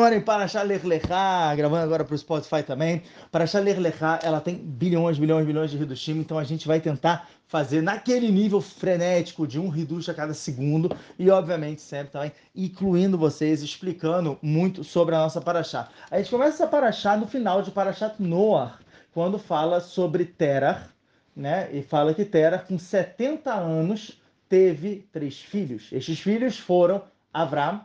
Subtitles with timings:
[0.00, 3.02] Em Parashá Ler Lechá, gravando agora para o Spotify também.
[3.32, 7.28] Parashá Ler Lechá, ela tem bilhões, bilhões, bilhões de Hidushim, então a gente vai tentar
[7.48, 13.18] fazer naquele nível frenético de um Hidush a cada segundo e, obviamente, sempre também incluindo
[13.18, 15.88] vocês, explicando muito sobre a nossa Parashá.
[16.08, 18.78] A gente começa essa Parashá no final de Parashat Noah,
[19.12, 20.86] quando fala sobre Terah,
[21.34, 21.70] né?
[21.72, 25.88] E fala que Terah, com 70 anos, teve três filhos.
[25.90, 27.02] Estes filhos foram
[27.34, 27.80] Avram,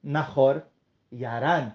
[0.00, 0.69] Nahor
[1.10, 1.72] e Aran.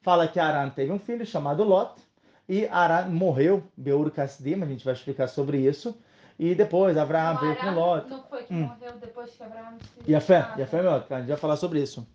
[0.00, 2.00] Fala que Aran teve um filho chamado Lot,
[2.48, 5.96] e Aran morreu, Beur Kasdim, a gente vai explicar sobre isso.
[6.38, 8.08] E depois Abraão veio com Lot.
[8.08, 8.68] Não foi que hum.
[8.68, 10.10] morreu depois que Abraão se...
[10.10, 12.06] E a fé, e a fé é melhor, a gente vai falar sobre isso.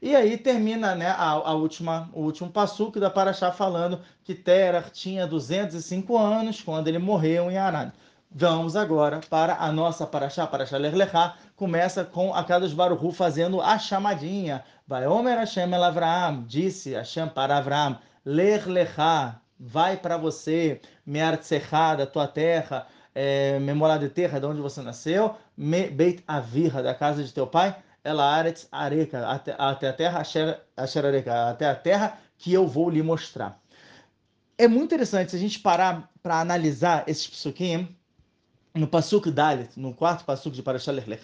[0.00, 4.82] E aí termina né, a, a última, o último passuco da Paraxá falando que Terah
[4.82, 7.92] tinha 205 anos quando ele morreu em Aran.
[8.36, 13.78] Vamos agora para a nossa Paraxá, Paraxá Lerlechá, começa com a Kadosh Baruchu fazendo a
[13.78, 14.64] chamadinha.
[14.88, 22.06] Vai Omer Hashem El Avram, disse Hashem para Avram, Lerlechá, vai para você, Meartzechá, da
[22.06, 27.22] tua terra, é, memória de terra, de onde você nasceu, Me Beit Avirra, da casa
[27.22, 32.18] de teu pai, Ela Aretz Areka, até, até a terra, Asher, Areka, até a terra
[32.36, 33.60] que eu vou lhe mostrar.
[34.58, 37.96] É muito interessante se a gente parar para analisar esses psukim,
[38.74, 41.22] no Pasuk Dalit, no quarto Pasuk de Parashat Lech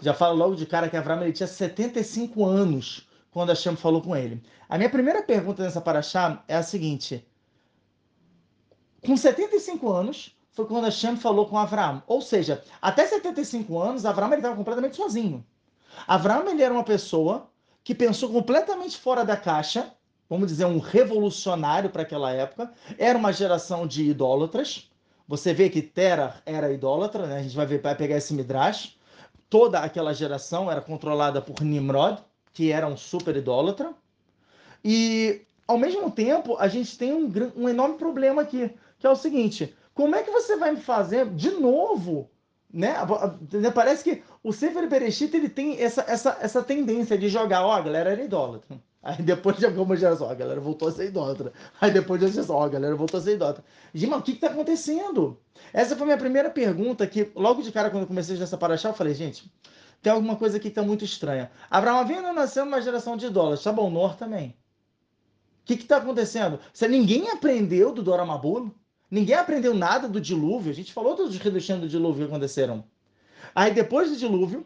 [0.00, 4.14] já fala logo de cara que Avram ele tinha 75 anos quando Hashem falou com
[4.14, 4.40] ele.
[4.68, 7.26] A minha primeira pergunta nessa Parashá é a seguinte:
[9.04, 12.04] com 75 anos foi quando Hashem falou com Avram.
[12.06, 15.44] Ou seja, até 75 anos, Avram estava completamente sozinho.
[16.06, 17.50] Avram ele era uma pessoa
[17.82, 19.92] que pensou completamente fora da caixa,
[20.30, 22.72] vamos dizer, um revolucionário para aquela época.
[22.96, 24.91] Era uma geração de idólatras
[25.26, 27.38] você vê que Terah era idólatra, né?
[27.38, 28.96] a gente vai, ver, vai pegar esse Midrash.
[29.48, 32.18] Toda aquela geração era controlada por Nimrod,
[32.52, 33.92] que era um super idólatra.
[34.84, 39.16] E, ao mesmo tempo, a gente tem um, um enorme problema aqui, que é o
[39.16, 42.30] seguinte: como é que você vai me fazer de novo?
[42.72, 42.94] Né?
[43.74, 47.80] Parece que o Sefer Bereshit ele tem essa, essa, essa tendência de jogar, ó, a
[47.80, 48.80] galera era idólatra.
[49.02, 51.52] Aí depois de algumas gerações, ó, a galera voltou a ser idólatra.
[51.80, 53.64] Aí depois de geração, ó, a galera voltou a ser idólatra.
[53.92, 55.40] Gima, o que está acontecendo?
[55.72, 58.90] Essa foi a minha primeira pergunta, que logo de cara, quando eu comecei nessa paraxá,
[58.90, 59.52] eu falei, gente,
[60.00, 61.50] tem alguma coisa aqui que está muito estranha.
[61.68, 64.56] Abraão Avinu nasceu numa geração de idólatras, Nor também.
[65.62, 66.60] O que está acontecendo?
[66.72, 68.72] Se ninguém aprendeu do Dora Mabulo,
[69.10, 72.84] ninguém aprendeu nada do dilúvio, a gente falou dos reduções do dilúvio que aconteceram.
[73.54, 74.64] Aí depois do dilúvio,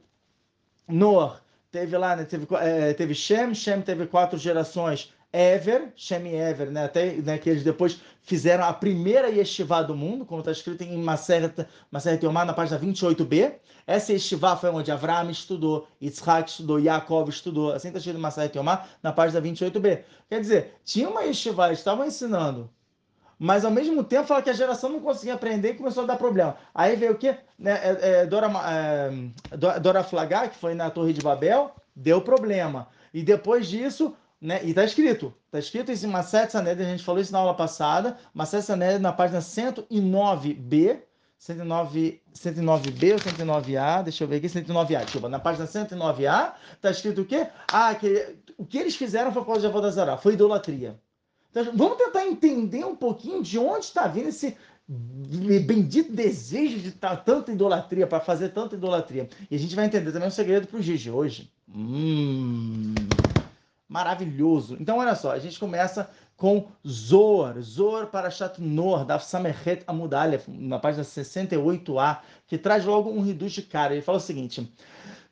[0.87, 1.41] Noah
[1.77, 6.71] teve lá, né, teve, é, teve Shem, Shem teve quatro gerações, Ever, Shem e Ever,
[6.71, 10.83] né, até né, que eles depois fizeram a primeira yeshiva do mundo, como está escrito
[10.83, 11.55] em Maseret,
[12.23, 13.57] Yomar, na página 28b.
[13.87, 18.57] Essa yeshiva foi onde Avraham estudou, Yitzhak estudou, Yaakov estudou, assim está escrito em Maseret
[18.57, 20.03] Yomar, na página 28b.
[20.31, 22.71] Quer dizer, tinha uma yeshiva, eles estavam ensinando
[23.39, 26.17] mas ao mesmo tempo fala que a geração não conseguia aprender e começou a dar
[26.17, 26.57] problema.
[26.75, 27.37] Aí veio o quê?
[27.59, 32.89] Né, é, é, Dora, é, Dora Flagar, que foi na Torre de Babel, deu problema.
[33.13, 37.21] E depois disso, né, e está escrito, está escrito em Masset Sanedrin, a gente falou
[37.21, 41.01] isso na aula passada, Masset Sanedrin na página 109b,
[41.39, 47.21] 109, 109b ou 109a, deixa eu ver aqui, 109a, desculpa, na página 109a, está escrito
[47.21, 47.49] o quê?
[47.71, 50.99] Ah, que, o que eles fizeram foi por causa de Avodazará, foi idolatria.
[51.57, 54.55] Então, vamos tentar entender um pouquinho de onde está vindo esse
[54.87, 59.27] bendito desejo de estar tanta idolatria, para fazer tanta idolatria.
[59.51, 61.51] E a gente vai entender também o segredo para o Gigi hoje.
[61.75, 62.95] Hum,
[63.89, 64.77] maravilhoso.
[64.79, 68.29] Então, olha só, a gente começa com Zoar, Zoar para
[68.59, 73.95] Nor, da Samechet Amudalef, na página 68a, que traz logo um reduz de cara.
[73.95, 74.71] Ele fala o seguinte: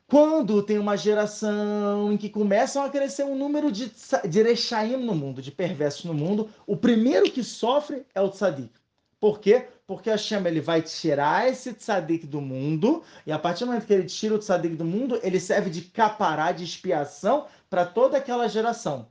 [0.07, 3.91] quando tem uma geração em que começam a crescer um número de,
[4.29, 8.71] de Rechaim no mundo, de perversos no mundo, o primeiro que sofre é o tzadik.
[9.19, 9.67] Por quê?
[9.87, 13.87] Porque a Hashem ele vai tirar esse tzadik do mundo, e a partir do momento
[13.87, 18.17] que ele tira o tzadik do mundo, ele serve de capará, de expiação para toda
[18.17, 19.07] aquela geração.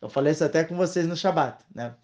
[0.00, 1.94] Eu falei isso até com vocês no Shabat, né?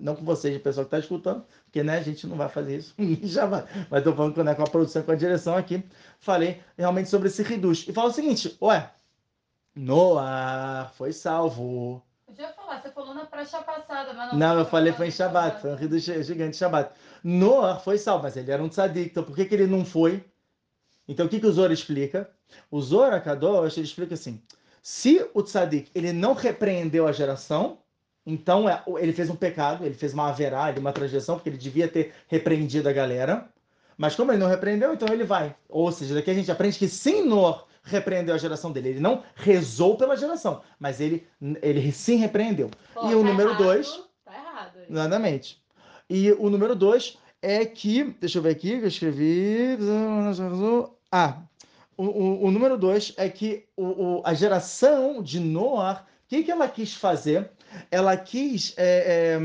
[0.00, 2.78] Não com vocês, o pessoal que está escutando, porque né, a gente não vai fazer
[2.78, 3.68] isso em Shabat.
[3.90, 5.84] Mas estou falando né, com a produção, com a direção aqui.
[6.18, 7.84] Falei realmente sobre esse reduz.
[7.86, 8.90] E fala o seguinte: ué,
[9.76, 12.02] Noah foi salvo.
[12.26, 14.38] Eu já falar, você falou na praxa passada, mas não.
[14.38, 16.90] Não, eu falei foi em Shabat, foi um reduz gigante Shabat.
[17.22, 20.24] Noah foi salvo, mas ele era um tzadik, então por que, que ele não foi?
[21.06, 22.30] Então o que, que o Zor explica?
[22.70, 24.42] O Zor Kadosh, ele explica assim.
[24.82, 27.78] Se o tzadik ele não repreendeu a geração,
[28.28, 31.88] então é, ele fez um pecado, ele fez uma averá, uma transgressão, porque ele devia
[31.88, 33.48] ter repreendido a galera.
[33.96, 35.56] Mas como ele não repreendeu, então ele vai.
[35.66, 38.90] Ou seja, daqui a gente aprende que sem Nor repreendeu a geração dele.
[38.90, 41.26] Ele não rezou pela geração, mas ele,
[41.62, 42.70] ele sim repreendeu.
[42.92, 44.02] Pô, e o tá número errado, dois.
[44.26, 44.78] Tá errado.
[44.88, 45.62] Exatamente.
[46.08, 48.14] E o número dois é que.
[48.20, 49.78] Deixa eu ver aqui que eu escrevi.
[51.10, 51.38] Ah,
[51.96, 56.44] o, o, o número dois é que o, o, a geração de Noah, o que,
[56.44, 57.50] que ela quis fazer?
[57.90, 58.74] Ela quis.
[58.76, 59.38] É, é,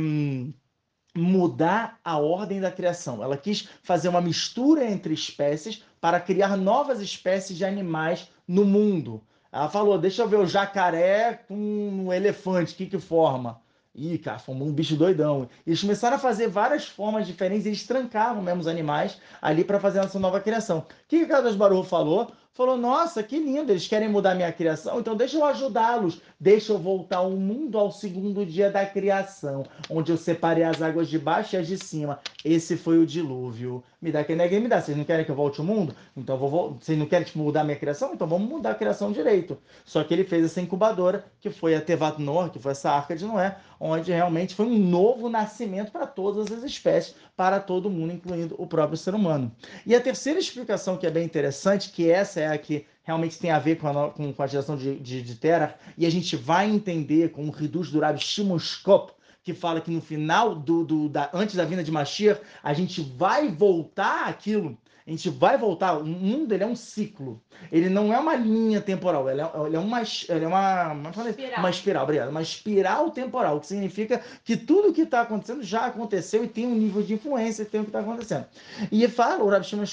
[1.16, 3.24] mudar a ordem da criação.
[3.24, 9.22] Ela quis fazer uma mistura entre espécies para criar novas espécies de animais no mundo.
[9.52, 13.62] Ela falou: deixa eu ver o jacaré com um elefante, o que, que forma?
[13.96, 15.48] Ih, cara, formou um bicho doidão.
[15.68, 20.00] Eles começaram a fazer várias formas diferentes, eles trancavam mesmo os animais ali para fazer
[20.00, 20.80] essa nova criação.
[20.80, 22.32] O que, que o Carlos Baru falou?
[22.54, 26.78] Falou: Nossa, que lindo, eles querem mudar minha criação, então deixa eu ajudá-los, deixa eu
[26.78, 31.56] voltar o mundo ao segundo dia da criação, onde eu separei as águas de baixo
[31.56, 32.20] e as de cima.
[32.46, 33.84] Esse foi o dilúvio.
[34.02, 34.82] Me dá quem ninguém me dá.
[34.82, 35.96] Vocês não querem que eu volte o mundo?
[36.16, 36.78] Então vou.
[36.80, 38.14] Vocês não querem tipo, mudar minha criação?
[38.14, 39.58] Então vamos mudar a criação direito.
[39.86, 43.16] Só que ele fez essa incubadora, que foi a Tevat Nor, que foi essa arca
[43.16, 48.14] de Noé, onde realmente foi um novo nascimento para todas as espécies, para todo mundo,
[48.14, 49.52] incluindo o próprio ser humano.
[49.86, 53.52] E a terceira explicação que é bem interessante, que essa é a que realmente tem
[53.52, 56.38] a ver com a, com, com a geração de, de, de Terra, e a gente
[56.38, 59.12] vai entender com o Reduz Durab Shimoskop,
[59.44, 63.02] que fala que no final do, do da, antes da vinda de Mashiach, a gente
[63.02, 65.98] vai voltar aquilo a gente vai voltar.
[65.98, 67.42] O mundo ele é um ciclo.
[67.72, 69.30] Ele não é uma linha temporal.
[69.30, 71.60] Ele é, ele é uma, ele é uma, uma, espiral.
[71.60, 72.30] uma espiral, obrigado.
[72.30, 76.76] Uma espiral temporal, que significa que tudo que está acontecendo já aconteceu e tem um
[76.76, 78.46] nível de influência tem o que está acontecendo.
[78.92, 79.84] E fala o Rav Shimon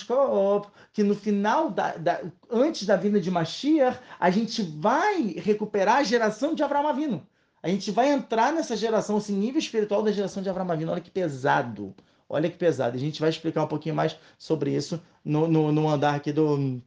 [0.92, 2.20] que no final, da, da,
[2.50, 7.26] antes da vinda de Mashiach, a gente vai recuperar a geração de Abraão Avino.
[7.62, 10.92] A gente vai entrar nessa geração, esse nível espiritual da geração de Abraão Avino.
[10.92, 11.94] Olha que pesado.
[12.32, 12.97] Olha que pesado.
[12.97, 16.81] A gente vai explicar um pouquinho mais sobre isso no, no, no andar aqui do,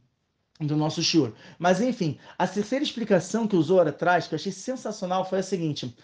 [0.58, 1.32] do nosso shiur.
[1.58, 5.42] Mas, enfim, a terceira explicação que o Zohar traz, que eu achei sensacional, foi a
[5.42, 5.94] seguinte.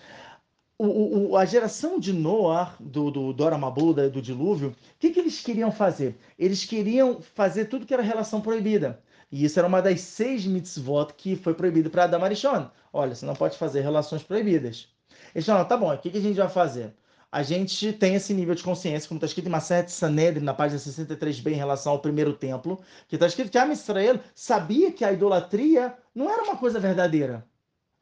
[0.77, 5.21] O, o, a geração de Noah, do, do Dora Mabuda, do dilúvio, o que, que
[5.21, 6.19] eles queriam fazer?
[6.39, 9.03] Eles queriam fazer tudo que era relação proibida.
[9.33, 12.69] E isso era uma das seis mitzvot que foi proibido para Adam Arishon.
[12.93, 14.89] Olha, você não pode fazer relações proibidas.
[15.35, 16.95] Eles falaram, tá bom, o que, que a gente vai fazer?
[17.33, 20.81] A gente tem esse nível de consciência, como está escrito em Maseret Sanedrin, na página
[20.81, 25.13] 63b, em relação ao primeiro templo, que está escrito que a Israel sabia que a
[25.13, 27.47] idolatria não era uma coisa verdadeira.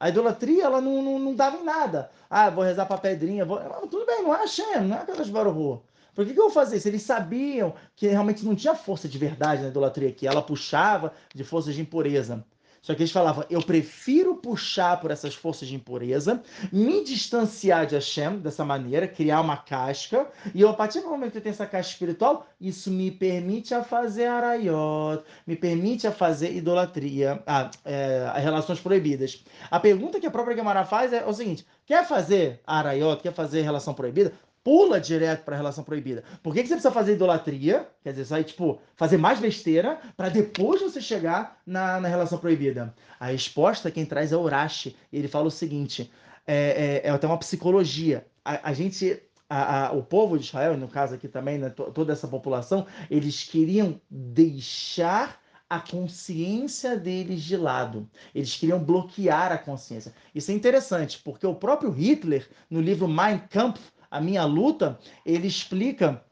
[0.01, 2.11] A idolatria, ela não, não, não dava em nada.
[2.31, 3.45] Ah, vou rezar para a pedrinha.
[3.45, 3.59] Vou...
[3.89, 5.83] tudo bem, não é Hashem, não é aquelas Baruhu.
[6.15, 6.89] Por que, que eu vou fazer isso?
[6.89, 11.45] Eles sabiam que realmente não tinha força de verdade na idolatria, que ela puxava de
[11.45, 12.45] forças de impureza.
[12.89, 16.43] Só que eles falavam: eu prefiro puxar por essas forças de impureza,
[16.73, 21.33] me distanciar de Hashem dessa maneira, criar uma casca, e eu, a partir do momento
[21.33, 26.13] que eu tenho essa casca espiritual, isso me permite a fazer arayot, me permite a
[26.13, 29.45] fazer idolatria, a, é, relações proibidas.
[29.71, 33.61] A pergunta que a própria Gemara faz é o seguinte: quer fazer arayot, quer fazer
[33.61, 34.33] relação proibida?
[34.69, 36.23] Pula direto para a relação proibida.
[36.43, 37.89] Por que, que você precisa fazer idolatria?
[38.03, 42.95] Quer dizer, sai, tipo, fazer mais besteira para depois você chegar na, na relação proibida?
[43.19, 44.95] A resposta quem traz é Urashi.
[45.11, 46.13] Ele fala o seguinte:
[46.47, 48.27] é, é, é até uma psicologia.
[48.45, 52.13] A, a gente a, a, o povo de Israel, no caso aqui também, né, toda
[52.13, 58.07] essa população, eles queriam deixar a consciência deles de lado.
[58.35, 60.13] Eles queriam bloquear a consciência.
[60.35, 65.47] Isso é interessante, porque o próprio Hitler, no livro Mein Kampf, a minha luta, ele
[65.47, 66.23] explica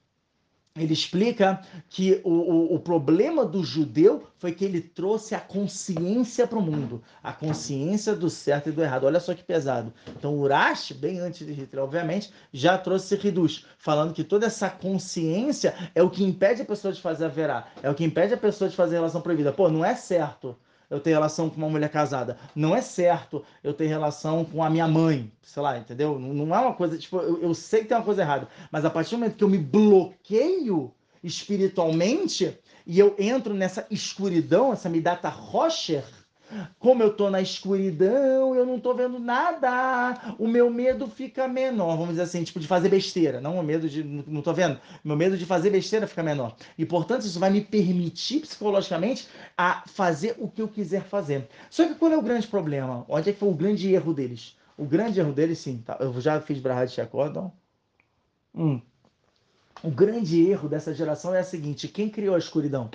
[0.76, 6.46] ele explica que o, o, o, problema do judeu foi que ele trouxe a consciência
[6.46, 9.04] para o mundo, a consciência do certo e do errado.
[9.04, 9.92] Olha só que pesado.
[10.08, 15.74] Então, Urash, bem antes de Hitler, obviamente, já trouxe reduz, falando que toda essa consciência
[15.94, 18.38] é o que impede a pessoa de fazer a verá, é o que impede a
[18.38, 19.52] pessoa de fazer a relação proibida.
[19.52, 20.56] Pô, não é certo
[20.90, 22.38] eu ter relação com uma mulher casada.
[22.54, 26.18] Não é certo eu ter relação com a minha mãe, sei lá, entendeu?
[26.18, 28.90] Não é uma coisa, tipo, eu, eu sei que tem uma coisa errada, mas a
[28.90, 35.28] partir do momento que eu me bloqueio espiritualmente e eu entro nessa escuridão, essa midata
[35.28, 36.04] rocher,
[36.78, 40.36] como eu estou na escuridão, eu não estou vendo nada.
[40.38, 43.40] O meu medo fica menor, vamos dizer assim, tipo de fazer besteira.
[43.40, 44.02] Não o medo de.
[44.02, 44.78] Não estou vendo.
[45.04, 46.56] Meu medo de fazer besteira fica menor.
[46.78, 51.48] E, portanto, isso vai me permitir psicologicamente a fazer o que eu quiser fazer.
[51.70, 53.04] Só que qual é o grande problema?
[53.08, 54.56] Onde é que foi o grande erro deles?
[54.76, 55.78] O grande erro deles, sim.
[55.78, 55.96] Tá?
[56.00, 57.52] Eu já fiz Brahad de acordam?
[58.54, 58.80] Hum.
[59.82, 62.90] O grande erro dessa geração é o seguinte: quem criou a escuridão?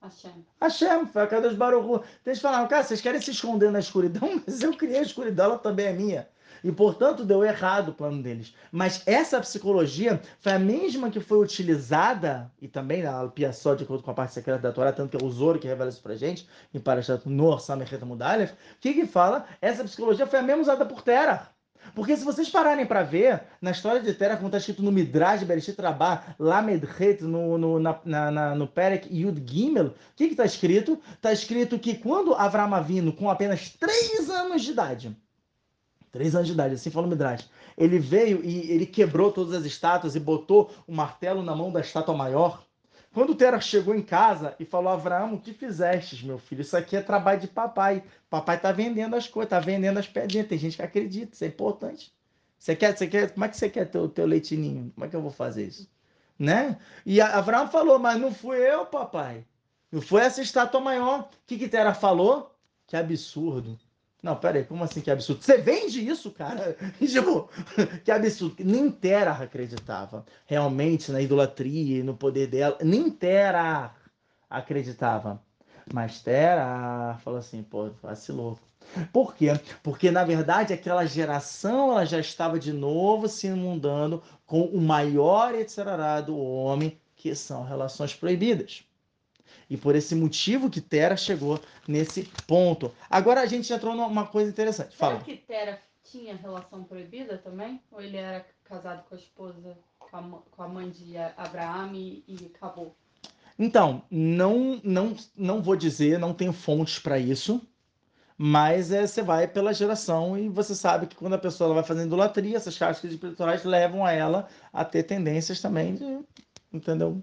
[0.00, 0.44] Hashem.
[0.60, 4.42] Hashem, foi a Kadosh Baruch Eles falaram, cara, vocês querem se esconder na escuridão?
[4.46, 6.28] Mas eu criei a escuridão, ela também é minha.
[6.62, 8.54] E, portanto, deu errado o plano deles.
[8.72, 14.02] Mas essa psicologia foi a mesma que foi utilizada, e também a Piaçó, de acordo
[14.02, 16.16] com a parte secreta da Torá, tanto que é o Zoro que revela isso pra
[16.16, 19.46] gente, em Parashat Nor Samechet Mudalef, o que que fala?
[19.60, 21.55] Essa psicologia foi a mesma usada por Terah.
[21.94, 25.42] Porque se vocês pararem para ver, na história de Terra, como está escrito no Midrash
[25.42, 31.00] Bereshit Rabá, Lamedhet, no, no, na, na, no Perek Yud Gimel, o que está escrito?
[31.14, 35.16] Está escrito que quando Avram Avino, com apenas três anos de idade,
[36.10, 39.64] três anos de idade, assim fala o Midrash, ele veio e ele quebrou todas as
[39.64, 42.65] estátuas e botou o martelo na mão da estátua maior,
[43.16, 46.60] quando Terah chegou em casa e falou, Abraão, o que fizestes, meu filho?
[46.60, 48.04] Isso aqui é trabalho de papai.
[48.28, 50.46] Papai tá vendendo as coisas, tá vendendo as pedrinhas.
[50.46, 52.14] Tem gente que acredita, isso é importante.
[52.58, 54.92] Você quer, você quer, como é que você quer ter o teu leitinho?
[54.94, 55.88] Como é que eu vou fazer isso?
[56.38, 56.78] Né?
[57.06, 59.46] E Abraão falou, mas não fui eu, papai.
[59.90, 61.20] Não foi essa estátua maior.
[61.20, 62.54] O que que Terah falou?
[62.86, 63.78] Que absurdo.
[64.22, 65.42] Não, peraí, como assim que absurdo?
[65.44, 66.76] Você vende isso, cara?
[66.98, 67.48] tipo,
[68.04, 68.56] que absurdo.
[68.64, 72.78] Nem Terra acreditava realmente na idolatria e no poder dela.
[72.82, 73.94] Nem Terra
[74.48, 75.42] acreditava.
[75.92, 78.58] Mas Terra falou assim, pô, vacilou.
[79.12, 79.48] Por quê?
[79.82, 85.54] Porque, na verdade, aquela geração ela já estava de novo se inundando com o maior
[85.54, 85.84] etc.
[86.24, 88.85] do homem, que são relações proibidas.
[89.68, 92.92] E por esse motivo que Tera chegou nesse ponto.
[93.10, 94.96] Agora a gente entrou numa coisa interessante.
[94.96, 95.14] Fala.
[95.14, 97.80] Será que Tera tinha relação proibida também?
[97.90, 102.22] Ou ele era casado com a esposa, com a, com a mãe de Abraão e,
[102.28, 102.94] e acabou?
[103.58, 107.60] Então, não, não, não vou dizer, não tenho fontes para isso,
[108.36, 112.08] mas é, você vai pela geração e você sabe que quando a pessoa vai fazendo
[112.08, 116.20] idolatria, essas características espirituais levam a ela a ter tendências também de,
[116.70, 117.22] entendeu?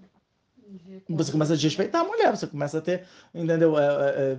[1.08, 3.78] Você começa a respeitar a mulher, você começa a ter, entendeu?
[3.78, 4.38] É, é, é,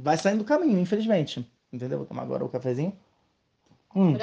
[0.00, 1.46] vai saindo do caminho, infelizmente.
[1.72, 1.98] Entendeu?
[1.98, 2.96] Vou tomar agora o cafezinho.
[3.94, 4.14] Hum.
[4.14, 4.18] O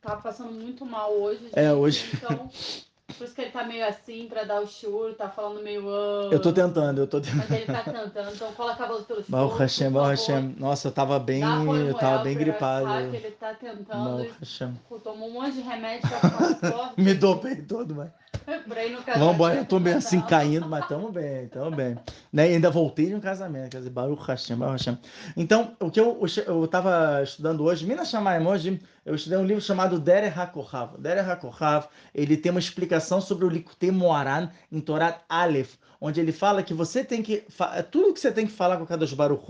[0.00, 1.42] tá passando muito mal hoje.
[1.44, 2.10] Gente, é, hoje.
[2.14, 2.50] Então,
[3.14, 5.86] por isso que ele tá meio assim, pra dar o choro, tá falando meio.
[5.86, 7.38] Uh, eu tô tentando, eu tô tentando.
[7.38, 9.24] Mas ele tá tentando, então coloca a voz pelo.
[9.28, 10.56] Baruch Hashem, Hashem.
[10.58, 11.42] Nossa, eu tava bem.
[11.42, 12.88] Eu tava bem gripado.
[13.14, 14.26] ele tá tentando.
[14.40, 14.74] Hashem.
[15.02, 17.00] Tomou um monte de remédio pra ficar forte.
[17.00, 18.10] Me dopei todo, mas.
[19.18, 21.96] Vamos embora, eu tô meio assim caindo, mas tamo bem, tamo bem.
[22.32, 22.50] Né?
[22.50, 24.98] E ainda voltei de um casamento, quer dizer, Baruch Hashem, Baruch Hashem.
[25.36, 29.62] Então, o que eu, eu tava estudando hoje, Minas Shamayim, hoje, eu estudei um livro
[29.62, 30.98] chamado Dere HaKohav.
[30.98, 36.32] Dere HaKohav, ele tem uma explicação sobre o Likutei Moaran em Torat Aleph, onde ele
[36.32, 37.44] fala que você tem que,
[37.92, 39.46] tudo que você tem que falar com o Kadosh Baruch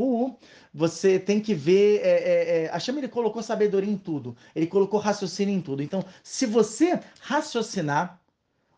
[0.74, 5.00] você tem que ver, é, é, é, Hashem ele colocou sabedoria em tudo, ele colocou
[5.00, 5.82] raciocínio em tudo.
[5.82, 8.20] Então, se você raciocinar,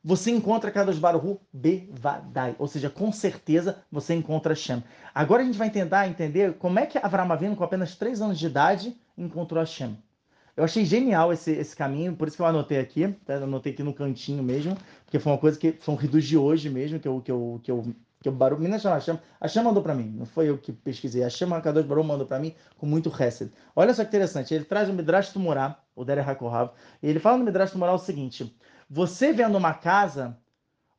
[0.04, 4.84] você encontra Kadosh Baruhu Bevadai, ou seja, com certeza você encontra Hashem.
[5.12, 8.38] Agora a gente vai tentar entender como é que Avram Avinu, com apenas 3 anos
[8.38, 9.98] de idade, encontrou Hashem.
[10.58, 13.34] Eu achei genial esse, esse caminho, por isso que eu anotei aqui, tá?
[13.34, 16.68] anotei aqui no cantinho mesmo, porque foi uma coisa que foi um reduz de hoje
[16.68, 19.94] mesmo, que eu, que eu, que eu, que eu Baruch, Minas Hashem, Hashem mandou para
[19.94, 23.52] mim, não foi eu que pesquisei, Hashem Kadosh Baruch mandou para mim com muito Hesed.
[23.76, 27.38] Olha só que interessante, ele traz o Midrash Tumorá, o Dere HaKohav, e ele fala
[27.38, 28.52] no Midrash Tumorá o seguinte,
[28.90, 30.36] você vendo uma casa,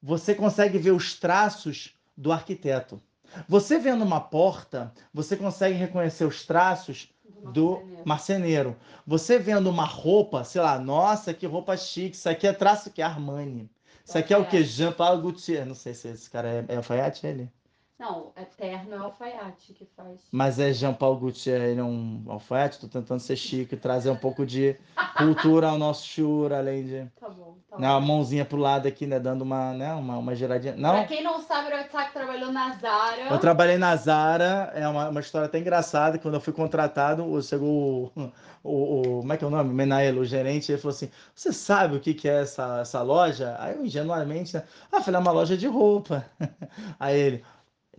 [0.02, 3.02] você consegue ver os traços do arquiteto.
[3.48, 7.14] Você vendo uma porta, você consegue reconhecer os traços
[7.44, 8.76] do marceneiro.
[9.06, 13.02] Você vendo uma roupa, sei lá, nossa, que roupa chique, isso aqui é traço que
[13.02, 13.70] é Armani.
[14.06, 14.64] Isso aqui é o que?
[14.64, 15.66] Jean Paul Gaultier.
[15.66, 17.52] Não sei se esse cara é, é alfaiate, ele?
[18.00, 20.22] Não, Eterno é alfaiate que faz.
[20.32, 22.76] Mas é Jean Paul Gaultier, ele é um alfaiate?
[22.76, 24.78] Estou tentando ser chique, trazer um pouco de
[25.18, 27.06] cultura ao nosso churro, além de.
[27.20, 29.20] Tá bom, tá né, Uma mãozinha pro lado aqui, né?
[29.20, 30.78] Dando uma, né, uma, uma giradinha.
[30.78, 30.94] Não?
[30.94, 33.30] Pra quem não sabe, o Itzhak trabalhou na Zara.
[33.30, 36.18] Eu trabalhei na Zara, é uma, uma história até engraçada.
[36.18, 38.32] Quando eu fui contratado, chegou o,
[38.64, 39.74] o, o como é que é o nome?
[39.74, 43.58] Menael, o gerente, ele falou assim: Você sabe o que, que é essa, essa loja?
[43.60, 44.64] Aí eu ingenuamente, né?
[44.90, 46.26] Ah, falei, é uma loja de roupa.
[46.98, 47.46] Aí ele.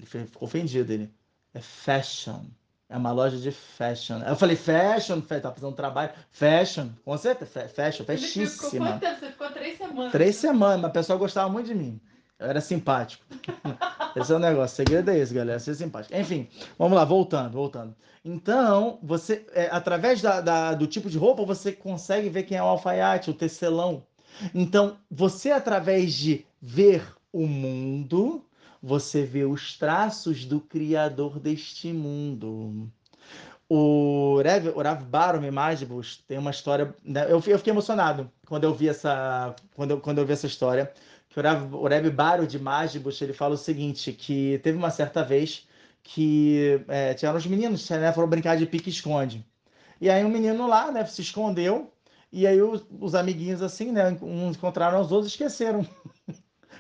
[0.01, 0.93] Ele ficou ofendido.
[0.93, 1.11] Ele,
[1.55, 2.45] é fashion.
[2.89, 4.19] É uma loja de fashion.
[4.27, 6.11] Eu falei, fashion, tá fazendo um trabalho.
[6.31, 8.95] Fashion, com certeza, fashion, festíssima.
[8.95, 10.13] Ficou Você ficou três semanas.
[10.13, 12.01] Três semanas, mas a pessoa gostava muito de mim.
[12.37, 13.25] Eu era simpático.
[14.17, 14.73] Esse é o negócio.
[14.73, 15.61] O segredo é esse, galera.
[15.61, 16.17] Ser simpático.
[16.17, 17.95] Enfim, vamos lá, voltando, voltando.
[18.25, 22.63] Então, você, é, através da, da, do tipo de roupa, você consegue ver quem é
[22.63, 24.05] o alfaiate, o tecelão.
[24.53, 28.45] Então, você, através de ver o mundo,
[28.83, 32.91] você vê os traços do Criador deste mundo.
[33.69, 36.95] O Rev, o Rav Barum Imagibus tem uma história.
[37.05, 37.25] Né?
[37.25, 40.93] Eu, eu, fiquei emocionado quando eu vi essa, quando eu, quando eu vi essa história.
[41.29, 44.91] Que o Rav, o Rev Baro de Magibus ele fala o seguinte: que teve uma
[44.91, 45.69] certa vez
[46.03, 49.47] que é, tinham os meninos né, foram brincar de pique-esconde.
[50.01, 51.93] E aí um menino lá, né, se escondeu,
[52.33, 55.87] e aí os, os amiguinhos assim, né, uns encontraram os outros esqueceram.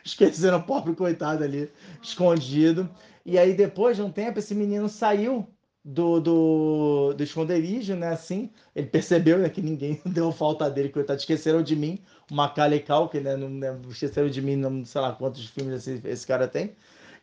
[0.04, 1.70] esqueceram o pobre coitado ali,
[2.02, 2.88] escondido.
[3.24, 5.48] E aí depois de um tempo esse menino saiu
[5.84, 8.08] do, do, do esconderijo, né?
[8.08, 11.98] Assim, ele percebeu né, que ninguém deu falta dele, coitado, esqueceram de mim,
[12.30, 13.36] o Macaulay Culkin, né?
[13.36, 16.74] Não, né, esqueceram de mim, não sei lá quantos filmes esse, esse cara tem.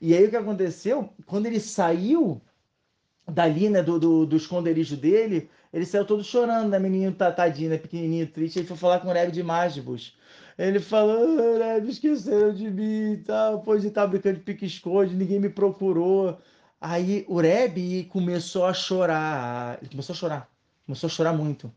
[0.02, 1.10] E aí o que aconteceu?
[1.26, 2.42] Quando ele saiu
[3.28, 7.78] dali, né, do, do, do esconderijo dele, ele saiu todo chorando, né, menino tadinho, né,
[7.78, 10.17] pequenininho, triste, ele foi falar com o Reb de Magibus.
[10.58, 15.40] Ele falou, Reb, esqueceram de mim e tal, pô, de estar brincando de pique-esconde, ninguém
[15.40, 16.38] me procurou.
[16.82, 19.78] Aí o Rebbe começou a chorar.
[19.82, 20.50] Ele começou a chorar.
[20.86, 21.72] Começou a chorar muito.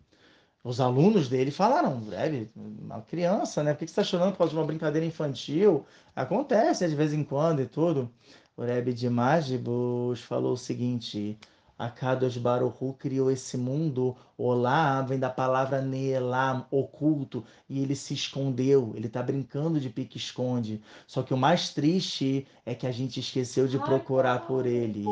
[0.64, 3.72] Os alunos dele falaram, Rebbe, uma criança, né?
[3.72, 5.87] Por que você está chorando por causa de uma brincadeira infantil?
[6.16, 8.10] Acontece de vez em quando e tudo.
[8.56, 11.38] O Rebbe de Magibus falou o seguinte:
[11.80, 18.12] a Kadosh Baruchu criou esse mundo, Olá vem da palavra Neelam, oculto, e ele se
[18.12, 20.82] escondeu, ele está brincando de pique-esconde.
[21.06, 25.04] Só que o mais triste é que a gente esqueceu de procurar por ele.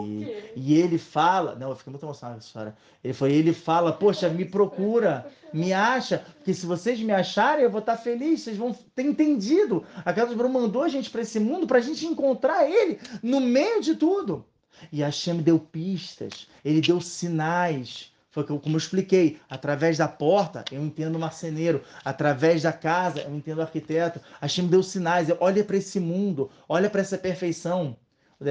[0.55, 2.77] E ele fala, não, eu fiquei muito emocionado com essa história.
[3.03, 7.71] Ele foi, ele fala, poxa, me procura, me acha, porque se vocês me acharem, eu
[7.71, 9.85] vou estar tá feliz, vocês vão ter entendido.
[10.05, 13.41] A Kadosh Baruchu mandou a gente para esse mundo para a gente encontrar ele no
[13.41, 14.45] meio de tudo.
[14.93, 18.13] E Hashem deu pistas, ele deu sinais.
[18.31, 23.35] Foi como eu expliquei, através da porta eu entendo o marceneiro, através da casa eu
[23.35, 24.21] entendo o arquiteto.
[24.41, 27.97] Hashem deu sinais, olha para esse mundo, olha para essa perfeição.
[28.41, 28.45] O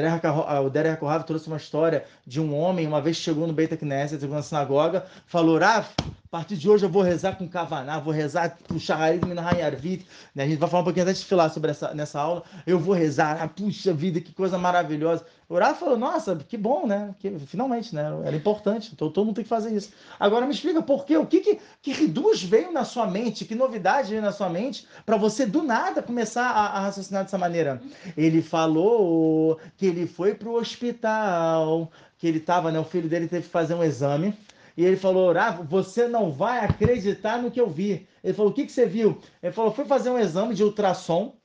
[0.70, 4.36] Derek Kohav trouxe uma história de um homem, uma vez chegou no Beit Knesset, chegou
[4.36, 5.88] na sinagoga, falou, Rav,
[6.28, 10.06] a partir de hoje eu vou rezar com Kavaná, vou rezar com Shaharit Minahai Arvit.
[10.36, 10.44] Né?
[10.44, 12.44] A gente vai falar um pouquinho antes de sobre essa nessa aula.
[12.66, 15.26] Eu vou rezar, ah, puxa vida, que coisa maravilhosa.
[15.48, 17.16] O Rav falou, nossa, que bom, né?
[17.20, 18.12] Que, finalmente, né?
[18.26, 19.92] Era importante, então todo mundo tem que fazer isso.
[20.20, 21.16] Agora me explica por quê?
[21.16, 23.46] O que que, que reduz veio na sua mente?
[23.46, 27.38] Que novidade veio na sua mente para você do nada começar a, a raciocinar dessa
[27.38, 27.82] maneira?
[28.18, 32.80] Ele falou que ele foi para o hospital, que ele estava, né?
[32.82, 34.38] O filho dele teve que fazer um exame
[34.78, 38.08] e ele falou: ah, você não vai acreditar no que eu vi.
[38.24, 39.20] Ele falou: o que, que você viu?
[39.42, 41.36] Ele falou: fui fazer um exame de ultrassom.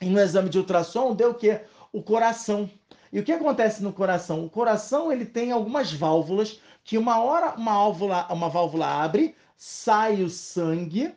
[0.00, 1.62] E no exame de ultrassom deu o quê?
[1.90, 2.68] O coração.
[3.10, 4.44] E o que acontece no coração?
[4.44, 10.22] O coração ele tem algumas válvulas que uma hora uma válvula, uma válvula abre, sai
[10.22, 11.14] o sangue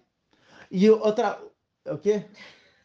[0.71, 1.38] e outra
[1.86, 2.23] o quê?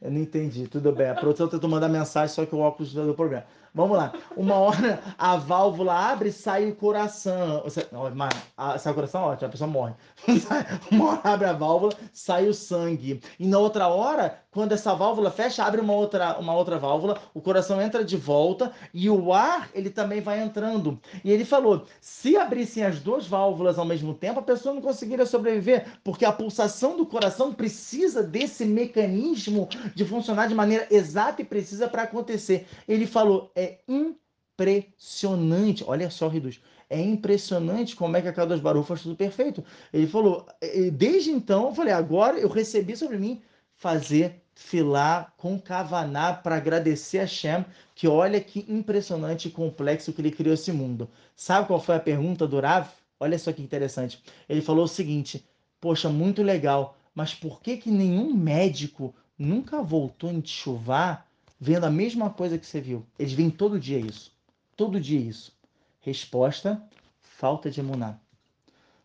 [0.01, 0.67] Eu não entendi.
[0.67, 1.11] Tudo bem.
[1.11, 3.47] A produção tentou mandar mensagem, só que o óculos deu problema.
[3.75, 4.13] Vamos lá.
[4.37, 7.65] Uma hora a válvula abre e sai o coração.
[7.71, 9.95] Sai o coração, ótimo, a pessoa morre.
[10.93, 13.23] Uma hora abre a válvula, sai o sangue.
[13.39, 17.41] E na outra hora, quando essa válvula fecha, abre uma outra, uma outra válvula, o
[17.41, 21.01] coração entra de volta e o ar, ele também vai entrando.
[21.25, 25.25] E ele falou: se abrissem as duas válvulas ao mesmo tempo, a pessoa não conseguiria
[25.25, 31.47] sobreviver, porque a pulsação do coração precisa desse mecanismo de funcionar de maneira exata e
[31.47, 32.67] precisa para acontecer.
[32.87, 35.83] Ele falou: é impressionante.
[35.87, 36.61] Olha só, Riduz.
[36.91, 39.65] É impressionante como é que a Kadosh Baruch faz tudo perfeito.
[39.91, 40.47] Ele falou,
[40.93, 43.41] desde então, eu falei, agora eu recebi sobre mim
[43.75, 50.21] fazer filar com Kavaná para agradecer a Shem, que olha que impressionante e complexo que
[50.21, 51.09] ele criou esse mundo.
[51.37, 52.89] Sabe qual foi a pergunta do Rav?
[53.19, 54.23] Olha só que interessante.
[54.49, 55.45] Ele falou o seguinte:
[55.81, 61.27] Poxa, muito legal, mas por que que nenhum médico nunca voltou em chuvar
[61.61, 63.07] vendo a mesma coisa que você viu.
[63.19, 64.33] Eles veem todo dia isso.
[64.77, 65.53] Todo dia isso.
[66.01, 66.83] Resposta:
[67.21, 68.19] falta de emuná.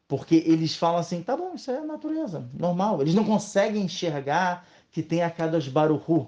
[0.08, 3.02] Porque eles falam assim, tá bom, isso é a natureza, normal.
[3.02, 4.66] Eles não conseguem enxergar
[4.98, 6.28] que tem a Kadosh Baruhu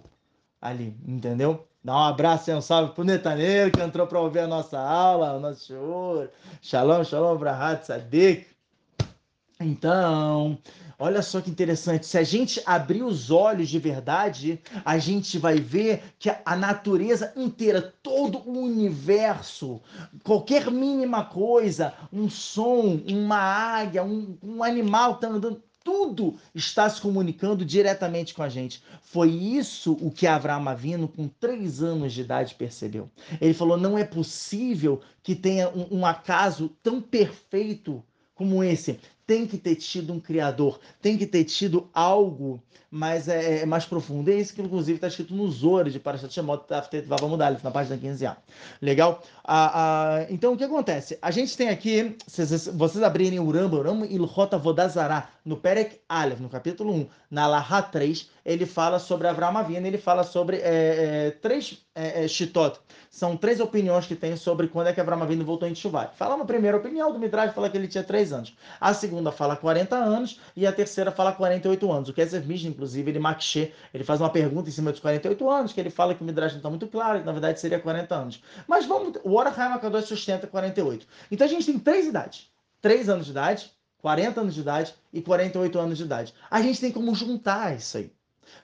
[0.62, 1.68] ali, entendeu?
[1.84, 5.34] Dá um abraço e um salve pro Netaneiro que entrou para ouvir a nossa aula,
[5.34, 6.28] o nosso show.
[6.62, 8.46] Shalom, shalom, Brahat, Sadik.
[9.60, 10.56] Então,
[11.02, 12.06] Olha só que interessante.
[12.06, 17.32] Se a gente abrir os olhos de verdade, a gente vai ver que a natureza
[17.38, 19.80] inteira, todo o universo,
[20.26, 27.02] qualquer mínima coisa, um som, uma águia, um, um animal está andando, tudo está se
[27.02, 28.84] comunicando diretamente com a gente.
[29.02, 33.10] Foi isso o que Abraão Avino, com três anos de idade, percebeu.
[33.42, 38.04] Ele falou: não é possível que tenha um, um acaso tão perfeito
[38.36, 43.60] como esse tem que ter tido um criador, tem que ter tido algo mais, é,
[43.60, 44.32] é mais profundo.
[44.32, 46.64] É isso que, inclusive, está escrito nos Zores de Parashat Shemot,
[47.06, 48.38] vamos mudar na página 15a.
[48.82, 49.22] Legal?
[49.44, 51.20] Ah, ah, então, o que acontece?
[51.22, 56.00] A gente tem aqui, se vocês abrirem o Ramba, o Ramba Ilhota Vodazara, no Perek
[56.08, 60.58] Aleph, no capítulo 1, na Laha 3, ele fala sobre Avram Avina, ele fala sobre
[60.58, 62.28] é, é, três é, é.
[63.10, 66.08] São três opiniões que tem sobre quando é que Avram Avinu voltou em Tchuvá.
[66.16, 68.56] Fala uma primeira opinião do Midrash, fala que ele tinha três anos.
[68.80, 72.10] A segunda fala 40 anos e a terceira fala 48 anos.
[72.10, 75.74] O Keser Mishnah, inclusive, ele makshê, ele faz uma pergunta em cima dos 48 anos,
[75.74, 78.16] que ele fala que o Midrash não está muito claro, que na verdade seria 40
[78.16, 78.44] anos.
[78.68, 81.06] Mas vamos, o Orachaim Akadosh sustenta 48.
[81.32, 82.50] Então a gente tem três idades.
[82.82, 86.34] 3 anos de idade, 40 anos de idade e 48 anos de idade.
[86.50, 88.12] A gente tem como juntar isso aí.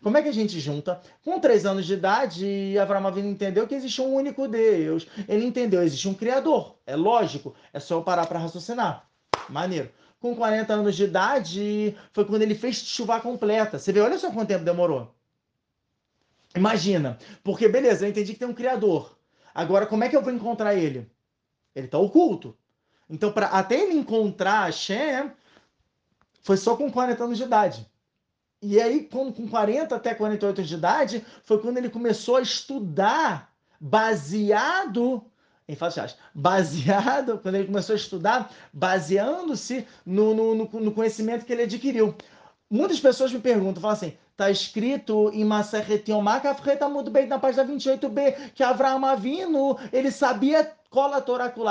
[0.01, 0.99] Como é que a gente junta?
[1.23, 5.07] Com três anos de idade, Avram Avinu entendeu que existe um único Deus.
[5.27, 6.75] Ele entendeu, existe um Criador.
[6.85, 9.07] É lógico, é só eu parar para raciocinar.
[9.49, 9.91] Maneiro.
[10.25, 13.77] Com 40 anos de idade, foi quando ele fez chuva completa.
[13.77, 15.13] Você vê, olha só quanto tempo demorou.
[16.55, 17.19] Imagina.
[17.43, 19.15] Porque, beleza, eu entendi que tem um Criador.
[19.53, 21.07] Agora, como é que eu vou encontrar ele?
[21.75, 22.57] Ele está oculto.
[23.07, 25.31] Então, para até ele encontrar Hashem,
[26.41, 27.87] foi só com 40 anos de idade.
[28.63, 33.53] E aí, com 40 até 48 anos de idade, foi quando ele começou a estudar
[33.79, 35.23] baseado
[35.67, 41.63] em fatos baseado, quando ele começou a estudar, baseando-se no, no, no, conhecimento que ele
[41.63, 42.15] adquiriu.
[42.69, 47.39] Muitas pessoas me perguntam, falam assim, está escrito em Maseret Yomá, está muito bem na
[47.39, 51.21] página 28b, que Avraham Avinu, ele sabia qual a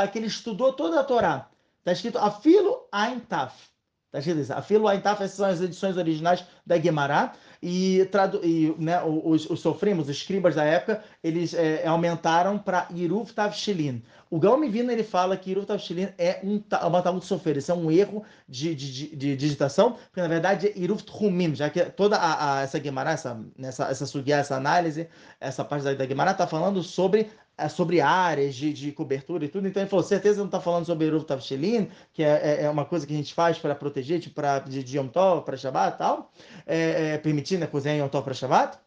[0.08, 1.48] que ele estudou toda a Torá.
[1.80, 3.20] Está escrito Afilo Ain
[4.14, 4.18] Taf.
[4.18, 4.52] Está escrito isso.
[4.52, 7.32] Afilo Ain Taf, essas são as edições originais da Gemara.
[7.62, 8.06] E,
[8.42, 14.02] e né, os, os sofrimos, os escribas da época, eles é, aumentaram para Iruf Tavshilin.
[14.30, 17.74] O Galmi Vina ele fala que Iruf Tavshilin é um, uma Talmud Sofer, isso é
[17.74, 21.84] um erro de, de, de, de, digitação, porque na verdade é Iruf Trumim, já que
[21.84, 25.08] toda a, a, essa Gemara, essa, essa, essa sugia, essa análise,
[25.40, 27.26] essa parte da, da Gemara está falando sobre é
[27.70, 29.68] sobre áreas de, de, cobertura e tudo.
[29.68, 32.84] Então ele falou: certeza não está falando sobre Eruv Tavshelin, que é, é, é, uma
[32.84, 35.94] coisa que a gente faz para proteger, tipo pra, de, de Yom Tov para Shabbat
[35.94, 36.32] e tal,
[36.66, 38.78] é, é, permitindo a cozinha Yom Tov para Shabbat.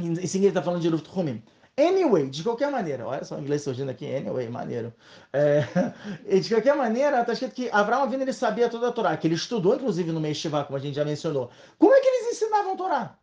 [0.00, 1.42] Em seguida ele está falando de Eruv Tchumim.
[1.76, 4.92] Anyway, de qualquer maneira, olha só o inglês surgindo aqui, anyway, maneiro.
[5.32, 5.62] É,
[6.38, 9.36] de qualquer maneira, está escrito que Abraão Avinu ele sabia toda a Torá, que ele
[9.36, 11.50] estudou inclusive no Meshivá, como a gente já mencionou.
[11.78, 13.18] Como é que eles ensinavam a Torá?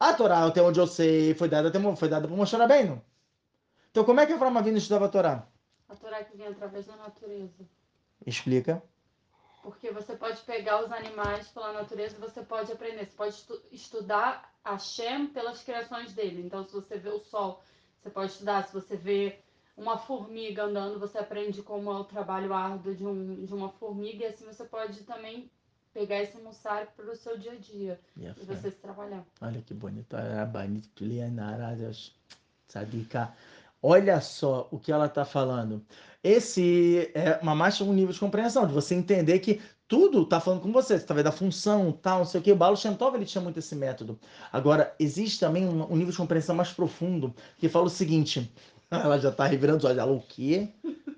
[0.00, 3.00] A Torá, até onde eu sei, foi dada, foi dada por Moshe Rabbeinu.
[3.92, 5.46] Então, como é que Avram Avinu estudava a Torá?
[5.86, 7.62] A Torá que vem através da natureza.
[8.26, 8.82] Explica.
[9.62, 13.04] Porque você pode pegar os animais pela natureza, você pode aprender.
[13.04, 16.42] Você pode estu estudar Hashem pelas criações dele.
[16.42, 17.62] Então, se você vê o sol,
[18.00, 18.66] você pode estudar.
[18.66, 19.38] Se você vê
[19.76, 24.24] uma formiga andando, você aprende como é o trabalho árduo de, um, de uma formiga.
[24.24, 25.50] E assim você pode também
[25.92, 28.00] pegar esse mussar para o seu dia a dia.
[28.16, 29.22] Yeah, e você se trabalhar.
[29.38, 30.16] Olha que bonito.
[32.66, 33.34] Sadika.
[33.82, 35.84] Olha só o que ela está falando.
[36.22, 40.60] Esse é uma mais um nível de compreensão, de você entender que tudo está falando
[40.62, 42.52] com você, você da função, tal, não sei o que.
[42.52, 42.76] O Balo
[43.16, 44.18] ele tinha muito esse método.
[44.52, 48.50] Agora, existe também um nível de compreensão mais profundo, que fala o seguinte,
[49.04, 50.68] ela já está revirando os olhos, ela, o quê?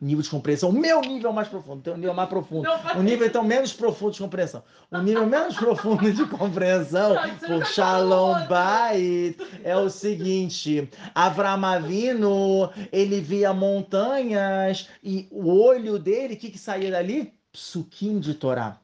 [0.04, 0.68] nível de compreensão.
[0.68, 2.68] O meu nível mais profundo, tem um nível mais profundo.
[2.96, 4.62] O nível, então, menos profundo de compreensão.
[4.90, 13.20] O nível menos profundo de compreensão por Shalom Bait é o seguinte: Avram Avinu, ele
[13.20, 17.32] via montanhas e o olho dele, o que, que saía dali?
[17.52, 18.78] Psukim de Torá.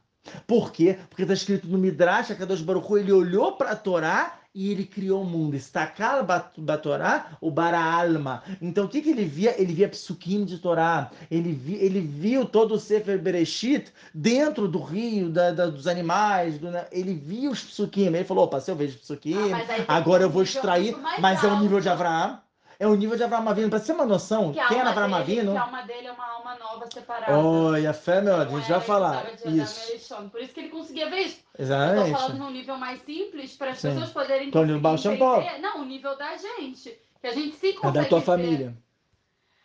[0.47, 0.97] Por quê?
[1.09, 4.71] Porque está escrito no Midrash, a Kadosh Baruch Hu, ele olhou para a Torá e
[4.71, 5.55] ele criou o mundo.
[5.55, 6.25] Estacar
[6.57, 8.43] da Torá, o bara alma.
[8.61, 9.59] Então o que, que ele via?
[9.61, 11.11] Ele via psukim de Torá.
[11.29, 16.57] Ele, vi, ele viu todo o Sefer Bereshit dentro do rio, da, da, dos animais.
[16.57, 18.07] Do, ele via os psukim.
[18.07, 19.53] Ele falou: opa, se eu vejo psukim,
[19.87, 20.95] ah, agora eu vou extrair.
[21.19, 22.39] Mas é o nível de Abraão
[22.81, 23.69] é o nível de Avram Avinu.
[23.69, 25.51] Para ser uma noção, que quem era Avram Avinu...
[25.51, 27.37] Que a alma dele é uma alma nova, separada.
[27.37, 29.25] Olha, a fé, meu, a gente vai falar.
[29.45, 30.15] Isso.
[30.31, 31.39] Por isso que ele conseguia ver isso.
[31.59, 32.11] Exatamente.
[32.11, 35.59] Tô falando num nível mais simples, para as pessoas poderem então, entender.
[35.59, 36.97] Não, o nível da gente.
[37.21, 38.73] Que a gente se consegue É da tua ver.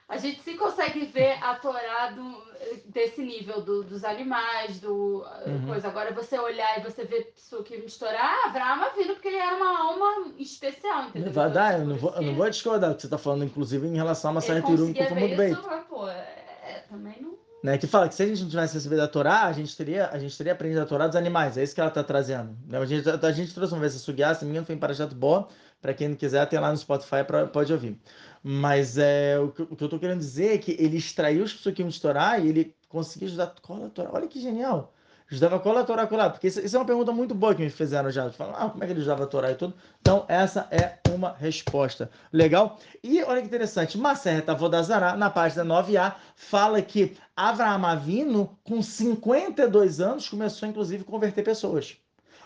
[0.09, 2.43] A gente se consegue ver a Torá do,
[2.87, 5.67] desse nível do, dos animais, do uhum.
[5.67, 5.89] coisa.
[5.89, 9.81] Agora você olhar e você ver Psukim estourar, ah, Avraham vindo porque ele era uma
[9.81, 11.33] alma especial, entendeu?
[11.33, 13.87] Vai dar, eu não, vou, eu não vou discordar do que você está falando, inclusive
[13.87, 15.57] em relação a uma série Tirum que foi muito bem.
[15.89, 17.37] Pô, é, também não.
[17.65, 20.09] Né, que fala que se a gente não tivesse recebido a Torá, a gente teria,
[20.11, 21.59] a gente teria aprendido a Torá dos animais.
[21.59, 22.57] É isso que ela está trazendo.
[22.65, 25.13] Né, a gente, a gente trouxe uma vez essa sugiá, se não foi em Parashat
[25.13, 25.49] Bo.
[25.83, 28.01] Para quem não quiser, tem lá no Spotify, pra, pode ouvir.
[28.43, 31.53] Mas é, o, que, o que eu estou querendo dizer é que ele extraiu os
[31.53, 34.11] psukim de Torá e ele conseguiu ajudar a Torá.
[34.13, 34.93] Olha que genial!
[35.29, 36.31] Estudava qual a Torá colada?
[36.31, 38.31] Porque isso, isso, é uma pergunta muito boa que me fizeram já.
[38.31, 39.75] Falam, ah, como é que ele estudava a Torá e tudo?
[40.01, 42.09] Então, essa é uma resposta.
[42.33, 42.79] Legal?
[43.03, 50.01] E olha que interessante, Maserta Vodazara, na página 9a, fala que Avraham Avino, com 52
[50.01, 51.97] anos, começou inclusive a converter pessoas.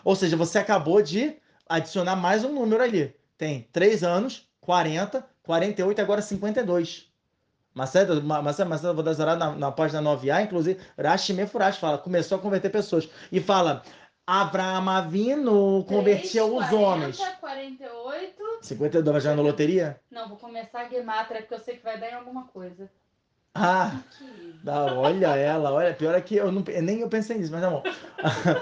[0.03, 1.35] Ou seja, você acabou de
[1.69, 3.13] adicionar mais um número ali.
[3.37, 7.11] Tem 3 anos, 40, 48 agora 52.
[7.73, 12.69] Maceda, Maceda, Maceda Vodazara, na, na página 9a, inclusive, Rashi Mefurash fala, começou a converter
[12.69, 13.09] pessoas.
[13.29, 13.83] E fala,
[14.25, 17.17] Abraham Avino convertia 3, 40, os homens.
[17.17, 18.43] 48.
[18.61, 19.99] 52, vai jogar na loteria?
[20.09, 22.89] Não, vou começar a Gematra, porque eu sei que vai dar em alguma coisa.
[23.53, 23.99] Ah,
[24.63, 27.69] dá, olha ela, olha, pior é que eu não, nem eu pensei nisso, mas tá
[27.69, 27.83] bom.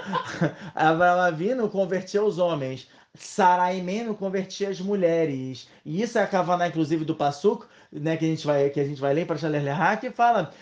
[0.74, 2.88] Abraham Avino convertia os homens.
[3.14, 5.68] Saraimeno convertia as mulheres.
[5.84, 8.84] E isso é a Kavaná, inclusive, do Passuco, né, que a gente vai que a
[8.84, 9.64] gente vai ler para Shaler
[10.00, 10.52] que fala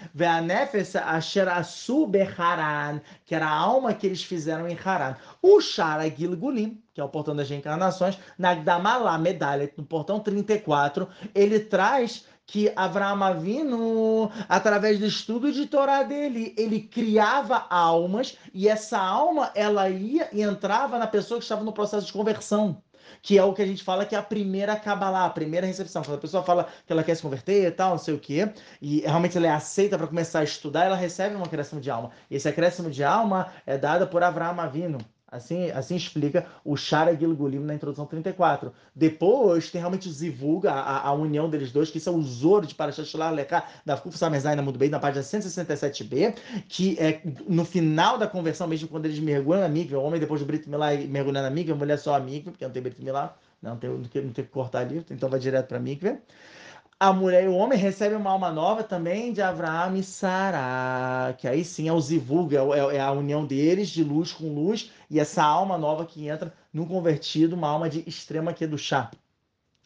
[3.27, 5.17] que era a alma que eles fizeram em Haran.
[5.43, 11.07] O Shara Gilgulim, que é o portão das reencarnações, na Gdamalá, medalha, no portão 34,
[11.35, 18.67] ele traz que Avraham Avinu, através do estudo de Torá dele, ele criava almas e
[18.67, 22.83] essa alma ela ia e entrava na pessoa que estava no processo de conversão
[23.23, 26.03] que é o que a gente fala que é a primeira Kabbalah, a primeira recepção.
[26.03, 28.53] Quando a pessoa fala que ela quer se converter e tal, não sei o quê,
[28.81, 32.11] e realmente ela é aceita para começar a estudar, ela recebe uma acréscimo de alma.
[32.31, 34.99] E esse acréscimo de alma é dado por Avraham Avinu.
[35.31, 38.73] Assim, assim explica o Shara Gilgulim na introdução 34.
[38.95, 40.13] Depois tem realmente o
[40.67, 44.17] a, a, união deles dois, que isso é o Zoro de Parashat Lekah, da Kuf
[44.17, 46.35] Samezaina muito bem, na página 167b,
[46.67, 50.41] que é no final da conversão, mesmo quando eles mergulham na mikve, o homem depois
[50.41, 53.03] do Brit Milá mergulhando na mikve, a mulher só a mikve, porque não tem Brit
[53.05, 55.81] Milá, não tem, não tem, não tem que cortar ali, então vai direto para a
[55.81, 56.19] mikve
[57.01, 61.47] a mulher e o homem recebem uma alma nova também de Abraão e Sara, que
[61.47, 64.91] aí sim é o zivug, é, é, é, a união deles de luz com luz,
[65.09, 68.77] e essa alma nova que entra no convertido, uma alma de extrema que é do
[68.77, 69.11] chá.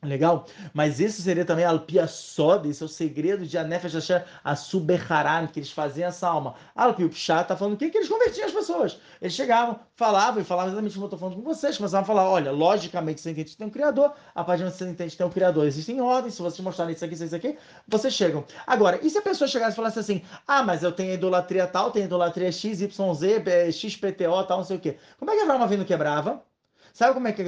[0.04, 0.46] Legal?
[0.74, 5.60] Mas esse seria também a Soda, esse é o segredo de Anefesh Asher Asubeharan, que
[5.60, 6.56] eles faziam essa alma.
[6.74, 7.88] Alpi Pshat está falando o que?
[7.88, 8.98] Que eles convertiam as pessoas.
[9.20, 12.28] Eles chegavam, falavam e falavam exatamente como eu estou falando com vocês, começavam a falar:
[12.28, 15.26] olha, logicamente você entende que tem um Criador, a partir de você entende que tem
[15.26, 18.44] um Criador, existem ordens, se vocês mostrarem isso aqui, isso aqui, vocês chegam.
[18.66, 21.92] Agora, e se a pessoa chegasse e falasse assim: ah, mas eu tenho idolatria tal,
[21.92, 24.98] tenho idolatria X, Y, Z, XPTO, tal, não sei o quê.
[25.16, 26.42] Como é que Abraão vindo quebrava?
[26.92, 27.42] Sabe como é que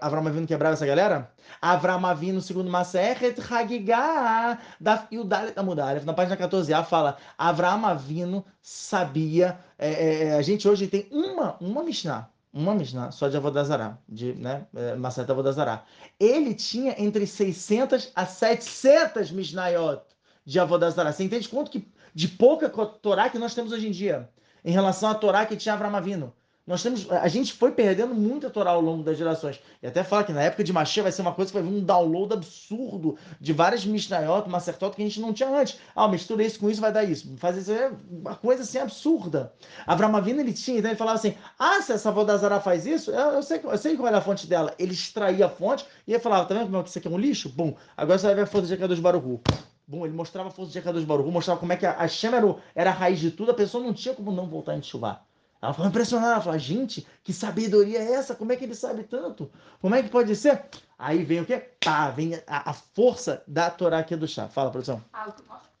[0.00, 1.30] Avram Avinu quebrava essa galera?
[1.60, 9.58] Avram Avinu, segundo Maseret Hagigah, da Yudalet Amudalef, na página 14a, fala Avram Avinu sabia,
[9.78, 13.98] é, é, é, a gente hoje tem uma, uma Mishnah, uma Mishnah só de Avodazará,
[14.08, 15.84] de né, é, Maseret Avodazará.
[16.18, 20.00] Ele tinha entre 600 a 700 Mishnayot
[20.46, 21.12] de Avodazará.
[21.12, 24.30] Você entende quanto que, de pouca Torá que nós temos hoje em dia,
[24.64, 26.32] em relação à Torá que tinha Avram Avinu?
[26.64, 29.60] Nós temos, a gente foi perdendo muita Torá ao longo das gerações.
[29.82, 31.76] E até fala que na época de Mashiach vai ser uma coisa que vai vir
[31.76, 35.80] um download absurdo de várias Mishnayot, Macertot que a gente não tinha antes.
[35.94, 37.36] Ah, mistura isso com isso, vai dar isso.
[37.36, 39.52] Faz isso, é uma coisa assim absurda.
[39.86, 43.32] Avram Avinu, ele tinha, então ele falava assim, ah, se essa Vodazara faz isso, eu,
[43.32, 44.72] eu, sei, eu sei qual é a fonte dela.
[44.78, 47.10] Ele extraía a fonte e ele falava, tá vendo como é que isso aqui é
[47.10, 47.48] um lixo?
[47.48, 49.40] Bom, agora você vai ver a força de Akadosh Baruch
[49.84, 52.32] Bom, ele mostrava a força de Akadosh Baruch mostrava como é que a, a Shem
[52.32, 55.26] era, era, a raiz de tudo, a pessoa não tinha como não voltar em chuvar.
[55.62, 58.34] Ela ficou impressionada, ela falou, gente, que sabedoria é essa?
[58.34, 59.48] Como é que ele sabe tanto?
[59.80, 60.64] Como é que pode ser?
[60.98, 61.70] Aí vem o quê?
[61.84, 64.48] Pá, vem a, a força da Torá aqui do chá.
[64.48, 65.00] Fala, produção.
[65.12, 65.32] Ah,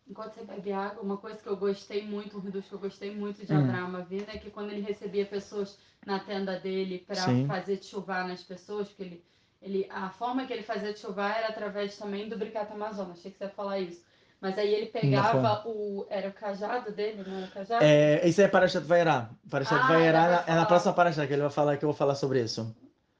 [0.08, 3.12] enquanto você bebe água, uma coisa que eu gostei muito, um reduz que eu gostei
[3.12, 3.58] muito de hum.
[3.58, 8.42] Abraão Avina é que quando ele recebia pessoas na tenda dele para fazer chuvar nas
[8.42, 9.24] pessoas, porque ele,
[9.60, 13.18] ele, a forma que ele fazia chuvar era através também do Bricato Amazonas.
[13.18, 14.00] Achei que você ia falar isso
[14.42, 16.04] mas aí ele pegava o.
[16.10, 17.84] Era o cajado dele, não era o cajado?
[17.84, 19.30] É, isso é Parashat Vairá.
[19.48, 22.16] Parashat ah, Vairá é na próxima Parashat que ele vai falar que eu vou falar
[22.16, 22.74] sobre isso.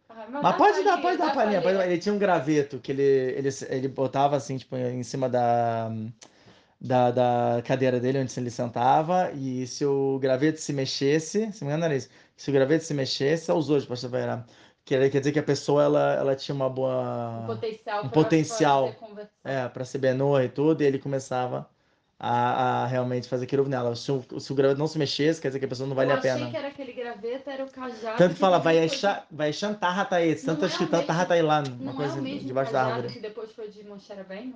[0.09, 1.63] Ah, mas, mas pode dar, pode dar palhinha.
[1.63, 5.93] Pode, ele tinha um graveto que ele, ele, ele botava assim, tipo, em cima da,
[6.81, 11.71] da, da cadeira dele, onde ele sentava, e se o graveto se mexesse, se me
[11.71, 14.45] engano era isso, se o graveto se mexesse, é os outros, Parashat Vairá.
[14.85, 17.43] Quer, quer dizer que a pessoa ela, ela tinha uma boa.
[17.43, 18.05] Um potencial.
[18.05, 18.95] Um potencial.
[19.45, 21.69] É, para ser benoa e tudo, e ele começava
[22.19, 23.97] a, a realmente fazer aquilo nela.
[23.97, 26.13] Se o, se o graveto não se mexesse, quer dizer que a pessoa não vale
[26.13, 26.35] a pena.
[26.35, 28.17] Eu achei que era aquele graveto, era o cajado.
[28.17, 31.95] Tanto que fala, vai achar, vai chantar rataí, tanto que tanto rataí lá, uma não
[31.95, 33.13] coisa é o mesmo debaixo da árvore.
[33.13, 34.55] que depois foi de Moshe Rabbeinu?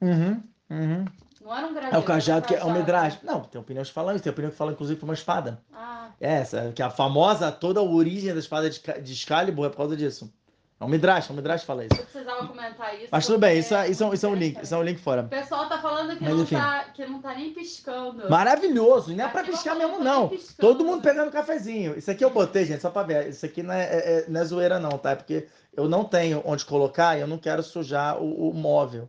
[0.00, 1.04] Uhum, uhum.
[1.48, 1.94] Não era um.
[1.94, 3.18] É o cajado que é o medrash.
[3.22, 5.60] Não, tem opiniões que falam isso, tem opinião que fala inclusive foi uma espada.
[5.72, 6.08] Ah.
[6.20, 9.76] É, essa, que a famosa, toda a origem da espada de, de Excalibur é por
[9.78, 10.32] causa disso.
[10.80, 11.94] É um Midrash, é um Midrash fala isso.
[12.00, 13.08] Eu precisava comentar isso.
[13.10, 14.64] Mas tudo bem, isso é, isso é, um- isso é um link, interessante.
[14.64, 15.22] isso é um link fora.
[15.22, 16.54] O pessoal tá falando que, Mas não enfim.
[16.56, 18.30] tá, que não tá nem piscando.
[18.30, 20.28] Maravilhoso, e não é pra piscar tá mesmo, não.
[20.28, 20.56] piscando.
[20.60, 21.98] Todo mundo pegando cafezinho.
[21.98, 23.28] Isso aqui eu botei, gente, só pra ver.
[23.28, 25.10] Isso aqui não é, é- é- não é zoeira, não, tá?
[25.10, 29.08] É porque eu não tenho onde colocar e eu não quero sujar o, o móvel.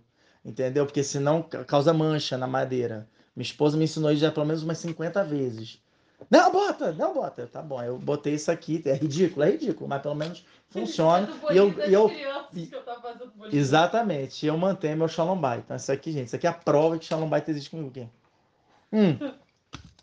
[0.49, 0.83] Entendeu?
[0.85, 3.07] Porque senão ca- causa mancha na madeira.
[3.35, 5.79] Minha esposa me ensinou isso já pelo menos umas 50 vezes.
[6.29, 7.45] Não, bota, não bota.
[7.45, 8.81] Tá bom, eu botei isso aqui.
[8.85, 11.27] É ridículo, é ridículo, mas pelo menos funciona.
[11.27, 12.09] Do E eu, e eu.
[13.55, 15.61] Exatamente, eu mantenho meu Shalom Bait.
[15.63, 18.07] Então, isso aqui, gente, isso aqui é a prova que Shalom Bait existe comigo aqui.
[18.91, 19.17] Hum.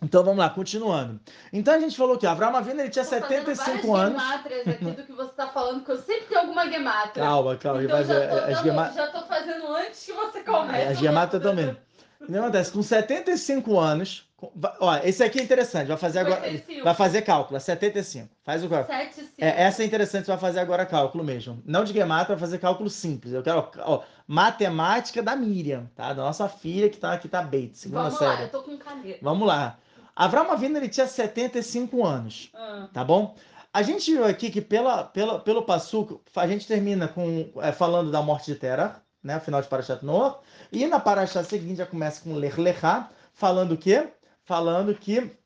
[0.03, 1.19] Então, vamos lá, continuando.
[1.53, 4.23] Então, a gente falou que Avraham Avinu, ele tinha Tô fazendo 75 várias anos.
[4.23, 7.25] gemátrias aqui do que você tá falando, que eu sempre tenho alguma gemátria.
[7.25, 8.29] Calma, calma, Então vai já ver.
[8.29, 10.89] tô, As dando- gema- já tô fazendo antes que você comece.
[10.89, 11.77] as gemátrias também.
[12.21, 12.73] O que acontece?
[12.73, 16.85] Com 75 anos, com- ó, esse aqui é interessante, vai fazer agora, 55.
[16.85, 18.29] vai fazer cálculo, é 75.
[18.43, 18.99] Faz o cálculo.
[18.99, 19.31] 7, 5.
[19.39, 21.63] É, essa é interessante, você vai fazer agora cálculo mesmo.
[21.65, 23.33] Não de Gematria, vai fazer cálculo simples.
[23.35, 26.13] Eu quero, ó, matemática da Miriam, tá?
[26.13, 28.35] Da nossa filha que tá aqui, tá Bates, segunda Vamos série.
[28.35, 29.19] lá, eu tô com caneta.
[29.23, 29.79] Vamos lá.
[30.17, 33.37] Avraham Avinu, ele tinha 75 anos, Ah, tá bom?
[33.73, 38.11] A gente viu aqui que pela, pela, pelo Passuco, a gente termina com é, falando
[38.11, 39.39] da morte de Terah, né?
[39.39, 40.41] Final de Parashat Noah.
[40.73, 44.09] E na Parashat seguinte já começa com Ler Lechá, falando o quê?
[44.45, 45.37] Falando que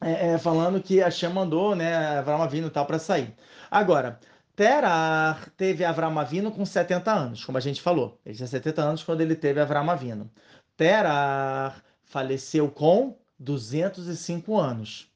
[0.00, 3.34] é, é, falando que Hashem mandou, né, Avraham Avinu e tal para sair.
[3.70, 4.20] Agora,
[4.54, 8.20] Terah teve Avraham Avinu com 70 anos, como a gente falou.
[8.24, 10.30] Ele tinha 70 anos quando ele teve Avraham Avinu.
[10.76, 15.10] Terah faleceu com 205 anos.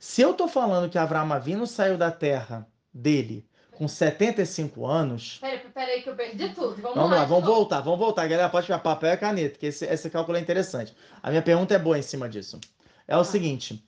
[0.00, 5.58] Se eu tô falando que Avraham Avinu saiu da terra dele com 75 anos, Peraí,
[5.58, 6.76] peraí, que eu perdi tudo.
[6.76, 7.56] Vamos, Vamos lá, de vamos novo.
[7.56, 8.28] voltar, vamos voltar.
[8.28, 10.94] Galera, pode pegar papel e caneta, que esse, esse cálculo é interessante.
[11.22, 12.60] A minha pergunta é boa em cima disso.
[13.08, 13.24] É o Ah.
[13.24, 13.84] seguinte: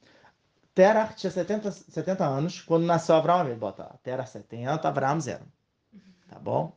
[0.75, 3.41] Terah tinha 70, 70 anos quando nasceu Abraão.
[3.41, 3.57] Avinu.
[3.57, 5.41] Bota lá, Terah 70, Abraão 0.
[6.29, 6.77] Tá bom?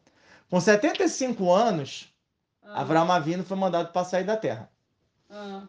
[0.50, 2.14] Com 75 anos,
[2.64, 2.82] Ah,
[3.16, 4.70] Avino foi mandado para sair da terra.
[5.30, 5.64] ah.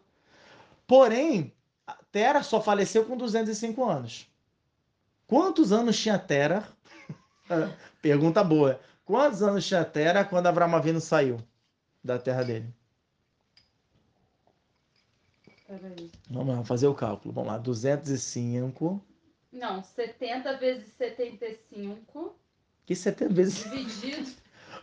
[0.90, 1.54] Porém,
[1.86, 4.26] a Terah só faleceu com 205 anos.
[5.24, 6.66] Quantos anos tinha Terah?
[8.02, 8.80] Pergunta boa.
[9.04, 11.38] Quantos anos tinha Terah quando Abraão Avino saiu
[12.02, 12.74] da terra dele?
[15.68, 16.10] Peraí.
[16.28, 17.32] Vamos lá, fazer o cálculo.
[17.32, 19.00] Vamos lá, 205.
[19.52, 22.36] Não, 70 vezes 75
[22.84, 23.62] Que 70 vezes.
[23.70, 24.28] dividido.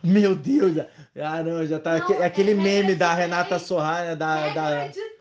[0.02, 0.74] Meu Deus!
[1.22, 1.98] Ah, não, já tá.
[1.98, 3.62] Não, aque- aquele é meme regra da Renata três.
[3.62, 4.36] Sorra, da.
[4.46, 4.86] Regra da...
[4.88, 5.17] de 3,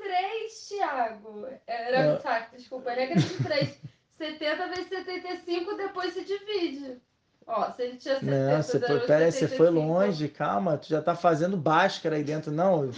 [0.98, 1.48] Thiago.
[1.68, 2.18] Era, Ah.
[2.18, 3.80] tá, desculpa, regra de 3.
[4.18, 6.98] 70 vezes 75, depois se divide.
[7.46, 10.78] Ó, se ele tinha 70, Não, você foi, pera aí, você foi 75, longe, calma,
[10.78, 12.92] tu já tá fazendo Bhaskara aí dentro, não.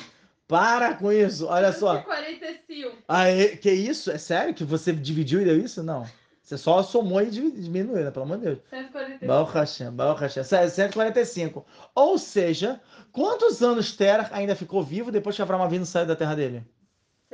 [0.48, 2.02] Para com isso, olha só.
[2.02, 2.98] 45.
[3.08, 4.10] Aê, que isso?
[4.10, 5.84] É sério que você dividiu e deu isso?
[5.84, 6.04] Não.
[6.42, 8.10] Você só somou e diminuiu, né?
[8.10, 8.60] Pelo amor de Deus.
[8.72, 9.26] 145.
[9.28, 10.44] Baruch Hashem, Baruch Hashem.
[10.44, 11.64] 145.
[11.94, 12.82] Ou seja,
[13.12, 16.64] quantos anos Terah ainda ficou vivo depois que Abraão Avinu saiu da terra dele?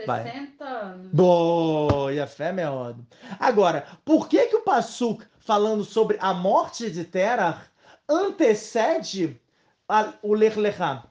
[0.06, 0.24] Vai.
[0.24, 1.12] 60 anos.
[1.12, 2.96] Boa, a fé é melhor.
[3.40, 7.62] Agora, por que que o Passuk, falando sobre a morte de Terah,
[8.10, 9.40] antecede
[9.88, 11.06] a- o Ler Lechá?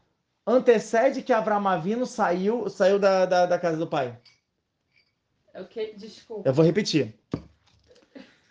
[0.47, 4.19] Antecede que Abraão Avinu saiu, saiu da, da, da casa do pai.
[5.55, 5.95] É o que?
[5.97, 6.49] Desculpa.
[6.49, 7.15] Eu vou repetir.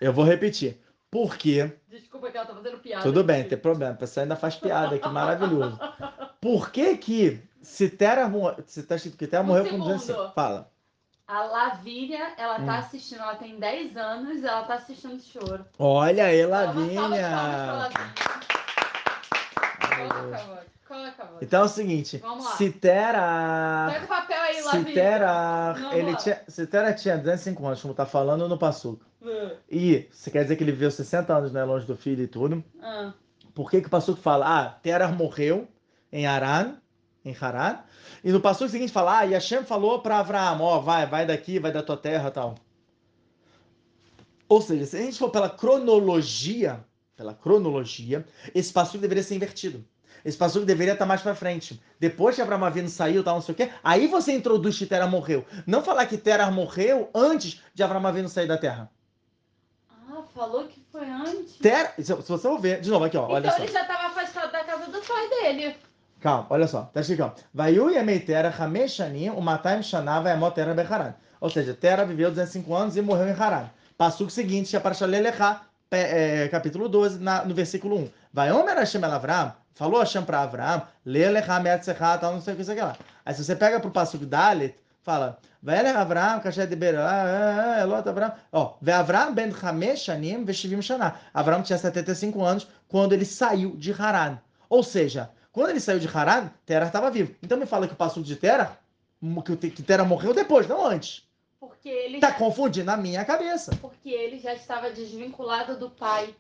[0.02, 0.80] Eu vou repetir.
[1.12, 1.72] Por quê?
[1.88, 3.04] Desculpa que ela tá fazendo piada.
[3.04, 3.94] Tudo bem, não tem problema.
[3.94, 5.78] O pessoal ainda faz piada aqui, maravilhoso.
[6.42, 9.86] Por que que se Terah, mo- se tá escrito que Terah Um morreu com segundo.
[9.94, 10.34] 205?
[10.36, 10.70] Fala.
[11.26, 12.66] A Lavínia, ela Hum.
[12.66, 15.66] tá assistindo, ela tem 10 anos, ela tá assistindo choro.
[15.80, 17.30] Olha aí, pra Lavínia.
[20.88, 21.34] Coloca.
[21.42, 22.22] Então é o seguinte,
[22.72, 25.20] Terah, Pega o papel aí, Lavínia.
[25.74, 30.08] Vamos ele tinha, se Terah tinha 205 anos, como tá falando no Passuco, Ah, e
[30.12, 33.14] você quer dizer que ele viveu 60 anos, né, longe do filho e tudo, ah.
[33.56, 35.68] por que que o Passuco fala, ah, Terah morreu
[36.12, 36.76] em Haran,
[37.26, 37.80] em Haran,
[38.24, 41.60] e no Passuco seguinte fala, ah, e Hashem falou para Abraão, ó, vai, vai daqui,
[41.60, 42.56] vai da tua terra tal.
[44.48, 46.84] Ou seja, se a gente for pela cronologia,
[47.16, 49.84] pela cronologia, esse Passuco deveria ser invertido.
[50.24, 51.82] Esse Passuco deveria estar mais para frente.
[52.00, 55.08] Depois que Abraão Avinu saiu, tal, não sei o quê, aí você introduz que Terah
[55.08, 55.46] morreu.
[55.66, 58.90] Não falar que Terah morreu antes de Abraão Avinu sair da terra.
[59.90, 61.56] Ah, falou que foi antes.
[61.58, 63.64] Terah, se você for ver, de novo aqui, ó, olha então só.
[63.64, 65.76] ele já tava afastado da casa do pai dele.
[66.24, 66.84] Calma, olha só.
[66.94, 67.44] Tá escrito aqui, ó.
[67.54, 71.14] Vaiu Yemei Terah Hamesh Shanim, o Mataim Shana Vayamot Terah Becharan.
[71.42, 73.66] Ou seja, Terah viveu 205 anos e morreu em Haran.
[73.98, 75.64] Passo seguinte, é para Shalelechá,
[76.50, 78.10] capítulo 12, na- no versículo 1.
[78.32, 82.58] Vai Omer Hashem El Avram, falou Hashem para Avram, Lelechá Meatzechá, tal, não sei o
[82.58, 82.96] que, aqui lá.
[83.26, 88.32] Aí se você pega pro passo Dalet, fala, Vaelech Avram, Kasher de Berá, Elot Avram.
[88.50, 91.16] Ó, Avram ben Hamesh Shanim Veshivim Shana.
[91.34, 94.38] Avram tinha 75 anos quando ele saiu de Haran.
[94.70, 97.34] Ou seja, quando ele saiu de Haran, Terah estava vivo.
[97.42, 98.76] Então me fala que o passo de Terah,
[99.60, 101.24] que, que Terah morreu depois, não antes.
[101.60, 103.72] Porque ele Tá já, confundindo a minha cabeça.
[103.80, 106.36] porque ele já estava desvinculado do pai.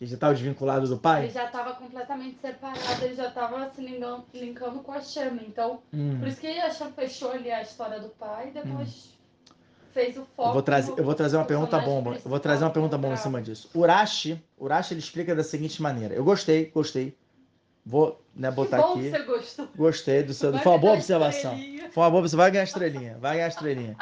[0.00, 1.30] Ele já estava desvinculado do Ele pai?
[1.30, 5.40] já estava completamente separado, ele já estava se linkando, linkando com a Chama.
[5.46, 6.18] Então, Hum.
[6.18, 9.14] por isso que a Chama fechou ali a história do pai e depois
[9.94, 10.48] fez o foco.
[10.50, 12.14] Eu vou, trazer, eu vou trazer uma pergunta bomba.
[12.22, 13.70] Eu vou trazer uma pergunta bomba em cima disso.
[13.74, 16.14] Urashi, Urashi ele explica da seguinte maneira.
[16.14, 17.16] Eu gostei, gostei.
[17.88, 19.02] Vou né, Que botar bom aqui.
[19.04, 19.68] que você gostou.
[19.76, 20.52] Gostei do seu.
[20.58, 21.54] Foi uma boa observação.
[21.54, 21.90] estrelinha.
[21.92, 22.44] Foi uma boa observação.
[22.44, 23.18] Vai ganhar estrelinha.
[23.18, 23.96] Vai ganhar estrelinha.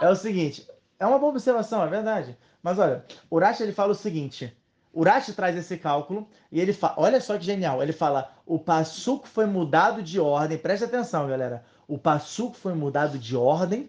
[0.00, 0.68] É o seguinte.
[0.98, 2.36] É uma boa observação, é verdade.
[2.60, 4.52] Mas olha, Urashi ele fala o seguinte.
[4.92, 9.28] Urashi traz esse cálculo e ele fala, olha só que genial, ele fala, o passuco
[9.28, 11.64] foi mudado de ordem, preste atenção, galera.
[11.86, 13.88] O passuco foi mudado de ordem.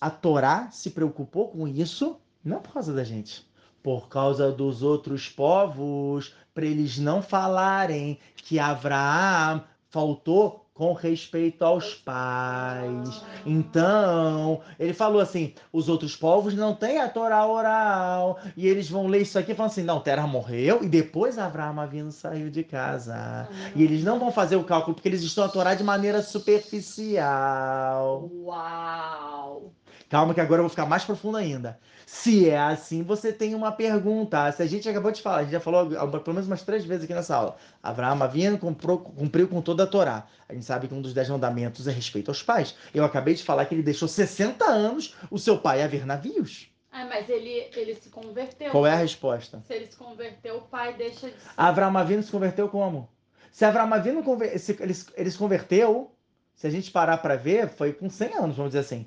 [0.00, 3.44] A Torá se preocupou com isso, não por causa da gente,
[3.82, 11.94] por causa dos outros povos, para eles não falarem que Abraão faltou com respeito aos
[11.94, 13.22] pais.
[13.46, 18.40] Então, ele falou assim: os outros povos não têm a Torá oral.
[18.56, 21.78] E eles vão ler isso aqui e falam assim: não, Terra morreu e depois Abraão
[21.78, 23.48] Avino saiu de casa.
[23.76, 28.28] E eles não vão fazer o cálculo porque eles estão a Torá de maneira superficial.
[28.42, 29.72] Uau!
[30.08, 31.78] Calma, que agora eu vou ficar mais profundo ainda.
[32.06, 34.50] Se é assim, você tem uma pergunta.
[34.52, 37.04] Se a gente acabou de falar, a gente já falou pelo menos umas três vezes
[37.04, 37.56] aqui nessa aula.
[37.82, 40.26] Abraão Avino cumpriu, cumpriu com toda a Torá.
[40.48, 42.74] A gente sabe que um dos dez mandamentos é respeito aos pais.
[42.94, 46.70] Eu acabei de falar que ele deixou 60 anos o seu pai a ver navios.
[46.90, 48.70] Ah, mas ele, ele se converteu.
[48.70, 49.62] Qual é a resposta?
[49.66, 51.50] Se ele se converteu, o pai deixa de ser.
[51.54, 53.10] Abraão Avino se converteu como?
[53.52, 56.10] Se Abraão Avino conver- se- ele, ele se converteu,
[56.54, 59.06] se a gente parar para ver, foi com 100 anos, vamos dizer assim.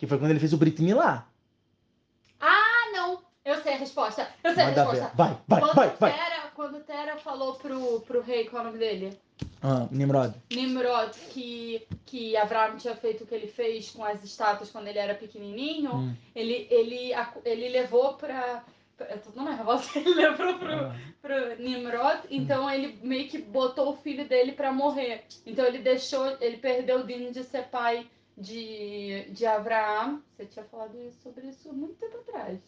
[0.00, 1.26] Que foi quando ele fez o Brit Milá.
[2.40, 3.20] Ah, não!
[3.44, 4.26] Eu sei a resposta.
[4.42, 4.90] Eu sei a Manda ver.
[4.92, 5.16] resposta.
[5.16, 6.12] Vai, vai, quando, vai, vai.
[6.12, 9.18] Tera, quando Tera falou pro, pro rei, qual é o nome dele?
[9.62, 10.34] Ah, Nimrod.
[10.50, 14.98] Nimrod, que, que Avram tinha feito o que ele fez com as estátuas quando ele
[14.98, 16.14] era pequenininho, Hum.
[16.34, 17.12] ele, ele,
[17.44, 18.64] ele levou pra.
[18.98, 20.94] Eu tô dando nervosa, ele levou pro, Ah.
[21.22, 25.24] pro Nimrod, então ele meio que botou o filho dele pra morrer.
[25.46, 28.06] Então ele deixou, ele perdeu o Dino de ser pai
[28.40, 30.22] de, de Abraão.
[30.36, 32.58] Você tinha falado sobre isso muito tempo atrás.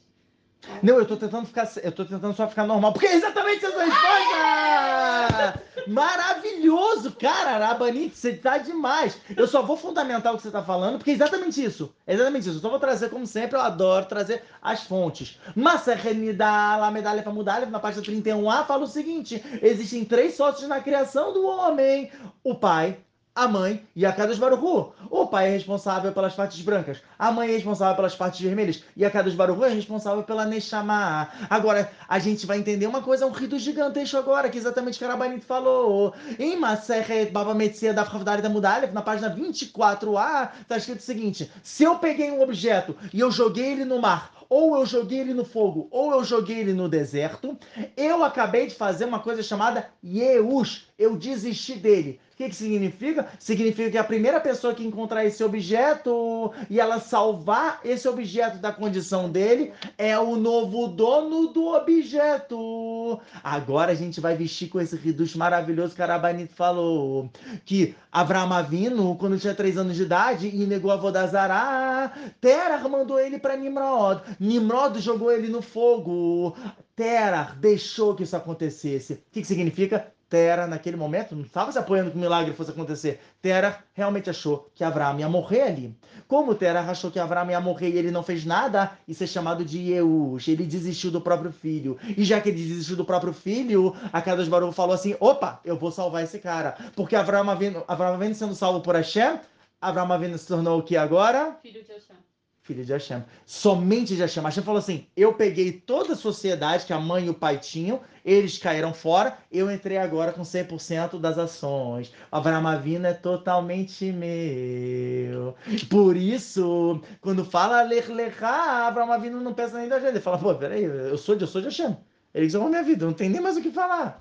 [0.82, 1.68] Não, eu tô tentando ficar.
[1.82, 5.62] Eu tô tentando só ficar normal, porque é exatamente essa resposta!
[5.88, 9.18] Maravilhoso, cara, Arabanite, você tá demais.
[9.36, 11.92] Eu só vou fundamentar o que você tá falando, porque é exatamente isso.
[12.06, 12.64] É exatamente isso.
[12.64, 15.40] Eu vou trazer, como sempre, eu adoro trazer as fontes.
[15.56, 16.46] Massa Renida,
[16.76, 21.32] lá medalha para mudar, na página 31A, fala o seguinte: existem três sócios na criação
[21.32, 22.12] do homem:
[22.44, 22.98] o pai,
[23.34, 24.92] a mãe e a Kadosh Baruchu.
[25.10, 29.04] O pai é responsável pelas partes brancas, a mãe é responsável pelas partes vermelhas e
[29.04, 31.28] a Kadosh Baruchu é responsável pela Neshama.
[31.48, 35.46] Agora, a gente vai entender uma coisa, um rito gigantesco agora, que exatamente o Karabanito
[35.46, 36.14] falou.
[36.38, 41.50] Em Maseret Baba Metzia da Favdari da Mudalef, na página 24a, tá escrito o seguinte,
[41.62, 45.32] se eu peguei um objeto e eu joguei ele no mar, ou eu joguei ele
[45.32, 47.56] no fogo, ou eu joguei ele no deserto,
[47.96, 50.88] eu acabei de fazer uma coisa chamada Yehush.
[50.98, 52.20] Eu desisti dele.
[52.42, 53.28] Que, que significa?
[53.38, 58.72] Significa que a primeira pessoa que encontrar esse objeto e ela salvar esse objeto da
[58.72, 63.20] condição dele é o novo dono do objeto.
[63.44, 67.30] Agora a gente vai vestir com esse reduz maravilhoso que Arabanito falou.
[67.64, 73.20] Que Avraham Avinu, quando tinha três anos de idade e negou a Vodazará, Terah mandou
[73.20, 74.20] ele para Nimrod.
[74.40, 76.56] Nimrod jogou ele no fogo.
[76.96, 79.12] Terah deixou que isso acontecesse.
[79.12, 80.12] O que, que significa?
[80.32, 83.20] Terah, naquele momento, não estava se apoiando que o milagre fosse acontecer.
[83.42, 85.94] Terah realmente achou que Abraão ia morrer ali.
[86.26, 89.62] Como Terah achou que Abraão ia morrer e ele não fez nada, isso é chamado
[89.62, 90.48] de Yeush.
[90.48, 91.98] Ele desistiu do próprio filho.
[92.16, 95.76] E já que ele desistiu do próprio filho, a Kadosh Baruch falou assim, opa, eu
[95.76, 96.78] vou salvar esse cara.
[96.96, 99.38] Porque Abraão Avinu sendo salvo por Hashem,
[99.82, 101.58] Abraão Avinu se tornou o que agora?
[101.60, 102.16] Filho de Hashem.
[102.62, 103.22] Filho de Hashem.
[103.44, 104.42] Somente de Hashem.
[104.42, 108.00] Hashem falou assim: eu peguei toda a sociedade que a mãe e o pai tinham,
[108.24, 112.12] eles caíram fora, eu entrei agora com 100% das ações.
[112.30, 115.54] O Avraham Avinu é totalmente meu.
[115.90, 120.10] Por isso, quando fala Ler Lechá, Avraham Avinu não pensa nem da gente.
[120.10, 121.96] Ele fala: pô, peraí, eu sou de, eu sou de Hashem.
[122.34, 124.18] Ele salvou minha vida, não tem nem mais o que falar.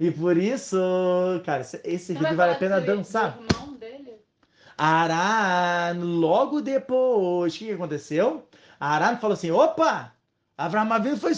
[0.00, 0.76] E por isso,
[1.44, 3.38] cara, esse, esse vídeo vale a pena dançar.
[3.48, 3.73] irmão?
[4.76, 8.46] Aran, logo depois, o que aconteceu?
[8.80, 10.12] Aran falou assim: opa,
[10.56, 11.32] Avraham Avinu foi,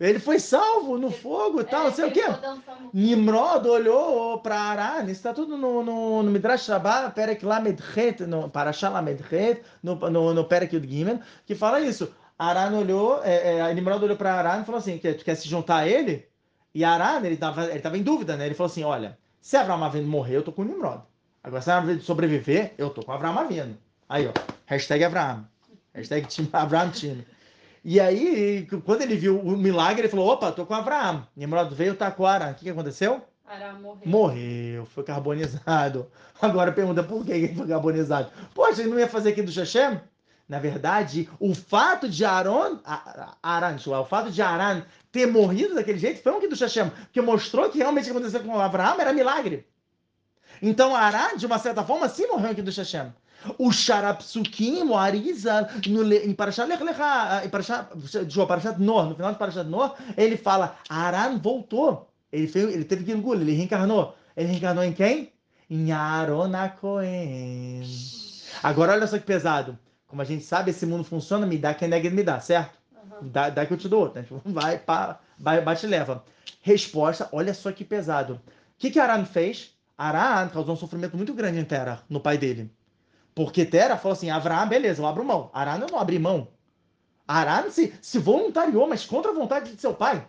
[0.00, 2.22] Ele foi salvo no Ele- fogo e tal, É, não sei o quê.
[2.92, 8.20] Nimrod olhou para Arã, isso está tudo no, no, no Midrash Rabbah, Perek Lamed Het,
[8.26, 12.12] no Parashah Lamed Het, no, no, no Perek Yud Gimel, que fala isso.
[12.38, 15.78] Arã olhou, é, é, Nimrod olhou para Arã e falou assim, quer, quer se juntar
[15.78, 16.26] a ele?
[16.74, 18.46] E Arã, ele estava ele tava em dúvida, né?
[18.46, 21.02] Ele falou assim, olha, se Avraham Avinu morrer, eu tô com o Nimrod.
[21.44, 23.76] Agora, se Avinu sobreviver, eu tô com Avraham Avinu.
[24.08, 24.32] Aí, ó,
[24.66, 25.46] hashtag Avraham.
[25.94, 27.24] Hashtag time, Avraham time.
[27.84, 31.26] E aí, quando ele viu o milagre, ele falou, opa, tô com Avraham.
[31.36, 32.24] Nimrod veio, tá com.
[32.24, 33.20] O que, que aconteceu?
[33.46, 34.00] Ará morreu.
[34.06, 36.10] Morreu, foi carbonizado.
[36.40, 38.30] Agora pergunta por que ele foi carbonizado.
[38.54, 40.00] Poxa, ele não ia fazer aqui do Shechem?
[40.48, 44.82] Na verdade, o fato de Aaron, A- A- Aran, o fato de Aran
[45.12, 48.18] ter morrido daquele jeito foi um que do Shechem, porque mostrou que realmente o que
[48.18, 49.66] aconteceu com Abraão era milagre.
[50.60, 53.12] Então Aran, de uma certa forma, sim morreu aqui do Shechem.
[53.58, 55.68] O Sharapsukim, o Arizal,
[56.24, 57.88] em Parashat Lech Lecha, em Parashat,
[58.24, 62.08] desculpa, Parashat Nor, no final de Parashat Nor, ele fala, Aran voltou.
[62.32, 64.16] Ele, fez, ele teve Gilgul, ele reencarnou.
[64.36, 65.32] Ele reencarnou em quem?
[65.70, 67.82] Em Arona Cohen.
[68.62, 69.78] Agora olha só que pesado.
[70.06, 72.78] Como a gente sabe, esse mundo funciona, me dá quem nega me dá, certo?
[72.96, 73.28] Aham.
[73.28, 74.12] Dá, dá que eu te dou.
[74.14, 74.22] Né?
[74.22, 76.24] Tipo, Vai, pá, vai, bate e leva.
[76.60, 78.34] Resposta, olha só que pesado.
[78.34, 78.40] O
[78.78, 79.73] que, que Aran fez?
[79.96, 82.70] Aran causou um sofrimento muito grande em Terah, no pai dele.
[83.34, 85.50] Porque Terah falou assim: Avraham, beleza, eu abro mão.
[85.52, 86.48] Aran eu não abri mão.
[87.26, 90.26] Aran se, se voluntariou, mas contra a vontade de seu pai.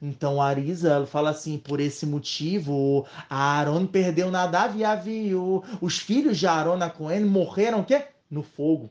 [0.00, 5.64] Então Arisa fala assim: por esse motivo, Aaron perdeu Nadav e Aviu.
[5.80, 8.06] Os filhos de Aaron a Cohen morreram o quê?
[8.30, 8.90] No fogo.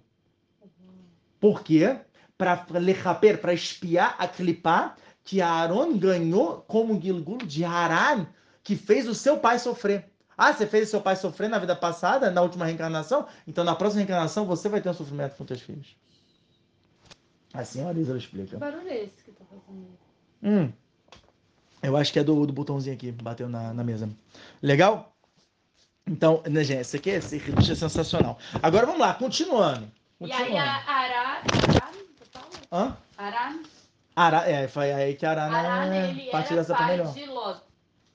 [1.39, 1.97] Por quê?
[2.37, 4.27] Para lechaper, para espiar a
[5.23, 8.27] que Aaron ganhou como Gilgul de Haran,
[8.67, 10.11] que fez o seu pai sofrer.
[10.37, 13.25] Ah, você fez o seu pai sofrer na vida passada, na última reencarnação?
[13.47, 15.95] Então na próxima reencarnação você vai ter um sofrimento com seus filhos.
[17.53, 18.57] Assim a Que explica.
[18.57, 19.87] barulho é esse que tá fazendo?
[20.43, 20.69] Hum.
[21.81, 24.09] Eu acho que é do, do botãozinho aqui, bateu na, na mesa.
[24.61, 25.15] Legal?
[26.05, 28.37] Então, né, gente, esse aqui esse é sensacional.
[28.61, 29.89] Agora vamos lá, continuando.
[30.19, 30.69] E aí continuando.
[30.69, 31.41] a Ará.
[31.69, 31.91] Ará?
[32.69, 32.97] Hã?
[33.17, 33.59] Ará?
[34.13, 37.13] Ara, é, foi aí que a Arana Ará, ele partiu dessa pai melhor.
[37.13, 37.66] de Lot.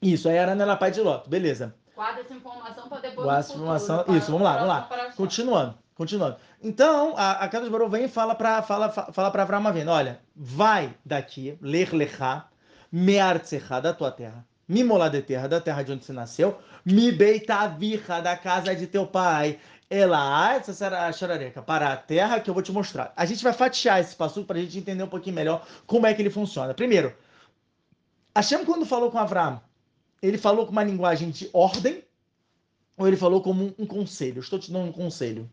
[0.03, 1.75] Isso, aí a Arana era pai de Loto, beleza.
[1.95, 5.13] Guarda essa informação para depois Guarda essa futuro, informação- para- isso, vamos lá, vamos lá.
[5.17, 6.37] Continuando, continuando.
[6.63, 9.93] Então, a, a Kadosh Baruch vem e fala para fala, fa- fala para Avraham Avinu,
[9.93, 12.45] olha, vai daqui, ler lecha,
[12.91, 16.59] me artsecha da tua terra, me molar de terra, da terra de onde você nasceu,
[16.85, 19.59] me beitavicha da casa de teu pai,
[19.91, 23.13] ela essa será a xarareca, para a terra que eu vou te mostrar.
[23.15, 26.15] A gente vai fatiar esse passo para a gente entender um pouquinho melhor como é
[26.15, 26.73] que ele funciona.
[26.73, 27.15] Primeiro,
[28.35, 29.61] Hashem quando falou com Avraham,
[30.23, 32.03] ele falou com uma linguagem de ordem
[32.97, 34.41] ou ele falou como um, um conselho?
[34.41, 35.51] Estou te dando um conselho.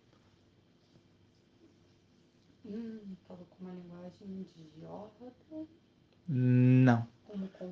[2.66, 4.46] Hum, falou com uma linguagem
[4.78, 5.68] de ordem.
[6.28, 7.08] Não.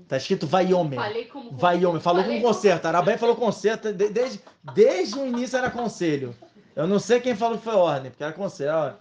[0.07, 0.99] Tá escrito Vaiomer.
[0.99, 2.01] Falei como Vaiomer.
[2.01, 2.85] Falou Falei com conserto.
[2.85, 3.91] Arabé falou conserto.
[3.93, 4.39] de- Desde,
[4.73, 6.35] desde o início era conselho.
[6.75, 8.71] Eu não sei quem falou que foi ordem, porque era conselho.
[8.71, 8.95] A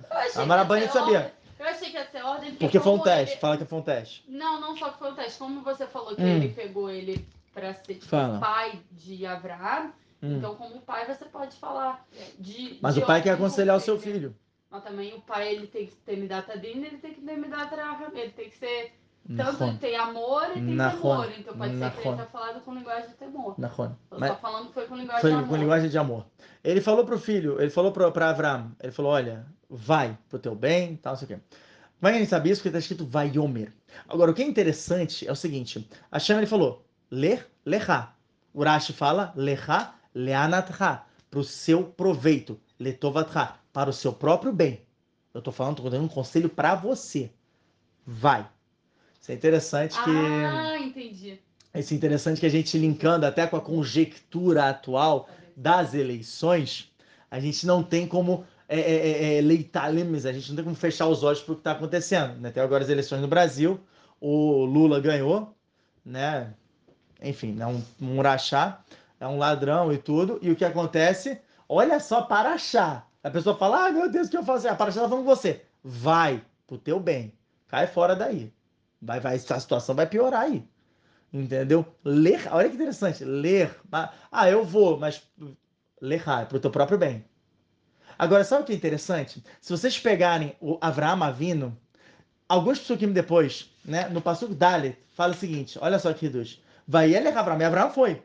[0.88, 1.18] ser sabia.
[1.18, 1.32] ordem.
[1.58, 3.32] Eu achei que ia ser ordem Porque foi um teste.
[3.34, 4.24] ele- Fala que foi um teste.
[4.28, 5.38] Não, não só que foi um teste.
[5.38, 6.36] Como você falou que Hum.
[6.36, 7.26] ele pegou ele
[7.56, 8.38] para ser tipo, Fala.
[8.38, 9.92] pai de Abraão,
[10.22, 10.36] Hum.
[10.38, 12.06] então como pai você pode falar
[12.38, 12.78] de.
[12.82, 14.34] Mas de o pai quer aconselhar o seu filho.
[14.70, 17.76] Mas também o pai ele tem que ter Midata Din, ele tem que ter Midata
[17.76, 18.92] Raham, ele tem que ser.
[19.36, 19.76] Tanto Nahon.
[19.78, 20.96] tem amor e tem Nahon.
[21.00, 21.32] temor.
[21.36, 23.54] Então pode ser que ele tenha falado com linguagem de temor.
[23.58, 23.90] Nahon.
[24.10, 25.58] Eu Mas falando que foi com linguagem foi de com amor.
[25.58, 26.26] linguagem de amor.
[26.62, 30.94] Ele falou pro filho, ele falou pra Avram, ele falou, olha, vai pro teu bem,
[30.96, 31.40] tal, não sei o quê.
[31.98, 32.60] Como é que a gente sabe isso?
[32.60, 33.72] Porque tá escrito Vaiomer.
[34.08, 38.12] Agora, o que é interessante é o seguinte, a Shem, ele falou, ler, lecha.
[38.52, 44.80] O Rashi fala, lecha, leanatcha, pro seu proveito, letovatcha, para o seu próprio bem.
[45.34, 47.30] Eu tô falando, tô dando um conselho pra você.
[48.06, 48.48] Vai.
[49.20, 50.10] Isso é interessante que...
[50.10, 51.38] Ah, entendi.
[51.74, 56.90] Isso é interessante que a gente linkando até com a conjectura atual das eleições,
[57.30, 59.92] a gente não tem como é, é, é, é, leitar a
[60.32, 62.40] gente não tem como fechar os olhos para o que está acontecendo.
[62.40, 62.48] Né?
[62.48, 63.80] Até agora as eleições no Brasil,
[64.20, 65.54] o Lula ganhou,
[66.04, 66.52] né?
[67.22, 68.22] Enfim, é um, um
[69.18, 70.38] é um ladrão e tudo.
[70.42, 71.40] E o que acontece?
[71.68, 73.08] Olha só, para achar.
[73.22, 74.68] A pessoa fala, ah, meu Deus, o que eu faço?
[74.68, 75.64] A Paraxá tá falando com você.
[75.82, 77.32] Vai pro teu bem.
[77.68, 78.52] Cai fora daí.
[79.00, 80.66] Vai, vai, a situação vai piorar aí.
[81.32, 81.84] Entendeu?
[82.04, 83.24] Ler, olha que interessante.
[83.24, 83.74] Ler.
[84.30, 85.22] Ah, eu vou, mas
[86.00, 87.24] ler é pro teu próprio bem.
[88.18, 89.44] Agora, sabe o que é interessante?
[89.60, 91.76] Se vocês pegarem o Avraham Avino,
[92.48, 96.62] alguns psukim depois, né, no Pasuk Dalet, fala o seguinte, olha só que reduz.
[96.86, 98.22] Vai ele Avraham, e Avraham foi.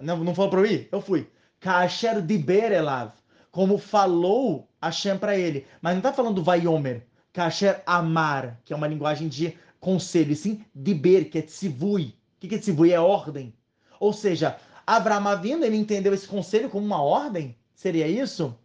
[0.00, 0.88] Não, não falou para eu ir?
[0.92, 1.28] Eu fui.
[1.60, 3.12] Kasher diber elav,
[3.50, 5.66] como falou Hashem para ele.
[5.80, 7.06] Mas não está falando Vaiomer.
[7.32, 12.14] Kasher amar, que é uma linguagem de conselho, e sim diber, que é tzivui.
[12.36, 12.92] O que é tzivui?
[12.92, 13.54] É ordem.
[13.98, 17.56] Ou seja, Abraão Avinu, ele entendeu esse conselho como uma ordem?
[17.74, 18.56] Seria isso?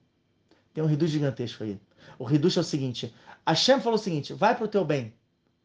[0.73, 1.79] Tem um reduz gigantesco aí.
[2.19, 3.13] O reduz é o seguinte,
[3.47, 5.13] Hashem falou o seguinte, vai pro teu bem.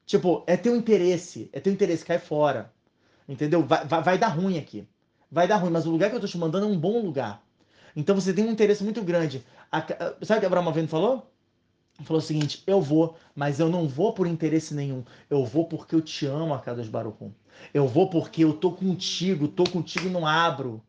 [0.07, 2.73] Tipo, é teu interesse, é teu interesse, cai fora.
[3.29, 3.65] Entendeu?
[3.65, 4.87] Vai, vai, vai dar ruim aqui.
[5.31, 7.43] Vai dar ruim, mas o lugar que eu tô te mandando é um bom lugar.
[7.97, 9.45] Então você tem um interesse muito grande.
[9.71, 9.81] A,
[10.23, 11.31] sabe o que Abraão Avinu falou?
[12.05, 15.05] Falou o seguinte: eu vou, mas eu não vou por interesse nenhum.
[15.29, 17.31] Eu vou porque eu te amo, Akadosh Baruch
[17.73, 20.83] Eu vou porque eu tô contigo, tô contigo e não abro.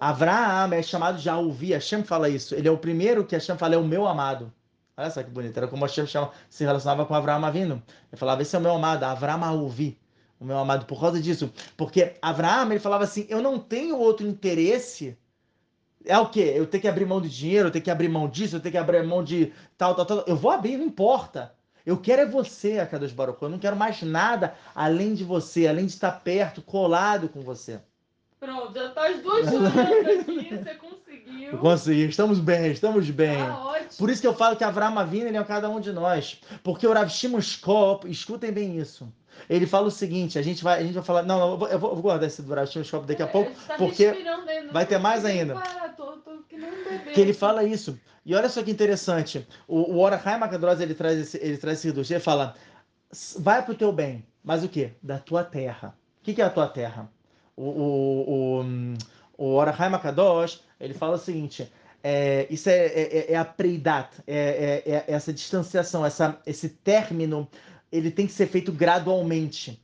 [0.00, 2.54] Abraão é chamado de Aouvi, Hashem fala isso.
[2.54, 4.50] Ele é o primeiro que Hashem fala, é o meu amado.
[4.96, 7.82] Olha só que bonito, era como Hashem chama, se relacionava com Abraão Avino.
[8.10, 9.98] Ele falava, esse é o meu amado, Abraão Aouvi,
[10.40, 11.52] o meu amado, por causa disso.
[11.76, 15.16] Porque Abraão, ele falava assim, eu não tenho outro interesse
[16.04, 16.54] é o quê?
[16.56, 18.72] Eu tenho que abrir mão de dinheiro, eu tenho que abrir mão disso, eu tenho
[18.72, 20.24] que abrir mão de tal, tal, tal.
[20.26, 21.54] Eu vou abrir, não importa.
[21.84, 23.42] Eu quero é você, Akadosh Baruch.
[23.42, 27.80] Eu não quero mais nada além de você, além de estar perto, colado com você.
[28.38, 31.58] Pronto, já tá as duas chorando aqui, você conseguiu.
[31.58, 33.36] Consegui, estamos bem, estamos bem.
[33.36, 33.90] Tá ótimo.
[33.98, 36.40] Por isso que eu falo que Avram Avinu, ele é cada um de nós.
[36.62, 37.40] Porque o Rav Shimon
[38.06, 39.12] escutem bem isso.
[39.48, 41.78] Ele fala o seguinte, a gente vai, a gente vai falar, não, eu vou, eu
[41.78, 45.54] vou guardar esse Skop daqui a pouco, Tá porque não vai ter mais ainda.
[45.54, 46.30] parar, tô- tô
[47.14, 47.98] que ele fala isso.
[48.24, 49.46] E olha só que interessante.
[49.66, 52.12] O, o Makadros, ele traz esse, ele traz esse reduto.
[52.12, 52.54] Ele fala,
[53.38, 54.24] vai pro teu bem.
[54.42, 54.92] Mas o quê?
[55.02, 55.96] Da tua terra.
[56.20, 57.10] O que, que é a tua terra?
[57.56, 58.64] O, o,
[59.38, 61.70] o, o Makadosh, ele fala o seguinte,
[62.02, 67.46] é, isso é, é, é a preidat, é, é, é essa distanciação, essa, esse término,
[67.90, 69.82] ele tem que ser feito gradualmente.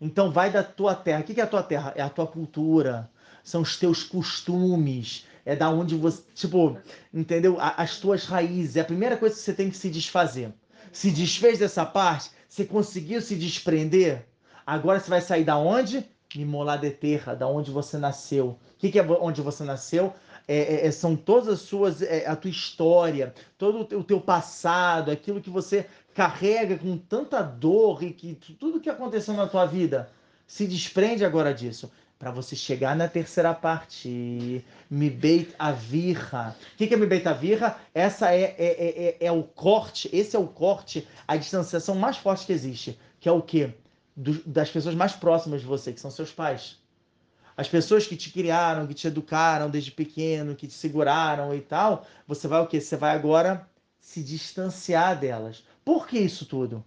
[0.00, 1.20] Então vai da tua terra.
[1.20, 1.92] O que, é a tua terra?
[1.96, 3.10] É a tua cultura,
[3.42, 6.76] são os teus costumes, é da onde você, tipo,
[7.14, 7.56] entendeu?
[7.60, 10.52] As tuas raízes, é a primeira coisa que você tem que se desfazer.
[10.92, 14.26] Se desfez dessa parte, você conseguiu se desprender,
[14.66, 16.04] agora você vai sair da onde?
[16.34, 18.58] Mimolar de terra, da onde você nasceu.
[18.74, 20.12] O que, é onde você nasceu?
[20.48, 25.10] É, é, é, são todas as suas, é, a tua história, todo o teu passado,
[25.10, 25.86] aquilo que você
[26.16, 30.10] carrega com tanta dor e que tudo que aconteceu na tua vida.
[30.46, 31.92] Se desprende agora disso.
[32.18, 36.56] Para você chegar na terceira parte, Mibeit Avirra.
[36.72, 37.78] O que, que é Mibeit Avirra?
[37.94, 42.16] Essa é, é, é, é, é o corte, esse é o corte, a distanciação mais
[42.16, 42.98] forte que existe.
[43.20, 43.74] Que é o quê?
[44.16, 46.78] Do- das pessoas mais próximas de você, que são seus pais.
[47.54, 52.06] As pessoas que te criaram, que te educaram desde pequeno, que te seguraram e tal,
[52.26, 52.80] você vai o quê?
[52.80, 53.68] Você vai agora
[54.00, 55.62] se distanciar delas.
[55.86, 56.84] Por que isso tudo?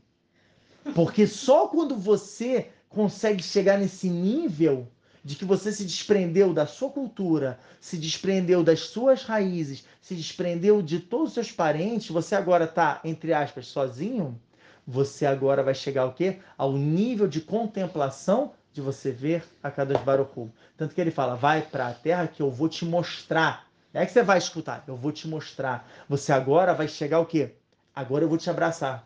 [0.93, 4.91] Porque só quando você consegue chegar nesse nível
[5.24, 10.82] de que você se desprendeu da sua cultura, se desprendeu das suas raízes, se desprendeu
[10.82, 14.38] de todos os seus parentes, você agora está, entre aspas, sozinho,
[14.86, 16.39] você agora vai chegar ao quê?
[16.58, 20.52] Ao nível de contemplação de você ver a Kadosh Baruch Hu.
[20.76, 23.66] Tanto que ele fala, vai para a terra que eu vou te mostrar.
[23.93, 25.89] É que você vai escutar, eu vou te mostrar.
[26.10, 27.56] Você agora vai chegar ao quê?
[28.00, 29.06] Agora eu vou te abraçar.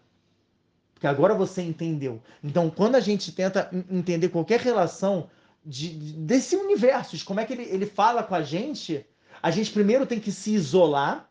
[0.94, 2.22] Porque agora você entendeu.
[2.44, 5.30] Então, quando a gente tenta en- entender qualquer relação
[5.66, 9.04] de, de- desse universo, de como é que ele, ele fala com a gente,
[9.41, 11.28] a gente primeiro tem que se isolar.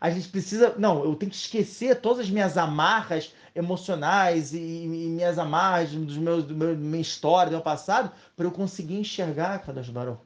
[0.00, 0.74] A gente precisa.
[0.78, 6.16] Não, eu tenho que esquecer todas as minhas amarras emocionais e, e minhas amarras dos
[6.16, 10.22] meus, do meu, minha história, do meu passado, para eu conseguir enxergar cada Baruch.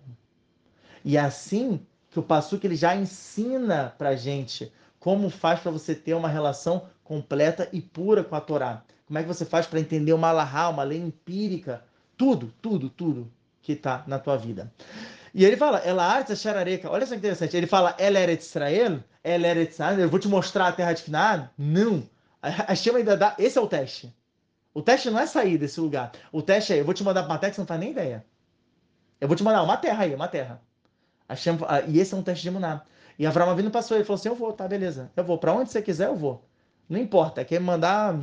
[1.02, 4.72] E é assim que o Passuque ele já ensina pra gente
[5.06, 8.82] como faz para você ter uma relação completa e pura com a Torá.
[9.06, 11.84] Como é que você faz para entender uma alahá, uma lei empírica,
[12.16, 13.32] tudo, tudo, tudo
[13.62, 14.68] que está na tua vida.
[15.32, 16.90] E ele fala, ela arte xarareca.
[16.90, 17.56] Olha só que interessante.
[17.56, 20.00] Ele fala, ela era Israel, ela era Israel.
[20.00, 21.50] Eu vou te mostrar a terra de Canaã?
[21.56, 22.02] Não.
[22.42, 23.36] A chama ainda dá.
[23.38, 24.12] Esse é o teste.
[24.74, 26.10] O teste não é sair desse lugar.
[26.32, 27.92] O teste é, eu vou te mandar para uma terra que você não faz nem
[27.92, 28.26] ideia.
[29.20, 30.60] Eu vou te mandar uma terra aí, uma terra.
[31.28, 32.82] Hashem, ah, e esse é um teste de Muná.
[33.18, 35.10] E Avram Avinu passou, ele falou assim, eu vou, tá, beleza.
[35.16, 36.44] Eu vou, para onde você quiser, eu vou.
[36.88, 38.18] Não importa, quer mandar,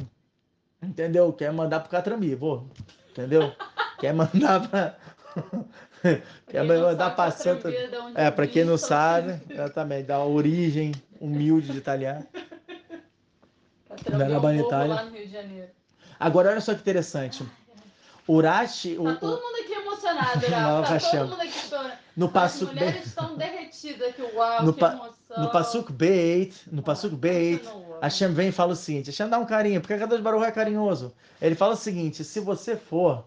[0.81, 1.33] entendeu?
[1.33, 2.67] Quer mandar pro Catrambi, vou.
[3.11, 3.51] Entendeu?
[3.99, 4.95] quer mandar pra...
[6.47, 7.71] quer mandar sabe, pra Santa...
[7.71, 12.25] Da É, eu para quem não sabe, exatamente, da origem humilde de italiano.
[13.89, 14.93] A Trambia Era é um Itália.
[14.95, 15.69] lá no Rio de Janeiro.
[16.19, 17.43] Agora, olha só que interessante.
[18.27, 19.82] Urashi, o, Tá o- todo mundo aqui emocionado,
[20.49, 20.99] Não, Rafa.
[20.99, 21.91] Tá todo mundo aqui chorando.
[22.17, 24.21] no As passo mulheres estão derretidas aqui.
[24.21, 25.43] Uau, No que pa- emoção.
[25.43, 27.99] no Pasuk Beit, no Pasuk Beit, Continua.
[28.01, 31.13] Hashem vem e fala o seguinte, Hashem dá um carinho, porque cada Baruch é carinhoso.
[31.41, 33.25] Ele fala o seguinte, se você for,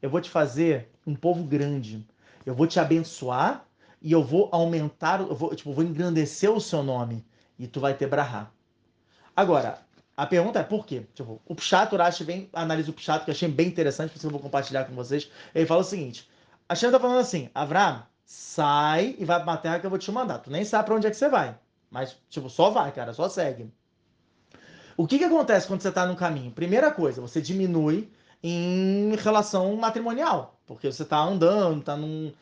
[0.00, 2.06] eu vou te fazer um povo grande,
[2.46, 3.64] eu vou te abençoar
[4.00, 7.24] e eu vou aumentar, eu vou, tipo, vou engrandecer o seu nome
[7.58, 8.48] e tu vai ter brahá.
[9.36, 9.78] Agora,
[10.22, 11.04] A pergunta é por quê?
[11.14, 14.20] Tipo, o Pshat, Urashi vem, analisa o Pshat, que eu achei bem interessante, por isso
[14.20, 15.28] que eu vou compartilhar com vocês.
[15.52, 16.30] Ele fala o seguinte:
[16.68, 19.98] a Shem tá falando assim, Avram, sai e vai pra uma terra que eu vou
[19.98, 20.38] te mandar.
[20.38, 21.58] Tu nem sabe pra onde é que você vai.
[21.90, 23.68] Mas, tipo, só vai, cara, só segue.
[24.96, 26.52] O que que acontece quando você tá no caminho?
[26.52, 28.08] Primeira coisa, você diminui
[28.44, 32.32] em relação matrimonial, porque você tá andando, tá num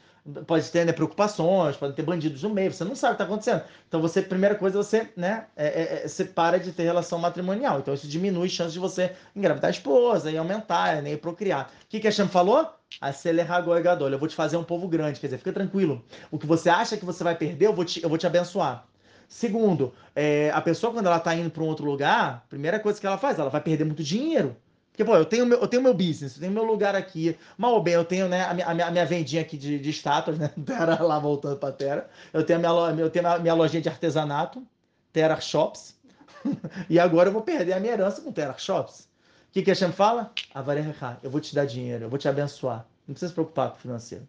[0.47, 3.33] pode ter né, preocupações, pode ter bandidos no meio, você não sabe o que está
[3.33, 3.63] acontecendo.
[3.89, 7.81] Então você, primeira coisa, você, né, é, é, é, você para de ter relação matrimonial.
[7.81, 11.71] Então isso diminui a chance de você engravidar a esposa e aumentar, né, procriar.
[11.85, 12.69] O que, que a Shem falou?
[13.01, 14.11] Acelerar goigador.
[14.11, 16.05] Eu vou te fazer um povo grande, quer dizer, fica tranquilo.
[16.31, 18.87] O que você acha que você vai perder, eu vou te, eu vou te abençoar.
[19.29, 23.07] Segundo, é, a pessoa quando ela está indo para um outro lugar, primeira coisa que
[23.07, 24.57] ela faz, ela vai perder muito dinheiro.
[25.01, 27.35] Porque, pô, eu tenho meu, eu tenho meu business, eu tenho meu lugar aqui.
[27.57, 30.39] Mal ou bem, eu tenho né, a, minha, a minha vendinha aqui de, de estátuas,
[30.39, 30.51] né?
[30.67, 32.11] Terra lá voltando para Terra.
[32.35, 34.63] Eu tenho a minha, eu tenho a minha lojinha de artesanato,
[35.11, 35.99] Terra Shops.
[36.91, 39.09] e agora eu vou perder a minha herança com Terra Shops.
[39.49, 40.33] O que, que a Shem fala?
[40.53, 42.87] Avareha, eu vou te dar dinheiro, eu vou te abençoar.
[43.09, 44.29] Não precisa se preocupar com o financeiro.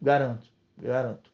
[0.00, 1.30] Garanto, garanto.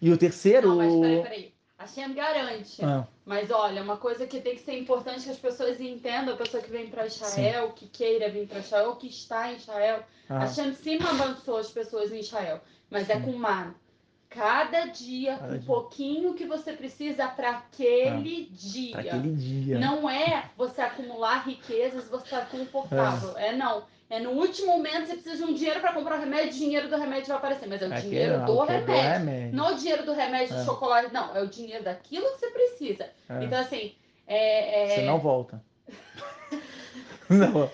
[0.00, 0.68] E o terceiro.
[0.68, 1.55] Não, mas peraí, peraí.
[1.78, 2.82] A Shem garante.
[2.82, 3.06] Ah.
[3.24, 6.62] Mas olha, uma coisa que tem que ser importante que as pessoas entendam, a pessoa
[6.62, 7.74] que vem para Israel, Sim.
[7.74, 10.44] que queira vir para Israel, que está em Israel, ah.
[10.44, 12.60] a Shem sim abençoa as pessoas em Israel,
[12.90, 13.20] mas é Sim.
[13.20, 13.74] é com man.
[14.28, 15.66] Cada dia, Cada um dia.
[15.66, 18.92] pouquinho que você precisa para aquele ah, dia.
[18.92, 19.78] Pra aquele dia.
[19.78, 23.36] Não é você acumular riquezas, você estar confortável.
[23.38, 26.20] É, é não é, no último momento você precisa de um dinheiro para comprar o
[26.20, 27.68] remédio, o dinheiro do remédio vai aparecer.
[27.68, 29.56] Mas é o dinheiro não, do, remédio, do remédio.
[29.56, 30.58] Não o dinheiro do remédio é.
[30.60, 31.36] de chocolate, não.
[31.36, 33.10] É o dinheiro daquilo que você precisa.
[33.28, 33.44] É.
[33.44, 33.94] Então, assim.
[34.26, 34.94] É, é...
[34.94, 35.60] Você não volta.
[37.28, 37.70] não.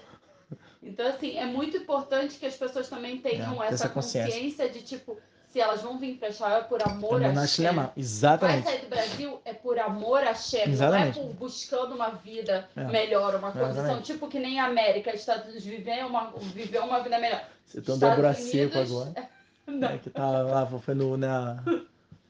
[0.83, 4.33] Então, assim, é muito importante que as pessoas também tenham é, essa, essa consciência.
[4.33, 5.19] consciência de tipo
[5.53, 7.67] se elas vão vir para Israel é por amor a Shem.
[7.95, 8.65] Exatamente.
[8.65, 11.19] Vai sair do Brasil é por amor a Shem, Exatamente.
[11.19, 12.85] não é por buscando uma vida é.
[12.85, 14.05] melhor, uma condição Exatamente.
[14.05, 17.45] tipo que nem a América, Estados Unidos viver uma, viver uma vida melhor.
[17.67, 19.29] Você estão dobra seco agora.
[19.67, 19.89] Não.
[19.89, 21.87] É que tá lá, foi no, na, como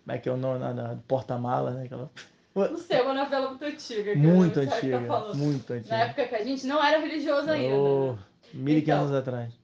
[0.08, 1.84] é que é o nome, na, na porta-mala, né?
[1.84, 2.10] Aquela...
[2.54, 4.14] Não sei, é uma novela muito antiga.
[4.14, 5.96] Muito antiga, tá muito antiga.
[5.96, 7.74] Na época que a gente não era religioso ainda.
[7.74, 8.18] Oh,
[8.52, 9.61] mil então, anos atrás.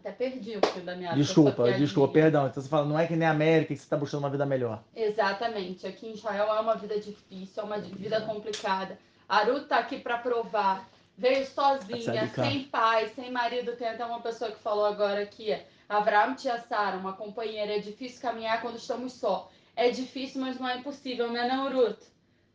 [0.00, 2.46] Até perdi o fio da minha Desculpa, desculpa, perdão.
[2.46, 4.46] Então você fala, não é que nem a América que você está buscando uma vida
[4.46, 4.82] melhor.
[4.96, 5.86] Exatamente.
[5.86, 8.98] Aqui em Israel é uma vida difícil, é uma vida complicada.
[9.28, 10.88] A Ruth tá aqui para provar.
[11.18, 13.76] Veio sozinha, sem pai, sem marido.
[13.76, 15.54] Tem até uma pessoa que falou agora aqui.
[15.86, 17.76] Avraham Tia Sara, uma companheira.
[17.76, 19.50] É difícil caminhar quando estamos só.
[19.76, 22.02] É difícil, mas não é impossível, né, não, Ruth?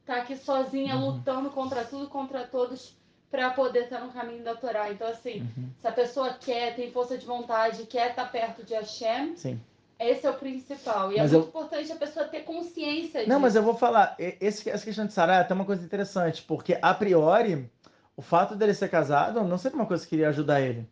[0.04, 1.12] Tá aqui sozinha, uhum.
[1.12, 2.96] lutando contra tudo, contra todos
[3.36, 4.90] para poder estar no caminho da Torá.
[4.90, 5.70] Então, assim, uhum.
[5.82, 9.60] se a pessoa quer, tem força de vontade, quer estar perto de Hashem, Sim.
[10.00, 11.12] esse é o principal.
[11.12, 11.50] E é mas é muito eu...
[11.50, 13.30] importante a pessoa ter consciência disso.
[13.30, 16.42] Não, mas eu vou falar, esse, essa questão de Sará é até uma coisa interessante,
[16.44, 17.70] porque a priori,
[18.16, 20.88] o fato dele ser casado não seria uma coisa que iria ajudar ele.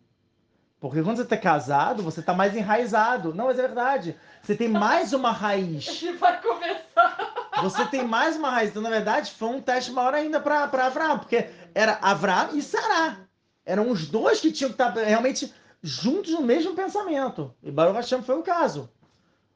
[0.83, 3.33] Porque quando você está casado, você está mais enraizado.
[3.33, 4.17] Não, mas é verdade.
[4.41, 5.87] Você tem mais uma raiz.
[6.03, 7.33] Ele vai começar.
[7.61, 8.71] Você tem mais uma raiz.
[8.71, 11.19] Então, na verdade, foi um teste maior ainda para Abraão.
[11.19, 13.17] Porque era Avram e Sará.
[13.65, 17.53] Eram os dois que tinham que estar realmente juntos no mesmo pensamento.
[17.61, 18.89] E Baruch Hashem foi o caso.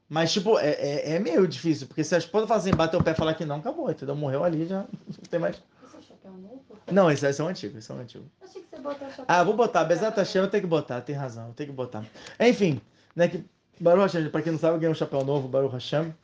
[0.08, 3.04] Mas, tipo, é, é, é, meio difícil, porque se a esposa fala assim, bater o
[3.04, 4.16] pé e falar que não, acabou, entendeu?
[4.16, 5.56] Morreu ali, já não tem mais.
[5.86, 6.62] Esse é chapéu novo?
[6.90, 8.24] Não, esse, esse é um antigo, esse é um antigo.
[8.42, 9.24] Achei que você botou chapéu.
[9.28, 9.84] Ah, vou botar.
[9.84, 12.02] Bezat Hashem, eu tenho que botar, tem razão, eu tenho que botar.
[12.40, 12.80] Enfim,
[13.14, 13.44] né, que
[13.78, 16.14] Baruch Hashem, pra quem não sabe, eu ganhei um chapéu novo, Baruch Hashem.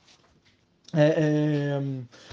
[0.95, 1.81] É, é...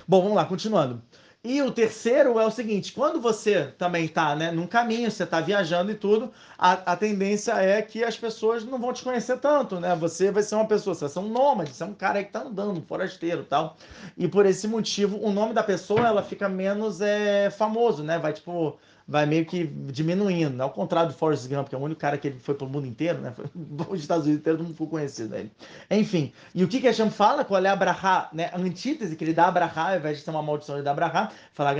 [0.07, 1.01] Bom, vamos lá, continuando.
[1.43, 5.41] E o terceiro é o seguinte: quando você também está né, num caminho, você está
[5.41, 9.79] viajando e tudo, a, a, tendência é que as pessoas não vão te conhecer tanto,
[9.79, 9.95] né?
[9.95, 12.29] Você vai ser uma pessoa, você vai ser um nômade, você é um cara que
[12.29, 13.75] está andando, um forasteiro tal.
[14.15, 18.19] E por esse motivo, o nome da pessoa ela fica menos é, famoso, né?
[18.19, 18.77] Vai tipo
[19.07, 20.61] vai meio que diminuindo?
[20.61, 22.87] Ao contrário do Forrest Gump, que é o único cara que ele foi pro mundo
[22.87, 23.33] inteiro, né?
[23.89, 25.51] Os Estados Unidos inteiro não ficou conhecido dele.
[25.89, 27.43] Enfim, e o que que Hashem fala?
[27.43, 28.49] Qual é a Abraha, né?
[28.53, 30.91] A antítese que ele dá a Abraha, ao invés de ser uma maldição, ele dá
[30.91, 31.75] Abraha, fala,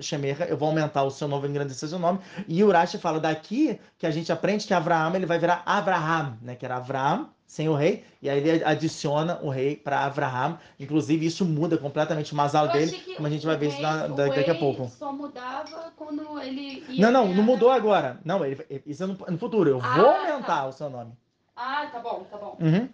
[0.00, 2.18] Shemerha, eu vou aumentar o seu nome, engrandecer seu nome.
[2.48, 6.54] E Urashi fala daqui que a gente aprende que Abraham, ele vai virar Abraham, né?
[6.54, 10.58] Que era Abraham, sem o rei, e aí ele adiciona o rei para Abraham.
[10.80, 14.50] Inclusive, isso muda completamente o masal dele, como a gente vai ver isso na, daqui
[14.50, 14.88] a pouco.
[14.88, 16.84] Só mudava quando ele.
[16.98, 18.18] não, não, não mudou agora.
[18.24, 19.70] Não, ele, isso é no, no futuro.
[19.70, 20.66] Eu ah, vou aumentar tá.
[20.66, 21.12] o seu nome.
[21.54, 22.58] Ah, tá bom, tá bom.
[22.60, 22.88] Uhum.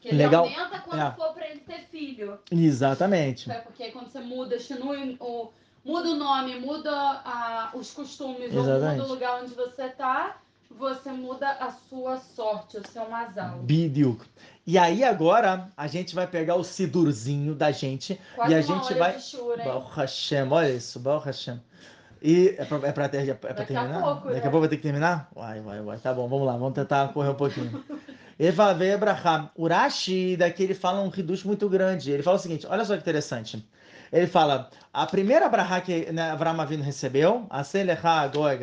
[0.00, 0.44] Que ele Legal.
[0.44, 1.10] aumenta quando é.
[1.12, 2.38] for para ele ter filho.
[2.50, 3.50] Exatamente.
[3.50, 4.56] É porque quando você muda,
[5.20, 5.52] o,
[5.84, 8.82] muda o nome, muda os costumes, Exatamente.
[8.82, 10.40] ou muda o lugar onde você está
[10.78, 13.58] você muda a sua sorte, o seu masal.
[13.58, 14.24] Bidiuk.
[14.66, 18.94] E aí agora a gente vai pegar o sidurzinho da gente Quase e a gente
[18.94, 21.60] vai Shura, Baruch Hashem, olha isso, Baruch Hashem.
[22.22, 24.02] E é pra, é pra, ter, é pra Daqui a terminar?
[24.02, 24.46] pouco, Daqui né?
[24.46, 25.28] a pouco vai ter que terminar?
[25.34, 25.98] Vai, vai, vai.
[25.98, 27.84] Tá bom, vamos lá, vamos tentar correr um pouquinho.
[28.78, 29.50] Veio Abraham.
[29.56, 32.10] Urashi, daqui ele fala um reduto muito grande.
[32.10, 33.64] Ele fala o seguinte: olha só que interessante.
[34.12, 38.58] Ele fala, a primeira Abraham que né, Avinu recebeu, a Selecha Goy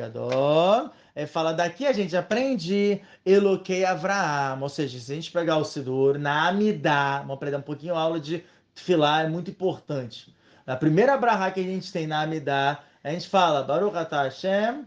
[1.15, 4.61] Ele fala, daqui a gente aprende Eloquei Avraham.
[4.61, 7.99] Ou seja, se a gente pegar o Sidur, na Amidá, vamos aprender um pouquinho a
[7.99, 8.43] aula de
[8.73, 10.33] Tfilah, é muito importante.
[10.65, 14.85] A primeira Abraham que a gente tem na Amidá, a gente fala, Baruch Atah Hashem,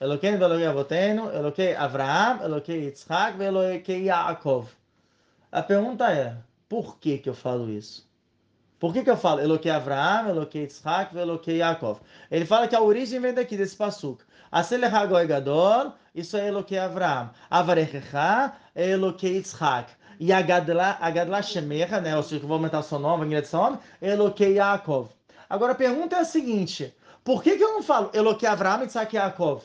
[0.00, 4.68] Eloquei Veloquei Avotenu, Eloquei Avraham, Eloquei Yitzhak, Veloquei Yaakov.
[5.52, 6.36] A pergunta é,
[6.68, 8.08] por que que eu falo isso?
[8.78, 12.00] Por que, que eu falo Eloquei Avraham, Eloquei Yitzhak, Eloquei Yaakov?
[12.30, 14.24] Ele fala que a origem vem daqui, desse passuco.
[14.50, 17.30] Aselecha Goi Gadol, isso é Eloquei Avraham.
[17.48, 19.92] Avarechecha é Eloquei Yitzhak.
[20.18, 22.98] E a Gadla, a Gadla Shemecha, né, ou seja, que eu vou aumentar o seu
[22.98, 25.08] nome, nome, é Eloquei Yaakov.
[25.48, 26.94] Agora a pergunta é a seguinte,
[27.24, 29.64] por que, que eu não falo Eloquei Avraham, Yitzhak e Yaakov?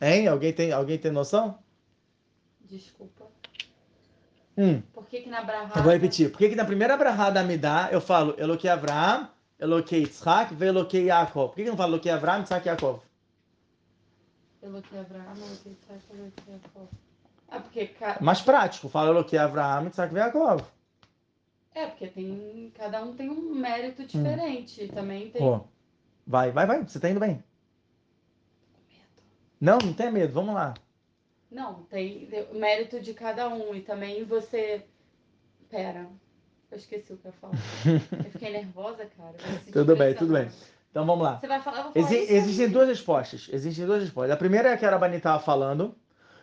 [0.00, 0.28] Hein?
[0.28, 1.58] Alguém tem, alguém tem noção?
[2.60, 3.24] Desculpa.
[4.58, 4.82] Hum.
[4.92, 5.72] Por que que na Brahá...
[5.76, 6.30] Eu vou repetir.
[6.30, 9.28] Por que, que na primeira brahada me dá, eu falo Eloquei Avraham,
[9.58, 11.48] Eloquei Yitzhak, Veloquei Yaakov?
[11.48, 13.00] Por que, não falo Eloquei Avraham, Yitzhak e Yaakov?
[14.62, 16.88] Eloquei Abraham, Eloquei Isaac, Eloquei Jacob.
[17.48, 17.86] É porque...
[17.86, 18.88] ca- Mais prático.
[18.88, 20.62] Fala Eloquei Avraham, Yitzhak e Yaakov.
[21.74, 22.72] É, porque tem...
[22.76, 24.88] Cada um tem um mérito diferente.
[24.88, 25.40] Também tem...
[25.40, 25.60] Pô,
[26.26, 26.82] vai, vai, vai.
[26.82, 27.42] Você tá indo bem.
[29.60, 30.32] Não, não tenha medo.
[30.32, 30.74] Vamos lá.
[31.50, 33.74] Não, tem o mérito de cada um.
[33.74, 34.84] E também você...
[35.70, 36.08] Pera.
[36.70, 37.54] Eu esqueci o que eu ia falar.
[38.24, 39.34] Eu fiquei nervosa, cara.
[39.72, 40.48] Tudo bem, tudo bem.
[40.90, 41.38] Então vamos lá.
[41.38, 41.78] Você vai falar...
[41.78, 43.48] Eu vou falar Exi- existem duas respostas.
[43.52, 44.32] Existem duas respostas.
[44.32, 45.94] A primeira é a que a Arabani estava falando,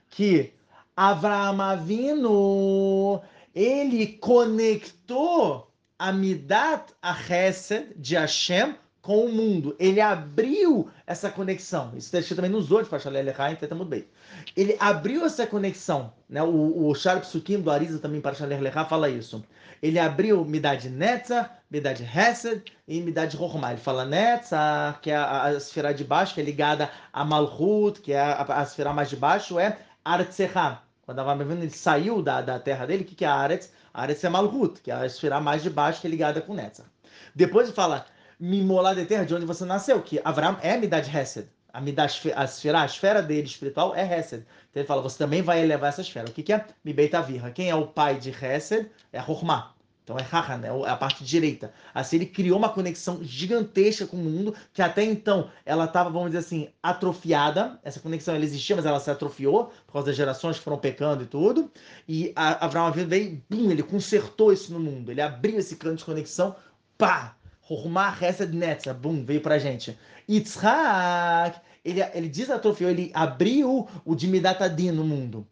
[0.09, 0.53] que
[0.95, 3.21] Avraham Avinu,
[3.53, 9.75] ele conectou a Midat a Hesed de Hashem com o mundo.
[9.77, 11.89] Ele abriu essa conexão.
[11.89, 14.07] Isso está escrito também nos outros, Echai, então muito bem.
[14.55, 16.13] Ele abriu essa conexão.
[16.27, 16.41] Né?
[16.41, 19.43] O, o Sharp Sukim do Arisa também para Shalel Echai fala isso.
[19.81, 23.71] Ele abriu Midad Netzach, Midad Hesed e Midad Rochma.
[23.71, 28.13] Ele fala Netzach, que é a, esfera de baixo, que é ligada a Malchut, que
[28.13, 30.79] é a, esfera mais de baixo, é Artsecha.
[31.05, 33.69] Quando Avram ele saiu da, da terra dele, o que, que é Aretz?
[33.93, 36.87] Aretz é Malchut, que é a esfera mais de baixo, que é ligada com Netzach.
[37.35, 38.05] Depois ele fala
[38.39, 41.47] Mimolá de terra, de onde você nasceu, que Avram é Midad Hesed.
[41.71, 44.45] A Midad, a esfera, a esfera dele espiritual é Hesed.
[44.69, 46.29] Então ele fala, você também vai elevar essa esfera.
[46.29, 46.65] O que, que é?
[46.83, 47.51] Mibeit Avirra.
[47.51, 48.89] Quem é o pai de Hesed?
[49.11, 49.73] É Rochma.
[50.03, 50.67] Então é Haha, né?
[50.67, 51.73] É a parte direita.
[51.93, 56.27] Assim ele criou uma conexão gigantesca com o mundo, que até então ela estava, vamos
[56.27, 57.79] dizer assim, atrofiada.
[57.83, 61.23] Essa conexão ela existia, mas ela se atrofiou por causa das gerações que foram pecando
[61.23, 61.71] e tudo.
[62.07, 65.09] E a Avraham Avinu veio, bum, ele consertou isso no mundo.
[65.09, 66.55] Ele abriu esse canto de conexão,
[66.97, 67.35] pá!
[67.75, 69.97] Rochma Hesed Netzah, bum, veio pra gente.
[70.29, 75.47] Yitzhak, ele, ele desatrofiou, ele abriu o de Midatadin no mundo.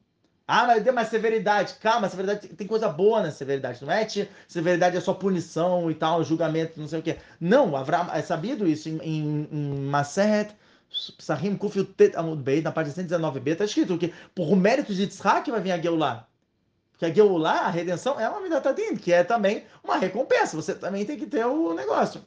[0.48, 1.76] Ah, mas deu mais severidade.
[1.80, 4.06] Calma, severidade tem coisa boa na severidade, não é?
[4.48, 7.18] Severidade é só punição e tal, julgamento, não sei o quê.
[7.40, 10.54] Não, Avraham, é sabido isso em, em, em Maseret,
[11.18, 12.16] Psahim, Kufil, Tet,
[12.64, 16.28] na parte 119b, está escrito que por mérito de Yitzhak vai vir a Geulah.
[17.02, 20.56] Porque a Geulah, a redenção, é uma Midatadin, que é também uma recompensa.
[20.56, 22.22] Você também tem que ter o negócio.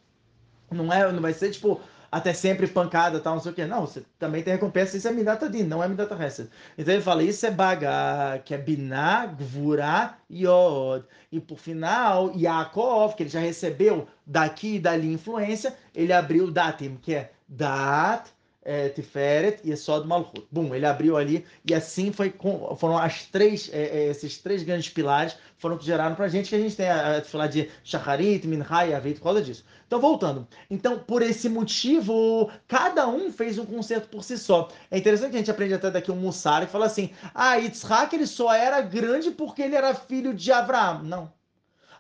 [0.69, 3.67] Não, é, não vai ser tipo até sempre pancada, tal, não sei o quê.
[3.67, 6.51] Não, você também tem recompensa, isso é Midata Din, não é Midata Hesed.
[6.77, 11.05] Então ele fala, isso é Baga, que é Binah, Gvura, Yod.
[11.31, 16.97] E por final, Yaakov, que ele já recebeu daqui e dali influência, ele abriu Datim,
[17.01, 18.29] que é Dat,
[18.65, 20.47] é, Tiferet e Sod Malchut.
[20.51, 24.63] Bum, ele abriu ali e assim foi com, foram as três, é, é, esses três
[24.63, 27.71] grandes pilares foram que geraram pra gente, que a gente tem a, a falar de
[27.83, 29.65] Shacharit, Minha e Avit por causa disso.
[29.87, 30.49] Então, voltando.
[30.71, 34.69] Então, por esse motivo, cada um fez um concerto por si só.
[34.91, 38.15] É interessante que a gente aprende até daqui um Mussar que fala assim: ah, Yitzhak
[38.15, 41.03] ele só era grande porque ele era filho de Abraão.
[41.03, 41.33] Não.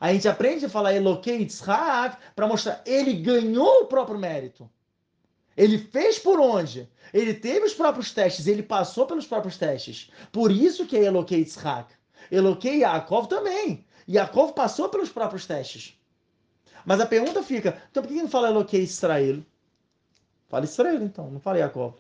[0.00, 4.68] A gente aprende a falar Eloquei Yitzhak para mostrar ele ganhou o próprio mérito.
[5.56, 6.88] Ele fez por onde?
[7.12, 10.10] Ele teve os próprios testes, ele passou pelos próprios testes.
[10.32, 11.94] Por isso que é Eloquei Yitzhak.
[12.30, 13.84] Eloquei Yaakov também.
[14.08, 15.98] Yaakov passou pelos próprios testes.
[16.84, 19.42] Mas a pergunta fica, então por que não fala Eloquei Israel?
[20.48, 21.94] Fala Israel, então, não fala Yaakov.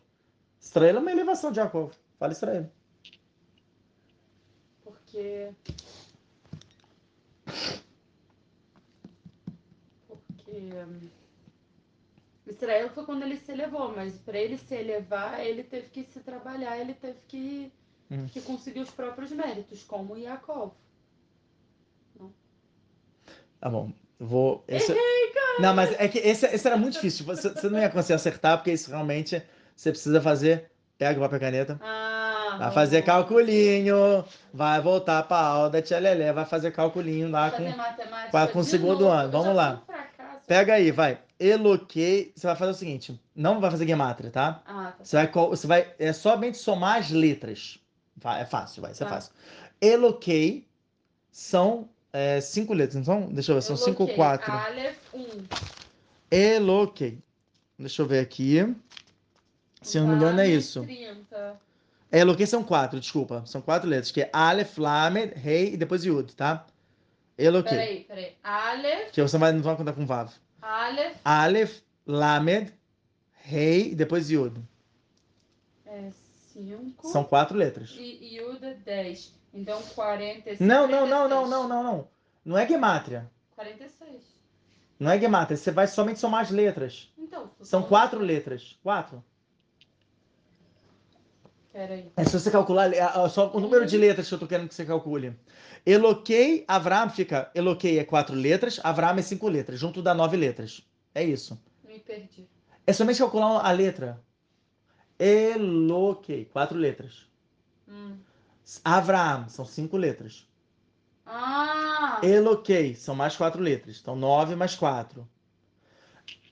[0.60, 1.92] Israel é uma elevação de Yaakov.
[2.18, 2.70] Fala Israel.
[4.82, 5.50] Porque.
[10.06, 11.23] Porque.
[12.46, 16.20] Israel foi quando ele se elevou, mas para ele se elevar, ele teve que se
[16.20, 17.72] trabalhar, ele teve que,
[18.10, 18.26] Hum.
[18.26, 20.72] que conseguir os próprios méritos, como Yaakov.
[23.60, 23.90] Tá bom.
[24.18, 24.62] Vou.
[24.68, 24.94] Esse...
[25.58, 27.24] Não, mas é que esse, esse era muito difícil.
[27.26, 29.42] Você, você não ia conseguir acertar, porque isso realmente
[29.74, 30.70] você precisa fazer.
[30.98, 31.80] Pega o papel e caneta.
[31.82, 34.24] Ah, Vai fazer calculinho.
[34.52, 36.32] Vai voltar pra aula da Tia Lelé.
[36.32, 37.64] Vai fazer calculinho lá com.
[38.30, 39.12] vai com o segundo novo.
[39.12, 39.30] ano.
[39.30, 39.82] Vamos lá.
[40.46, 41.18] Pega aí, vai.
[41.38, 42.32] Eloquei.
[42.34, 44.62] Você vai fazer o seguinte: não vai fazer gematria, tá?
[44.66, 45.04] Ah, tá.
[45.04, 47.78] Você vai, você vai é somente somar as letras.
[48.38, 49.14] É fácil, vai, isso é Tá.
[49.14, 49.32] fácil.
[49.80, 50.66] Eloquei
[51.30, 53.26] são é, cinco letras, são?
[53.32, 54.52] Deixa eu ver, são Eu cinco, quatro.
[54.52, 55.44] Aleph, um.
[56.30, 57.18] Eloquei.
[57.78, 58.74] Deixa eu ver aqui.
[59.82, 60.82] Se eu não me engano, é isso.
[60.82, 61.60] 30.
[62.10, 63.42] Eloquei são quatro, desculpa.
[63.44, 66.64] São quatro letras, que é Aleph, Lamed, Rei e depois Yud, tá?
[67.36, 67.76] Eloquei.
[67.76, 68.32] Peraí, peraí.
[68.42, 70.30] Aleph, Que você vai, não vai contar com Vav.
[70.66, 72.72] Aleph, Aleph, Lamed,
[73.42, 74.58] Rei e depois Yud.
[75.86, 76.10] é
[76.54, 77.08] 5.
[77.08, 77.94] São quatro letras.
[77.98, 79.34] E Yuda, 10.
[79.52, 80.64] Então, 45.
[80.64, 81.50] Não, não, não, não, 46.
[81.50, 82.08] não, não, não.
[82.44, 83.30] Não é gemátria.
[83.54, 84.22] 46.
[84.98, 85.56] Não é gemátria.
[85.56, 87.12] Você vai somente somar as letras.
[87.18, 88.78] Então, São quatro letras.
[88.82, 89.22] Quatro.
[91.74, 92.12] Peraí.
[92.16, 94.68] É se você calcular é, é, só o número de letras que eu tô querendo
[94.68, 95.36] que você calcule.
[95.84, 97.50] Eloquei, Avram fica.
[97.52, 99.80] Eloquei é quatro letras, Avram é cinco letras.
[99.80, 100.86] Junto dá nove letras.
[101.12, 101.60] É isso.
[101.84, 102.48] Me perdi.
[102.86, 104.22] É somente calcular a letra.
[105.18, 107.26] Eloquei, quatro letras.
[107.88, 108.18] Hum.
[108.84, 110.46] Avram, são cinco letras.
[111.26, 112.20] Ah!
[112.22, 113.98] Eloquei, são mais quatro letras.
[114.00, 115.28] Então, nove mais quatro.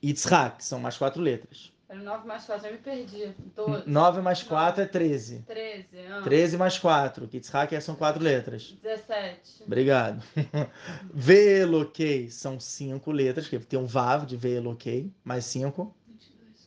[0.03, 1.72] Yitzhak, são mais quatro letras.
[1.93, 3.35] Era 9 mais 4, eu me perdi.
[3.55, 3.83] 12.
[3.87, 5.43] Nove mais quatro é treze.
[5.45, 5.87] 13.
[6.11, 6.21] Ah.
[6.23, 7.27] 13 mais quatro.
[7.27, 8.75] que Yitzhak são quatro letras.
[8.81, 9.63] 17.
[9.67, 10.23] Obrigado.
[11.13, 15.95] Veloquei são cinco letras, que tem um Vav de Veloquei, mais cinco.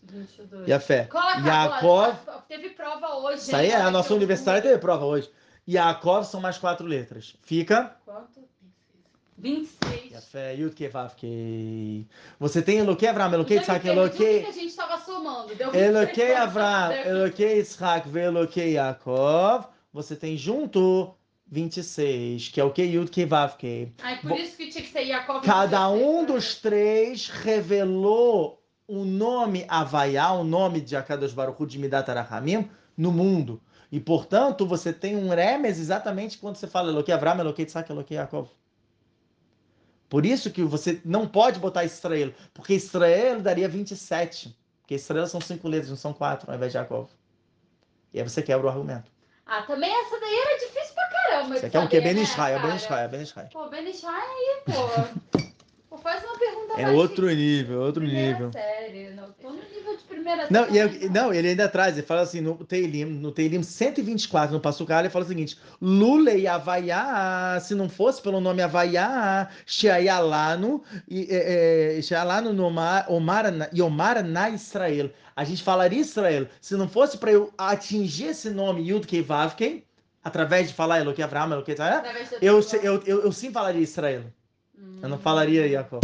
[0.04, 0.68] 22.
[0.68, 1.08] E a fé.
[1.44, 2.16] Yaakov.
[2.46, 3.38] Teve prova hoje.
[3.38, 4.24] isso aí é, a nossa fui.
[4.24, 5.28] teve prova hoje.
[5.68, 7.34] Yaakov são mais quatro letras.
[7.42, 7.96] Fica.
[8.04, 8.45] Quanto?
[9.38, 10.12] 26.
[10.12, 12.06] E a fé, Yud Kei Vav Kei.
[12.40, 14.42] Você tem Eloquei, Avram, Eloquei, onde Eloquei.
[14.42, 15.54] que a gente tava somando.
[15.54, 19.66] Deu 26 Eloquei Avram, Eloquei Yitzhak, Veloquei Yaakov.
[19.92, 21.14] Você tem junto
[21.48, 23.92] 26, que é o que Yud Kei Vav Kei.
[24.02, 25.42] Ai, por isso que tinha que ser Jacob.
[25.42, 31.78] Cada um dos três revelou o nome Havaiá, o nome de Akadosh Baruch Hu de
[31.78, 33.60] Midat Arachamim, no mundo.
[33.90, 38.16] E, portanto, você tem um remes exatamente quando você fala Eloquei Avram, Eloquei Yitzhak, Eloquei
[38.16, 38.48] Yaakov.
[40.08, 44.56] Por isso que você não pode botar Israel, porque Israel daria 27.
[44.80, 47.10] Porque Israel são cinco letras, não são quatro, ao invés de Yaakov.
[48.14, 49.10] E aí você quebra o argumento.
[49.44, 51.58] Ah, também essa daí era difícil pra caramba.
[51.58, 52.00] Você quer o quê?
[52.00, 52.76] Ben né, Israel, Ben cara?
[52.76, 53.48] Israel, Ben Israel.
[53.52, 55.38] Pô, Ben Israel aí, pô.
[55.96, 58.52] Pô, faz uma pergunta É mais outro de nível, outro primeira nível.
[58.52, 59.10] série.
[59.10, 61.06] Não, tô no nível de primeira Não, e série.
[61.06, 65.00] é- não, ele ainda traz, ele fala assim, no Teilim, no Teilim 124, no Passucar,
[65.00, 71.26] ele fala o seguinte, Lule e Havaiá, se não fosse pelo nome Havaiá, Sheayalano, e
[71.30, 73.06] é, é, Sheayalano no Omar,
[73.72, 75.10] e Omar na Israel.
[75.34, 79.54] A gente falaria Israel, se não fosse para eu atingir esse nome Yud Kei Vav
[79.54, 79.84] Kei,
[80.22, 82.02] através de falar Eloquei Avraham, Eloquei Israel,
[82.42, 84.24] eu, tua- eu, eu, eu sim falaria Israel.
[85.02, 86.02] Eu não falaria Jacob.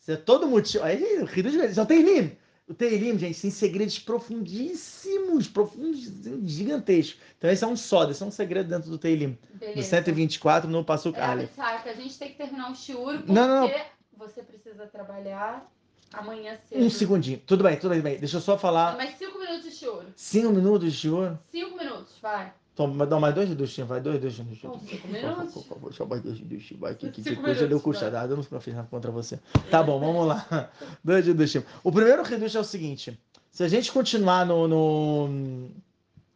[0.00, 0.84] Isso é todo motivo.
[0.84, 1.74] Aí, o Hidush Grande.
[1.74, 2.36] Só Teilim.
[2.66, 6.00] O Teilim, gente, tem segredos profundíssimos, profundos,
[6.46, 7.20] gigantescos.
[7.36, 9.38] Então, esse é um só, esse é um segredo dentro do Teilim.
[9.52, 9.82] No Beleza.
[9.82, 11.58] 124, no Passuk É, Aleph.
[11.58, 13.74] Abissar, a gente tem que terminar o shiur porque Não, não, não.
[14.16, 15.70] você precisa trabalhar
[16.12, 16.82] amanhã cedo.
[16.82, 17.38] Um segundinho.
[17.46, 18.18] Tudo bem, tudo bem.
[18.18, 18.96] Deixa eu só falar.
[18.96, 20.04] Mais cinco minutos de shiur.
[20.16, 21.38] Cinco minutos de ouro.
[21.50, 22.52] Cinco minutos, vai.
[22.74, 24.00] Toma, dá mais dois Hidushim, vai.
[24.00, 24.44] Dois Hidushim.
[24.62, 25.52] Bom, cinco minutos.
[25.52, 26.76] Por favor, só mais dois Hidushim.
[26.76, 28.06] Vai, que, que, que coisa deu custa.
[28.06, 29.38] Eu não fiz nada contra você.
[29.70, 30.70] Tá bom, vamos lá.
[31.04, 31.62] Dois Hidushim.
[31.84, 33.18] O primeiro Hidush é o seguinte.
[33.52, 35.28] Se a gente continuar no, no,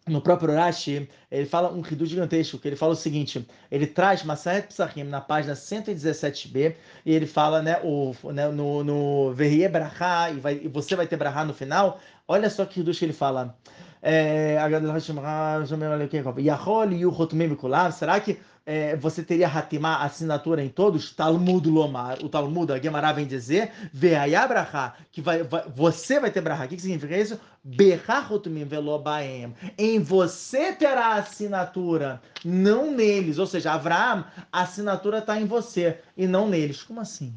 [0.07, 4.23] no próprio Rashi, ele fala um Hidush gigantesco, que ele fala o seguinte, ele traz
[4.23, 10.31] Maseret Psachim na página 117b, e ele fala, né, o, né no, no Verrie Brachá,
[10.31, 13.59] e, vai, e você vai ter Brachá no final, olha só que Hidush ele fala.
[14.03, 14.59] É,
[17.49, 18.39] Bikulam, será que
[18.71, 21.11] é, você teria Hatimá, assinatura em todos?
[21.15, 23.73] Talmud Lomar, o Talmud, a Gemara vem dizer,
[25.11, 26.67] que vai, vai, você vai ter Brachá.
[26.67, 27.41] O que, significa isso?
[29.79, 33.39] Em você terá assinatura, não neles.
[33.39, 36.83] Ou seja, Avraham, a assinatura está em você e não neles.
[36.83, 37.35] Como assim?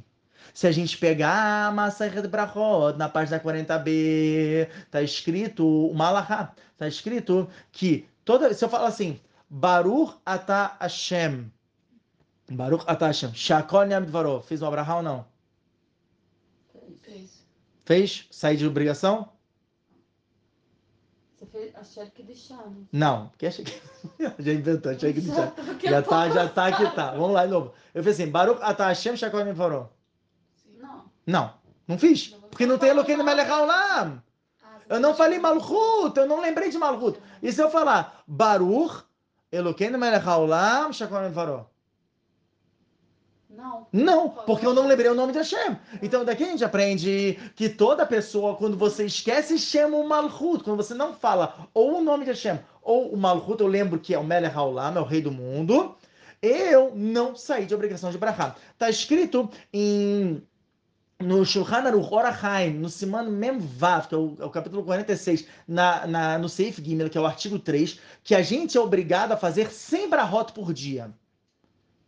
[0.53, 6.87] Se a gente pegar a Masachet Brachot, na página 40b, tá escrito, o Malachá, tá
[6.87, 11.51] escrito que toda, se eu falar assim, Baruch Ata Hashem,
[12.49, 15.25] Baruch Ata Hashem, Shakol Yam Dvarov, fez um Abraham ou não?
[17.01, 17.45] Fez.
[17.85, 18.27] Fez?
[18.29, 19.29] Sair de obrigação?
[21.37, 22.87] Você fez a chefe que deixamos.
[22.91, 23.81] Não, porque achei que...
[24.43, 27.11] já inventou, achei que Já, já, já tá, já tá que tá.
[27.11, 27.73] Vamos lá de novo.
[27.93, 30.00] Eu fiz assim, Baruch Ata Hashem, Shakol Yam Dvarov.
[31.31, 31.53] Não,
[31.87, 32.35] não fiz.
[32.49, 34.21] Porque não tem Eloqueno Melech Haolam.
[34.61, 37.17] Ah, Eu não falei Malchut, eu não lembrei de Malchut.
[37.41, 39.05] E se eu falar Baruch,
[39.49, 41.67] Eloqueno Melech Haolam, Shakon Varó?
[43.49, 43.87] Não.
[43.93, 45.77] Não, porque eu não lembrei o nome de Hashem.
[46.01, 50.65] Então daqui a gente aprende que toda pessoa, quando você esquece, chama o Malchut.
[50.65, 54.13] Quando você não fala ou o nome de Hashem ou o Malchut, eu lembro que
[54.13, 55.95] é o Melech Haolam, é o rei do mundo,
[56.41, 58.55] eu não saí de obrigação de brachá.
[58.73, 60.41] Está escrito em
[61.21, 65.45] no Shulchan Aruch Orachaim, no Siman Mem Vav, que é o, é o capítulo 46,
[65.67, 69.31] na, na, no Seif Gimel, que é o artigo 3, que a gente é obrigado
[69.31, 71.11] a fazer 100 brahot por dia.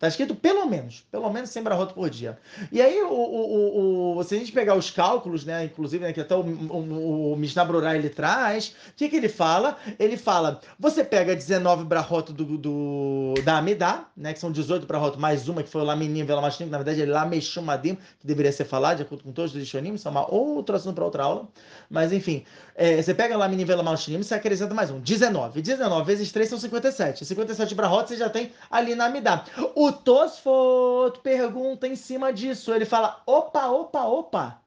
[0.04, 2.38] Tá escrito pelo menos, pelo menos 100 brahot por dia.
[2.74, 6.20] E aí, o, o, o, se a gente pegar os cálculos, né, inclusive, né, que
[6.20, 9.78] até o, o, o Mishnah Brorá ele traz, o que, que ele fala?
[9.98, 15.18] Ele fala, você pega 19 brahot do, do, da Amidá, né, que são 18 brahot,
[15.18, 18.52] mais uma que foi o Laminim, Vela Mashnim, que na verdade é Lameshumadim, que deveria
[18.52, 21.24] ser falado, de acordo com todos os Lishonim, isso é uma outra assunto para outra
[21.24, 21.48] aula.
[21.90, 22.44] Mas, enfim,
[22.76, 25.62] é, você pega Laminim, Vela Mashnim, você acrescenta mais um, 19.
[25.62, 27.26] 19 vezes 3 são 57.
[27.26, 29.46] 57 brahot você já tem ali na Amidá.
[29.76, 32.74] O Tosfot pergunta em cima disso.
[32.74, 34.60] Ele fala: opa, opa, opa.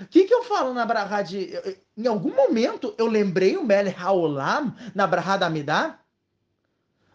[0.00, 1.52] O que, que eu falo na Brahá de.
[1.96, 5.98] Em algum momento eu lembrei o Mel Haolam na Brahá da Amidá?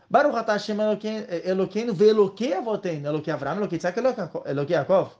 [0.10, 0.78] Baruch Hashem
[1.45, 3.08] Eloqueno ve'Eloquei avoteinu.
[3.08, 5.12] Eloquei Avram, Eloquei Tzak, Eloquei Yaakov.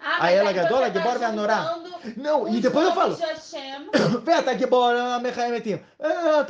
[0.00, 1.62] Ah, Aí mas tá Gibor ve'Anorá.
[1.62, 3.18] juntando Não, e depois eu falo.
[4.22, 5.80] Veta, Gibor, Mechaemetim.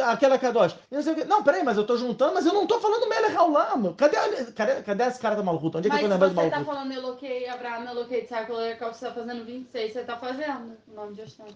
[0.06, 0.76] Aquela Kadosh.
[0.90, 1.24] E Não, sei o quê.
[1.24, 3.94] não, peraí, mas eu tô juntando, mas eu não tô falando Mel Haolam.
[3.94, 4.16] Cadê,
[4.54, 5.78] cadê, cadê esse cara da Malruta?
[5.78, 8.52] Onde é que Mas eu tô lembrando de você tá falando Eloquei, Abraão, Eloquei, Tzaco,
[8.52, 11.46] Eloquei, você tá fazendo 26, você tá fazendo o nome de Hashem.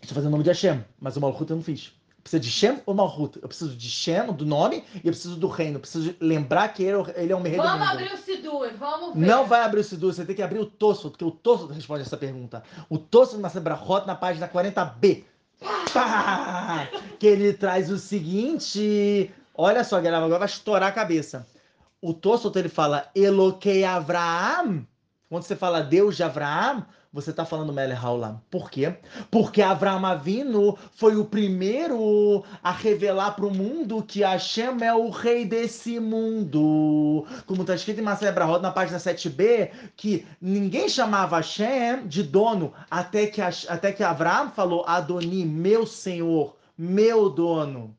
[0.00, 1.92] Estou fazendo o nome de Hashem, mas o Malchut eu não fiz.
[2.26, 3.38] Precisa de Shem ou Malchut?
[3.40, 5.76] Eu preciso de Shem, do nome, e eu preciso do reino.
[5.76, 8.68] Eu preciso lembrar que ele, é ele é o rei do Vamos abrir o Sidur,
[8.76, 9.26] vamos ver.
[9.26, 12.02] Não vai abrir o Sidur, você tem que abrir o Tosso, porque o Tosso responde
[12.02, 12.64] essa pergunta.
[12.90, 15.22] O Tosso na Sebrachot, na página 40b.
[15.94, 16.88] Pá!
[17.16, 19.30] Que ele traz o seguinte.
[19.54, 21.46] Olha só, galera, agora vai estourar a cabeça.
[22.02, 24.84] O Tosso ele fala Eloquei Avraham.
[25.28, 26.84] Quando você fala Deus de Avraham,
[27.16, 28.42] você está falando Melech Haolam.
[28.50, 28.94] Por quê?
[29.30, 35.08] Porque Avraham Avinu foi o primeiro a revelar para o mundo que Hashem é o
[35.08, 37.26] rei desse mundo.
[37.46, 42.74] Como está escrito em Marcelo Brahot, na página 7b, que ninguém chamava Hashem de dono
[42.90, 47.96] até que, até que Avraham falou Adoni, meu senhor, meu dono.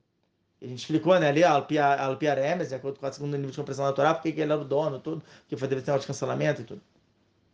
[0.62, 3.52] A gente explicou, né, ali, a Alpia, Alpia Remes, de acordo com o segundo nível
[3.52, 5.92] de compreensão da Torá, porque que ele era o dono, tudo, que foi deve ter
[5.92, 6.82] um de cancelamento e tudo.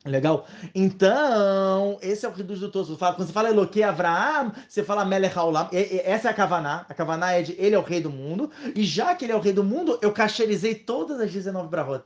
[0.06, 0.45] Legal?
[0.76, 2.97] Então, esse é o reduz do Tosso.
[2.97, 5.70] Quando você fala Eloquei Avraham, você fala Melech Haolam.
[5.72, 6.86] Essa é a Kavaná.
[6.89, 8.51] A Kavaná é de ele é o rei do mundo.
[8.76, 12.04] E já que ele é o rei do mundo, eu cacherizei todas as 19 brahot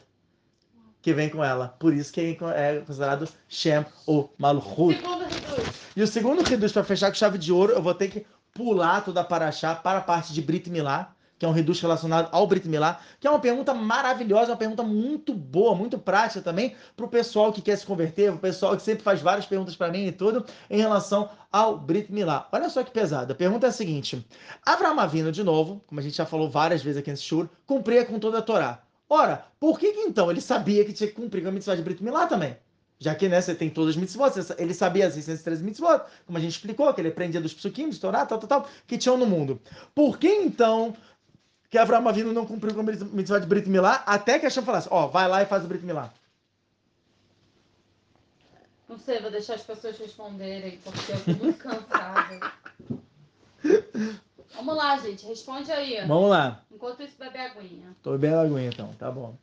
[1.02, 1.76] que vem com ela.
[1.80, 5.02] Por isso que é considerado Shem ou Malchut.
[5.96, 9.02] E o segundo reduz para fechar com chave de ouro, eu vou ter que pular
[9.02, 12.48] toda a Paraxá para a parte de Brit Milá, que é um reduz relacionado ao
[12.48, 17.06] Brit Milá, que é uma pergunta maravilhosa, uma pergunta muito boa, muito prática também para
[17.06, 20.08] o pessoal que quer se converter, o pessoal que sempre faz várias perguntas para mim
[20.08, 22.48] e tudo em relação ao Brit Milá.
[22.52, 23.34] Olha só que pesada.
[23.34, 24.26] A pergunta é a seguinte:
[24.66, 28.06] Avram Avinu, de novo, como a gente já falou várias vezes aqui nesse shur, cumpria
[28.06, 28.84] com toda a Torá.
[29.10, 31.82] Ora, por que, que então ele sabia que tinha que cumprir com a mitzvah de
[31.82, 32.58] Brit Milá também?
[33.00, 36.42] Já que né, você tem todas as mitzvot, ele sabia as 613 mitzvot, como a
[36.42, 39.28] gente explicou, que ele aprendia dos psukim, de Torá, tal, tal, tal, que tinham no
[39.28, 39.62] mundo.
[39.94, 40.96] Por que então
[41.70, 44.88] que Avram Avinu não cumpriu com a mitzvah de Brit Milá até que Hashem falasse,
[44.90, 46.14] ó, vai lá e faz o Brit Milá?
[48.88, 52.54] Não sei, vou deixar as pessoas responderem, porque eu tô muito cansada.
[54.54, 56.06] Vamos lá, gente, responde aí.
[56.08, 56.64] Vamos lá.
[56.72, 57.96] Enquanto isso, bebe aguinha.
[58.02, 59.38] Tô bebendo aguinha então, tá bom.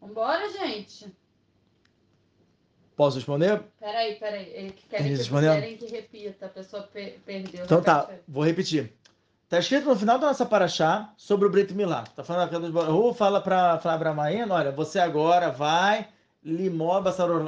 [0.00, 1.10] Vambora, gente.
[2.96, 3.60] Posso responder?
[3.80, 4.52] Peraí, peraí.
[4.54, 6.46] É que querem Eles que, querem que repita.
[6.46, 7.64] A pessoa pe- perdeu.
[7.64, 8.18] Então tá, aí.
[8.28, 8.92] vou repetir.
[9.48, 12.04] Tá escrito no final da nossa paraxá sobre o Brit Milá.
[12.14, 16.08] Tá falando aqui dos Baruch, fala para Abramaim, olha, você agora vai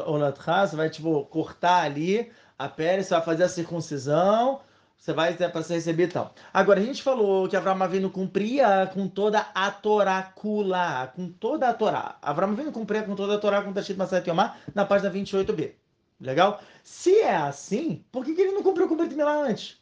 [0.06, 4.60] olatcha, você vai tipo cortar ali a pele, você vai fazer a circuncisão,
[4.96, 6.34] você vai ter para ser recebido e tal.
[6.52, 11.68] Agora a gente falou que Avraham Avinu cumpria com toda a Torá kula, com toda
[11.68, 12.18] a Torá.
[12.20, 15.72] Avraham Avinu cumpria com toda a Torá com Tashit Masat Yomar na página 28b.
[16.20, 16.60] Legal?
[16.82, 19.78] Se é assim, por que, que ele não cumpriu com o Brit Milá antes?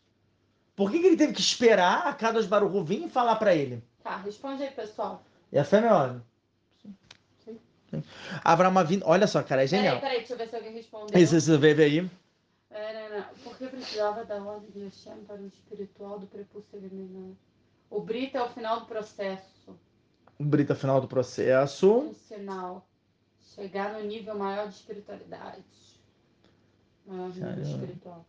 [0.74, 3.82] Por que, que ele teve que esperar a Kadosh Baruch vir e falar para ele?
[4.02, 5.22] Tá, responde aí, pessoal.
[5.52, 6.20] E a fé é melhor.
[8.42, 10.00] Avraham Avinu, olha só, cara, é genial.
[10.00, 11.22] Peraí, peraí, deixa eu ver se alguém respondeu.
[11.22, 12.10] Isso, isso, vê, vê aí.
[12.68, 13.03] Pera,
[13.60, 13.68] não.
[13.70, 17.32] Por que precisava da ordem de Hashem para o espiritual do prepúcio eliminar?
[17.90, 19.76] O Brito é o final do processo.
[20.38, 21.92] O Brito é o final do processo.
[21.92, 22.86] Um sinal.
[23.54, 25.62] Chegar no nível maior de espiritualidade.
[27.06, 27.62] Maior nível Caramba.
[27.68, 28.26] espiritual.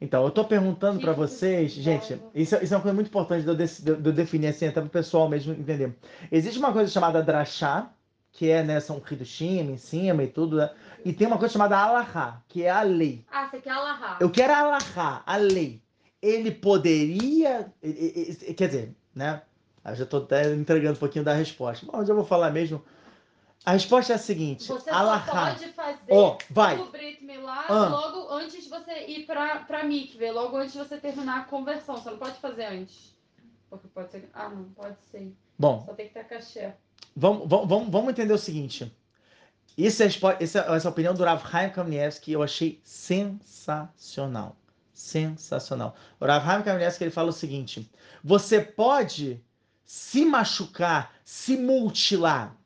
[0.00, 2.30] Então, eu tô perguntando para vocês, você gente, dava?
[2.32, 4.66] isso, é- isso é uma coisa muito importante de eu, de de eu definir assim,
[4.66, 5.92] até para o pessoal mesmo entender.
[6.30, 7.92] Existe uma coisa chamada drachá,
[8.38, 10.70] que é, né, são hidushim em cima e tudo, né?
[11.04, 13.24] e tem uma coisa chamada alahá, que é a lei.
[13.28, 14.16] Ah, você quer alahá.
[14.20, 15.82] Eu quero alahá, a lei.
[16.22, 17.72] Ele poderia,
[18.56, 19.42] quer dizer, né,
[19.84, 22.80] eu já tô até entregando um pouquinho da resposta, mas eu vou falar mesmo.
[23.66, 27.64] A resposta é a seguinte, Você só alahá, pode fazer ó, vai, o Brit Milá
[27.68, 27.88] Ah.
[27.88, 31.96] logo antes de você ir pra, pra mikve, logo antes de você terminar a conversão.
[31.96, 33.18] Você não pode fazer antes.
[33.68, 34.30] Porque pode ser.
[34.32, 35.34] Ah, não, pode ser.
[35.58, 36.76] bom, Só tem que ter caché.
[37.20, 38.94] Vamos, vamos, vamos- entender o seguinte.
[39.76, 44.56] Isso é, expo- essa, essa opinião do Rav Chaim Kamenetsky eu achei sensacional.
[44.92, 45.94] Sensacional.
[46.20, 47.90] O Rav Chaim Kamenetsky ele fala o seguinte:
[48.22, 49.42] você pode
[49.84, 52.56] se machucar, se mutilar,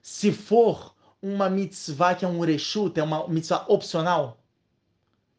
[0.00, 4.38] se for uma mitzvah que é um reshut, é uma mitzvah opcional.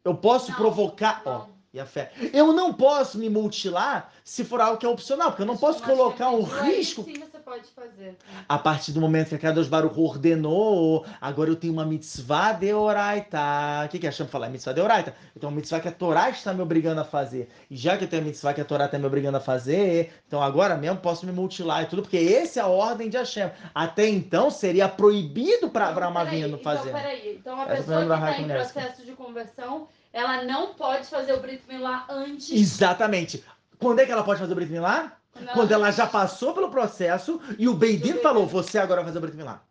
[0.04, 1.48] Eu posso Não, provocar, ó, não.
[1.72, 2.12] e a fé.
[2.32, 5.82] Eu não posso me mutilar se for algo que é opcional, porque eu não posso
[5.82, 6.60] colocar um depende.
[6.60, 8.16] Aí risco Sim, pode fazer.
[8.48, 12.72] a partir do momento que a Kadosh Baruch ordenou, agora eu tenho uma mitzvah de
[12.72, 13.38] oraita.
[13.84, 14.46] O que, que a Hashem fala?
[14.46, 15.14] É mitzvah de oraita.
[15.34, 17.48] Eu tenho uma mitzvah que a Torá está me obrigando a fazer.
[17.70, 20.14] E já que eu tenho a mitzvah que a Torá está me obrigando a fazer,
[20.26, 23.50] então agora mesmo posso me mutilar e tudo, porque essa é a ordem de Hashem.
[23.74, 26.88] Até então seria proibido para Então, Abraão Avinu fazer.
[26.88, 27.36] Então, peraí.
[27.36, 31.40] Então, a pessoa que a está em processo de conversão, ela não pode fazer o
[31.40, 32.50] Brit Milá antes.
[32.50, 33.44] Exatamente.
[33.78, 35.18] Quando é que ela pode fazer o Brit Milá?
[35.52, 39.20] Quando ela já passou pelo processo e o Beidin falou, você agora vai fazer o
[39.20, 39.62] Brit Milá.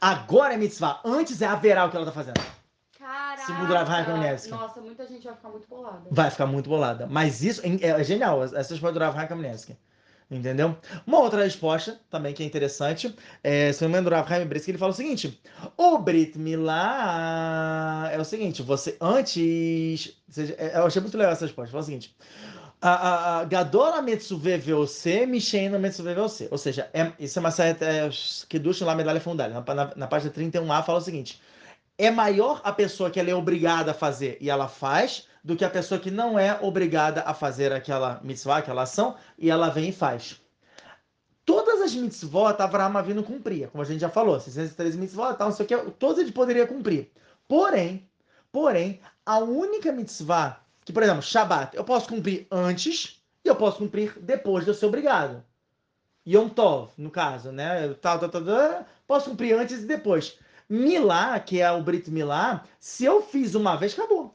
[0.00, 1.00] Agora é mitzvah.
[1.04, 2.40] Antes é haverá o que ela está fazendo.
[2.98, 3.46] Caraca!
[3.46, 4.50] Segundo Abraham Kamenetsky.
[4.50, 6.02] Nossa, muita gente vai ficar muito bolada.
[6.10, 7.06] vai ficar muito bolada.
[7.10, 9.76] Mas isso é, é genial, essa resposta do Rav Kamenetsky.
[10.30, 10.78] Entendeu?
[11.06, 13.14] Uma outra resposta, também que é interessante,
[13.44, 15.38] é, se eu me do Rav Chaim Brisk, ele fala o seguinte,
[15.76, 20.16] o Brit Milá é o seguinte, você antes...
[20.30, 22.16] seja, é, eu achei muito legal essa resposta, fala o seguinte,
[23.48, 26.48] Gadora Metsuve VOC, Mishen Metsuve VOC.
[26.50, 28.10] Ou seja, é, isso é uma certa é,
[28.48, 29.54] que ducha lá medalha fundada.
[29.54, 31.40] Na, na, na página 31A fala o seguinte:
[31.96, 35.64] é maior a pessoa que ela é obrigada a fazer e ela faz, do que
[35.64, 39.90] a pessoa que não é obrigada a fazer aquela mitzvah, aquela ação, e ela vem
[39.90, 40.40] e faz.
[41.44, 45.56] Todas as mitzvot Avraham Avinu cumpria, como a gente já falou, 613 mitzvot, tal, não
[45.56, 47.10] sei o que, todos ele poderia cumprir.
[47.48, 48.08] Porém,
[48.50, 53.78] porém, a única mitzvah, que por exemplo, Shabat, eu posso cumprir antes e eu posso
[53.78, 55.44] cumprir depois de eu ser obrigado.
[56.26, 57.92] Yom Tov, no caso, né?
[57.94, 60.38] Tal, tal, tal, tal, posso cumprir antes e depois.
[60.68, 64.34] Milá, que é o Brit Milá, se eu fiz uma vez, acabou.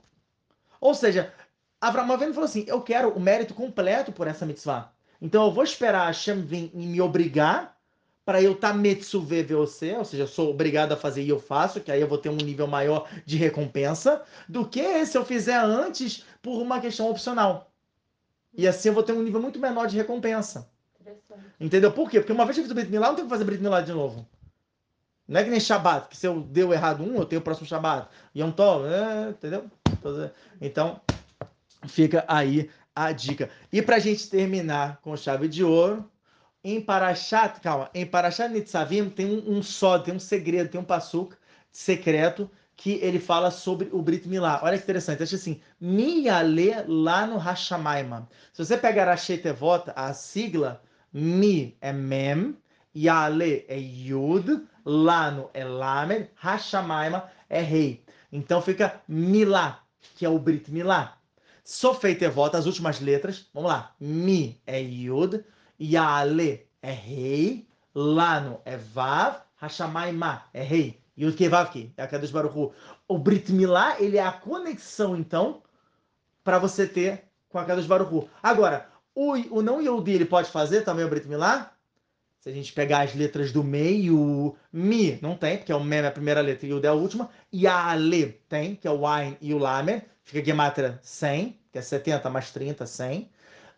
[0.80, 1.34] Ou seja,
[1.80, 4.92] Avraham Avinu falou assim, eu quero o mérito completo por essa mitzvah.
[5.22, 7.78] Então eu vou esperar a Hashem vir e me obrigar
[8.26, 11.40] para eu estar tá metsuve VOC, ou seja, eu sou obrigado a fazer e eu
[11.40, 15.24] faço, que aí eu vou ter um nível maior de recompensa, do que se eu
[15.24, 17.72] fizer antes por uma questão opcional.
[18.54, 20.70] E assim eu vou ter um nível muito menor de recompensa.
[21.60, 21.92] Entendeu?
[21.92, 22.20] Por quê?
[22.20, 23.62] Porque uma vez que eu fiz o Brit Milá, eu não tenho que fazer Brit
[23.62, 24.28] Milá de novo.
[25.28, 27.68] Não é que nem Shabat, que se eu deu errado um, eu tenho o próximo
[27.68, 28.08] Shabat.
[28.36, 29.66] Yom Tov, é, entendeu?
[30.62, 31.02] Então,
[31.88, 33.50] fica aí a dica.
[33.72, 36.10] E pra gente terminar com chave de ouro,
[36.64, 40.84] em Parashat, calma, em Parashat Nitzavim tem um, um só, tem um segredo, tem um
[40.84, 41.36] passuk
[41.72, 44.62] secreto que ele fala sobre o Brit Milá.
[44.64, 48.30] Olha que interessante, acho assim, Miyale lá no Hashamaima.
[48.54, 50.82] Se você pegar a Sheitevot, a sigla,
[51.12, 52.56] Mi é Mem,
[52.96, 58.06] Yale é Yud, Lano é Lamed, Hashamaima é Rei.
[58.32, 59.84] Então fica Milá,
[60.16, 61.18] que é o Brit Milá.
[61.64, 65.44] Sofeitevot, as últimas letras, vamos lá, Mi é Yud,
[65.82, 71.07] Yale é Rei, Lano é Vav, Hashamaima é Rei.
[71.18, 72.72] Yud Ke Vav Ke, é a Kadosh Baruch Hu.
[73.08, 75.64] O Brit Milá, ele é a conexão, então,
[76.44, 78.30] para você ter com a Kadosh Baruch Hu.
[78.42, 81.74] Agora, o, o não Yehudi, ele pode fazer também o Brit Milá?
[82.40, 86.00] Se a gente pegar as letras do meio, Mi não tem, porque é o Mem
[86.00, 87.30] é a primeira letra e o D é a última.
[87.52, 90.04] E a Ale tem, que é o Ain e o Lamed.
[90.24, 93.30] Fica Gematria 100, que é 70 mais 30, 100.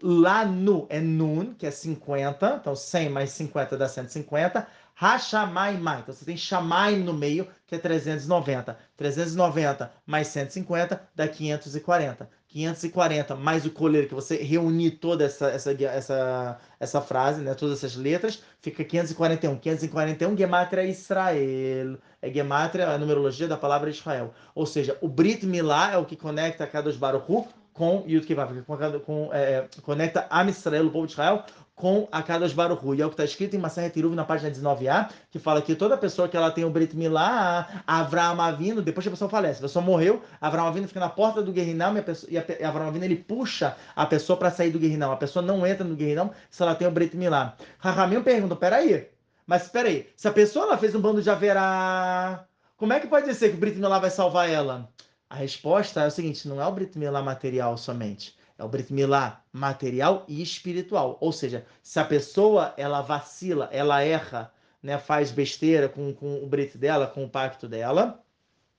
[0.01, 2.59] Lanu é Nun, que é 50.
[2.61, 4.67] Então 100 mais 50 dá 150.
[4.95, 5.99] Hashamaimai.
[5.99, 8.77] Então você tem Shamaim no meio, que é 390.
[8.97, 12.29] 390 mais 150 dá 540.
[12.49, 17.77] 540 mais o coleiro, que você reunir toda essa, essa, essa, essa frase, né, todas
[17.77, 19.57] essas letras, fica 541.
[19.57, 21.97] 541 Gematria Israel.
[22.21, 24.33] É Gematria, a numerologia da palavra Israel.
[24.55, 27.47] Ou seja, o Brit Milá é o que conecta a Kadosh Baruch Hu
[27.79, 32.21] com Yud Kivav, que com, é, conecta Am Israel, o povo de Israel, com a
[32.21, 32.85] Kadosh Baruch.
[32.93, 35.73] E é o que está escrito em Maseret Tiruv, na página 19a, que fala que
[35.75, 39.59] toda pessoa que ela tem o Brit Milá, Avram Avino, depois que a pessoa falece,
[39.59, 42.43] a pessoa morreu, Avram Avino fica na porta do Guerrinão e, a pessoa, e, a,
[42.59, 45.13] e Avram Avino ele puxa a pessoa para sair do Guerrinão.
[45.13, 47.55] A pessoa não entra no Guerrinão se ela tem o Brit Milá.
[47.77, 49.07] Rahamim pergunta, peraí,
[49.47, 52.43] mas peraí, se a pessoa ela fez um bando de haverá,
[52.75, 54.89] como é que pode ser que o Brit Milá vai salvar ela?
[55.29, 58.93] A resposta é o seguinte, não é o Brit Milá material somente é o Brit
[58.93, 61.17] Milá material e espiritual.
[61.21, 64.51] Ou seja, se a pessoa ela vacila, ela erra,
[64.83, 68.21] né, faz besteira com, com o Brit dela, com o pacto dela,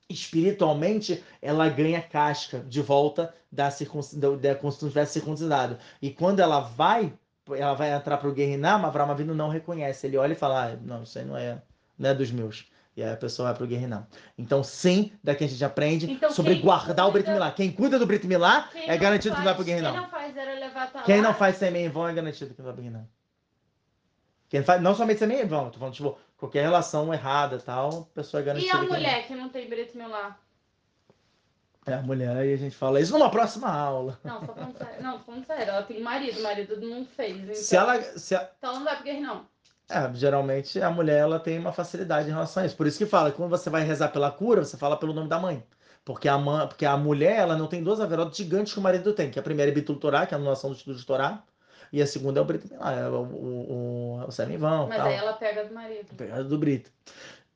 [0.09, 5.79] espiritualmente ela ganha casca de volta da circuncisão, da, se tivesse circuncidado.
[6.03, 7.13] E quando ela vai,
[7.51, 10.07] ela vai entrar para o Guerrinam, Avram Avinu não reconhece.
[10.07, 11.63] Ele olha e fala, ah, não, isso aí não é,
[11.99, 12.67] não é dos meus.
[13.01, 14.07] E aí a pessoa vai pro Guerrinão.
[14.37, 17.51] Então, sim, daqui a gente aprende então, sobre guardar cuida, o Brit Milá.
[17.51, 19.93] Quem cuida do Brit Milá é garantido faz, que vai pro Guerrinão.
[19.93, 22.83] Quem não faz era levar Quem não faz semente vão é garantido que vai pro
[22.83, 23.09] Guerrinão.
[24.51, 28.43] Quem faz, não somente semente vão, tô falando, tipo, qualquer relação errada tal, a pessoa
[28.43, 28.77] é garantida.
[28.77, 30.39] E a mulher que não tem Brit Milá?
[31.87, 34.21] É, a mulher, aí a gente fala isso numa próxima aula.
[34.23, 35.03] Não, só falando sério.
[35.03, 37.39] Não, falando sério, ela tem marido, o marido não fez.
[37.39, 38.51] Então, se ela, se a...
[38.59, 39.47] então não vai pro Guerrinão.
[39.91, 42.77] É, geralmente a mulher ela tem uma facilidade em relação a isso.
[42.77, 45.39] Por isso que fala, quando você vai rezar pela cura, você fala pelo nome da
[45.39, 45.63] mãe.
[46.05, 49.13] Porque a, mãe, porque a mulher ela não tem duas averotas gigantes que o marido
[49.13, 49.31] tem.
[49.31, 51.43] Que a primeira é Bitul Torá, que é a anulação do estudo de Torá.
[51.93, 54.87] E a segunda é o Brito Milá, é o, o, o, o Vão.
[54.87, 55.07] Mas tal.
[55.09, 56.15] aí ela pega do marido.
[56.17, 56.91] Pega do Brito.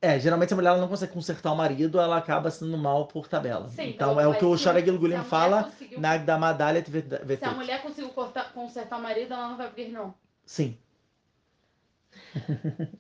[0.02, 3.27] É, geralmente a mulher ela não consegue consertar o marido, ela acaba sendo mal por
[3.27, 3.70] tabela.
[3.70, 5.98] Sim, então, então é o que o Shara Gilgulim fala conseguiu...
[5.98, 9.89] na da Madalha Se a mulher conseguiu cortar, consertar o marido, ela não vai vir,
[9.89, 10.15] não.
[10.44, 10.77] Sim.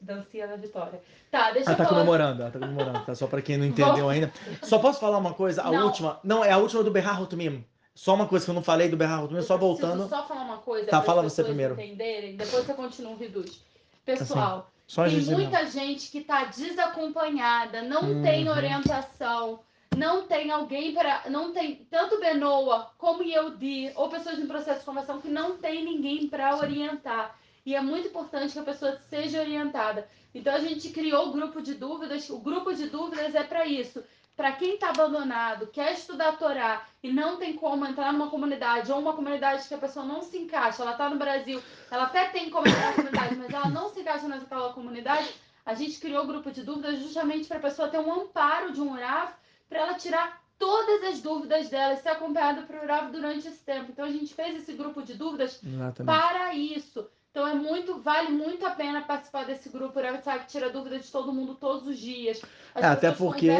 [0.00, 1.00] Dancinha da vitória.
[1.30, 1.98] Tá, deixa ah, eu tá falar...
[2.00, 3.14] comemorando, ela tá comemorando, tá?
[3.14, 4.32] Só pra quem não entendeu ainda.
[4.62, 5.62] Só posso falar uma coisa?
[5.62, 5.86] A não.
[5.86, 6.20] última.
[6.22, 7.64] Não, é a última do Berrar Rotumim.
[7.94, 10.08] Só uma coisa que eu não falei do Berrar Rotumim, só voltando.
[10.08, 10.88] só falar uma coisa.
[10.88, 11.74] Tá, fala você primeiro.
[11.74, 13.62] Entenderem, depois você continua o reduz.
[14.04, 15.70] Pessoal, assim, tem muita não.
[15.70, 18.22] gente que tá desacompanhada, não uhum.
[18.22, 19.60] tem orientação
[19.96, 21.22] não tem alguém para.
[21.30, 25.84] Não tem tanto Benoa como Yehudi, ou pessoas em processo de conversão, que não tem
[25.84, 27.36] ninguém para orientar.
[27.64, 30.06] E é muito importante que a pessoa seja orientada.
[30.34, 32.28] Então a gente criou o grupo de dúvidas.
[32.28, 34.04] O grupo de dúvidas é para isso.
[34.36, 38.90] Para quem está abandonado, quer estudar a Torá e não tem como entrar numa comunidade,
[38.90, 42.28] ou uma comunidade que a pessoa não se encaixa, ela está no Brasil, ela até
[42.30, 45.32] tem como entrar na comunidade, mas ela não se encaixa naquela comunidade,
[45.64, 48.80] a gente criou o grupo de dúvidas justamente para a pessoa ter um amparo de
[48.80, 49.32] um Urav,
[49.68, 53.92] para ela tirar todas as dúvidas dela e ser acompanhada por Urav durante esse tempo.
[53.92, 56.04] Então a gente fez esse grupo de dúvidas Exatamente.
[56.04, 60.20] para isso então é muito, vale muito a pena participar desse grupo né?
[60.22, 62.40] sabe, que tira dúvida de todo mundo todos os dias.
[62.76, 63.50] É, até porque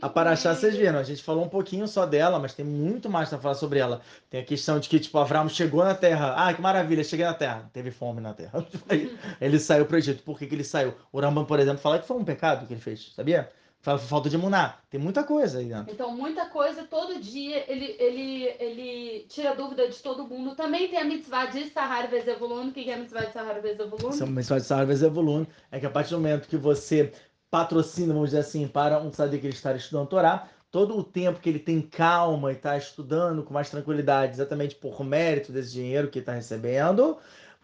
[0.00, 3.28] a Paraxá, vocês viram, a gente falou um pouquinho só dela, mas tem muito mais
[3.28, 4.00] para falar sobre ela.
[4.28, 6.34] Tem a questão de que, tipo, Avram chegou na Terra.
[6.36, 7.70] Ah, que maravilha, cheguei na Terra.
[7.72, 8.66] Teve fome na Terra.
[9.40, 10.24] ele saiu para o Egito.
[10.24, 10.92] Por que, que ele saiu?
[11.12, 13.48] O Rambam, por exemplo, fala que foi um pecado que ele fez, sabia?
[13.82, 14.80] Falta de munar.
[14.88, 15.92] Tem muita coisa aí dentro.
[15.92, 16.84] Então, muita coisa.
[16.84, 20.54] Todo dia ele, ele, ele tira dúvida de todo mundo.
[20.54, 22.68] Também tem a mitzvah de Sahar Vezevulun.
[22.68, 24.10] O que é a mitzvah de Sahar Vezevulun?
[24.10, 27.12] Essa mitzvah de Sahar Vezevulun é que a partir do momento que você
[27.50, 31.50] patrocina, vamos dizer assim, para um tzadik ele estar estudando Torá, todo o tempo que
[31.50, 36.20] ele tem calma e está estudando com mais tranquilidade, exatamente por mérito desse dinheiro que
[36.20, 37.18] está recebendo,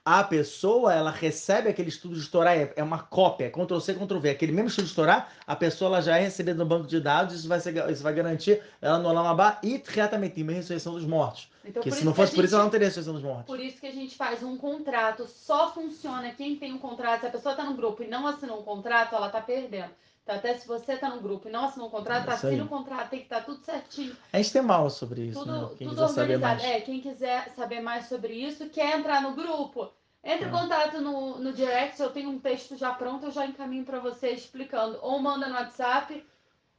[0.09, 4.30] a pessoa ela recebe aquele estudo de Torá, é, é uma cópia, é Ctrl-C, Ctrl-V.
[4.30, 7.35] Aquele mesmo estudo de Torá, a pessoa ela já é recebida no banco de dados,
[7.35, 11.51] isso vai, ser, isso vai garantir ela no Olamabá e retamente a ressurreição dos mortos.
[11.62, 13.44] Então, Porque se não fosse por isso, ela não teria ressurreição dos mortos.
[13.44, 17.20] Por isso que a gente faz um contrato, só funciona quem tem um contrato.
[17.20, 19.90] Se a pessoa está no grupo e não assinou um contrato, ela está perdendo.
[20.28, 23.09] Então, até se você está no grupo e não assinou um contrato, assina o contrato,
[23.09, 24.14] tem que estar tá tudo certinho.
[24.30, 25.68] A gente tem mal sobre isso, tudo, né?
[25.78, 26.62] Quem tudo organizado.
[26.62, 29.90] É, quem quiser saber mais sobre isso, quer entrar no grupo,
[30.22, 30.52] entre em ah.
[30.52, 34.30] contato no, no direct, eu tenho um texto já pronto, eu já encaminho para você
[34.30, 34.98] explicando.
[35.02, 36.24] Ou manda no WhatsApp.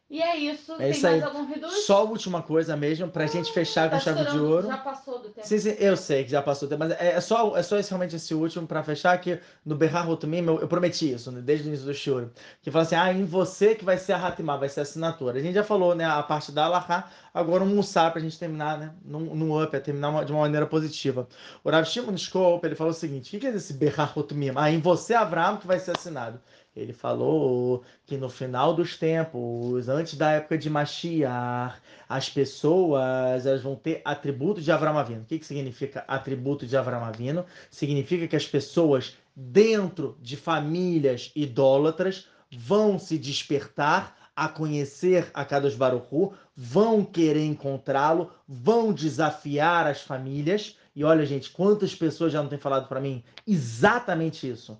[0.09, 0.73] E é isso.
[0.73, 1.21] É Tem isso mais aí.
[1.21, 1.85] algum reduz?
[1.85, 4.67] Só a última coisa mesmo, pra ah, gente fechar tá com chave de ouro.
[4.67, 5.47] Já passou do tempo.
[5.47, 7.77] Sim, sim, eu sei que já passou do tempo, mas é, é só, é só
[7.77, 11.41] esse, realmente esse último pra fechar, que no Berrar Rotumim, eu, eu prometi isso, né,
[11.41, 12.31] desde o início do choro.
[12.63, 15.37] Que fala assim, ah, em você que vai ser a Hatimá, vai ser a assinatura.
[15.37, 18.79] A gente já falou, né, a parte da Alahá, agora um Mussar pra gente terminar,
[18.79, 21.27] né, num, num up, é terminar uma, de uma maneira positiva.
[21.63, 24.51] O Rav Shimon Skop, ele falou o seguinte, o que dizer esse Berrar Rotumim?
[24.55, 26.41] Ah, em você, Avram, que vai ser assinado.
[26.75, 33.61] Ele falou que no final dos tempos, antes da época de Mashiach, as pessoas elas
[33.61, 35.21] vão ter atributo de Avram Avino.
[35.21, 37.45] O que, que significa atributo de Avram Avino?
[37.71, 45.75] Significa que as pessoas dentro de famílias idólatras vão se despertar a conhecer a Kadosh
[45.75, 50.77] Baruchu, vão querer encontrá-lo, vão desafiar as famílias.
[50.95, 54.79] E olha, gente, quantas pessoas já não têm falado para mim exatamente isso.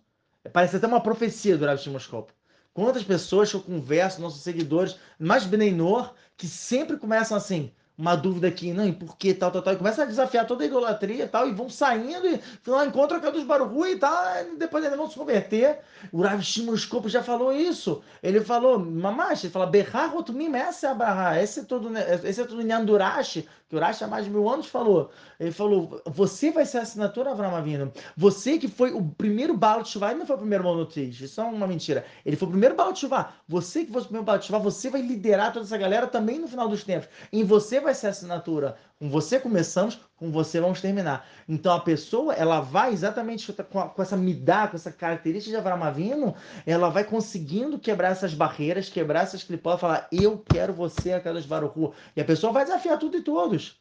[0.52, 2.32] Parece até uma profecia do Rav Shimoshkop.
[2.74, 8.48] Quantas pessoas que eu converso, nossos seguidores, mais Beneinor, que sempre começam assim, uma dúvida
[8.48, 11.26] aqui, não, e por que tal, tal, tal, e começa a desafiar toda a idolatria
[11.26, 14.86] e tal, e vão saindo e lá encontram a dos Baruhu e tal, e depois
[14.86, 15.80] eles vão se converter.
[16.10, 16.78] O Rav Shimon
[17.08, 18.02] já falou isso.
[18.24, 21.92] Ele falou, mamash, ele fala, Berrarot mim, essa é a barra, esse é todo,
[22.24, 25.12] esse é todo Nyandurashi, que o Rashi há mais de mil anos falou.
[25.40, 27.94] Ele falou: você vai ser a assinatura Avram Avinu.
[28.18, 31.40] Você que foi o primeiro balo de chuva, ele não foi o primeiro monotriz, isso
[31.40, 32.04] é uma mentira.
[32.26, 33.32] Ele foi o primeiro balo de chuva.
[33.48, 36.40] Você que foi o primeiro balo de chuva, você vai liderar toda essa galera também
[36.40, 37.08] no final dos tempos.
[37.32, 38.76] Em você vai ser a assinatura.
[39.00, 41.26] Com você começamos, com você vamos terminar.
[41.48, 45.56] Então a pessoa, ela vai exatamente com, a, com essa midá, com essa característica de
[45.56, 46.36] Avram Avinu,
[46.66, 51.94] ela vai conseguindo quebrar essas barreiras, quebrar essas clipós, falar: eu quero você, aquelas Baruchu.
[52.14, 53.80] E a pessoa vai desafiar tudo e todos.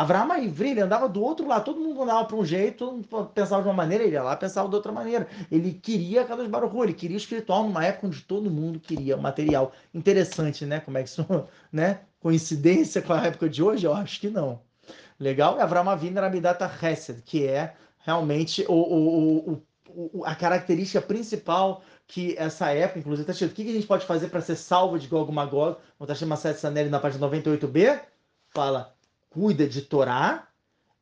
[0.00, 3.30] Avraham Ivri, ele andava do outro lado, todo mundo andava para um jeito, todo mundo
[3.34, 5.28] pensava de uma maneira, ele ia lá pensava de outra maneira.
[5.52, 9.20] Ele queria Kadosh Baruch ele queria o espiritual numa época onde todo mundo queria o
[9.20, 9.72] material.
[9.92, 10.80] Interessante, né?
[10.80, 11.26] Como é que isso,
[11.70, 12.00] né?
[12.18, 13.84] Coincidência com a época de hoje?
[13.86, 14.62] Eu acho que não.
[15.18, 15.58] Legal?
[15.58, 21.82] E Avraham Avinu era Midata Hesed, que é realmente o, o, o, a característica principal
[22.06, 24.98] que essa época, inclusive, está escrito, o que a gente pode fazer para ser salvo
[24.98, 25.76] de Gog Magog?
[25.98, 28.00] O Tashima Sete Sanelli na página 98b,
[28.48, 28.98] fala
[29.30, 30.48] cuida de Torá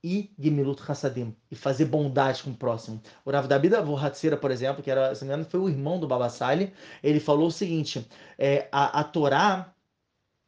[0.04, 3.02] e Gemilut Hassadim, e fazer bondade com o próximo.
[3.24, 5.98] O Rav Dabida Vorhatzira, por exemplo, que era, se não me engano, foi o irmão
[5.98, 6.72] do Babasali,
[7.02, 8.06] ele falou o seguinte,
[8.38, 9.74] é, a, a Torá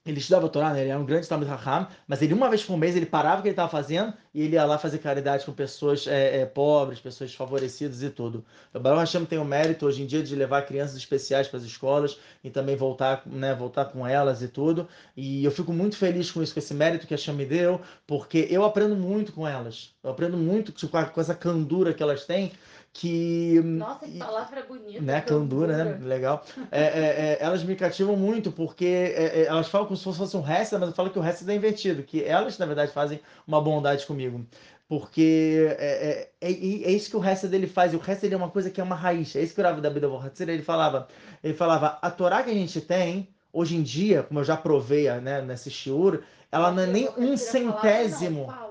[0.04, 0.80] ele estudava Torá, né?
[0.80, 3.42] ele era um grande Talmud Raham, mas ele uma vez por mês ele parava o
[3.42, 6.98] que ele estava fazendo e ele ia lá fazer caridade com pessoas é, é, pobres,
[6.98, 8.42] pessoas desfavorecidas e tudo.
[8.72, 11.64] O Baruch Hashem tem o mérito hoje em dia de levar crianças especiais para as
[11.64, 14.88] escolas e também voltar, né, voltar com elas e tudo.
[15.14, 17.80] E eu fico muito feliz com isso, com esse mérito que a Hashem me deu,
[18.06, 19.92] porque eu aprendo muito com elas.
[20.02, 20.72] Eu aprendo muito
[21.12, 22.52] com essa candura que elas têm,
[22.92, 23.60] que.
[23.60, 25.00] Nossa, que palavra bonita.
[25.00, 25.98] Né, candura, né?
[26.02, 26.44] Legal.
[26.70, 30.36] É, é, é, elas me cativam muito porque é, é, elas falam como se fosse
[30.36, 33.20] um resto, mas eu falo que o resto é invertido, que elas, na verdade, fazem
[33.46, 34.44] uma bondade comigo.
[34.88, 38.34] Porque é, é, é, é, isso que o resto dele faz, e o resto dele
[38.34, 39.36] é uma coisa que é uma raiz.
[39.36, 40.08] É isso que o Rav da Bida
[40.40, 41.06] ele falava.
[41.44, 45.08] Ele falava, a Torá que a gente tem, hoje em dia, como eu já provei
[45.20, 48.46] né, nesse shiur, ela não é nem um centésimo.
[48.46, 48.69] Falar, não,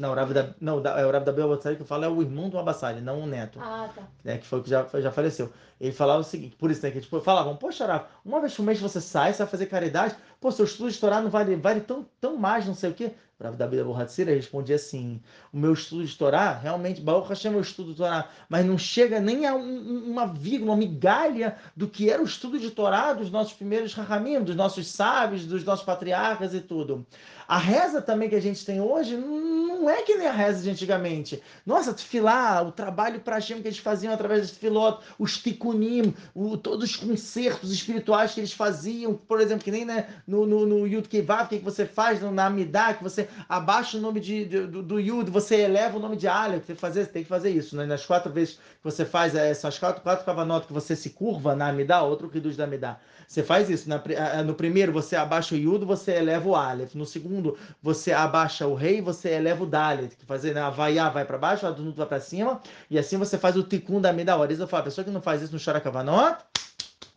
[0.00, 2.22] não, o Rav da, não, é o Rav da Belbatsari que eu falo é o
[2.22, 3.58] irmão do Abassali, não o neto.
[3.60, 4.02] Ah, tá.
[4.24, 5.52] Né, que foi o que já, já faleceu.
[5.78, 8.62] Ele falava o seguinte, por isso, né, que tipo, falavam, poxa, Rav, uma vez por
[8.62, 11.80] mês você sai, você vai fazer caridade, pô, seu estudo de Torá não vale, vale
[11.80, 13.12] tão, tão mais, não sei o quê.
[13.38, 15.18] O Rav da Bida Borratsira respondia assim,
[15.50, 18.76] o meu estudo de Torá, realmente, Baruch Hashem é o estudo de Torá, mas não
[18.76, 23.14] chega nem a um, uma vírgula, uma migalha do que era o estudo de Torá
[23.14, 27.06] dos nossos primeiros Rahamim, dos nossos sábios, dos nossos patriarcas e tudo.
[27.48, 30.70] A reza também que a gente tem hoje não é que nem a reza de
[30.70, 31.42] antigamente.
[31.66, 36.56] Nossa, tefilá, o trabalho para Hashem que eles faziam através dos tefilot, os tikkunim, o,
[36.56, 40.86] todos os concertos espirituais que eles faziam, por exemplo, que nem né, no, no, no
[40.86, 44.80] Yud Kivav, que você faz na Amidah, que você abaixa o nome de, de do,
[44.80, 47.76] do, Yud, você eleva o nome de Aleph, que fazer, tem que fazer isso.
[47.76, 47.84] Né?
[47.84, 51.10] Nas quatro vezes que você faz, é, são as quatro, quatro cavanotas que você se
[51.10, 53.00] curva na Amidah, outro que dos da Amidah.
[53.26, 53.88] Você faz isso.
[53.88, 54.02] Na,
[54.44, 56.94] no primeiro, você abaixa o Yud, você eleva o Aleph.
[56.94, 60.16] No segundo, você abaixa o Rei, você eleva o Dalet.
[60.16, 60.60] Que fazer, né?
[60.60, 62.60] A Vaiá vai para baixo, o Adunut vai para cima.
[62.88, 64.52] E assim você faz o Tikkun da Mida hora.
[64.52, 65.80] Eu falo, a pessoa que não faz isso no Shara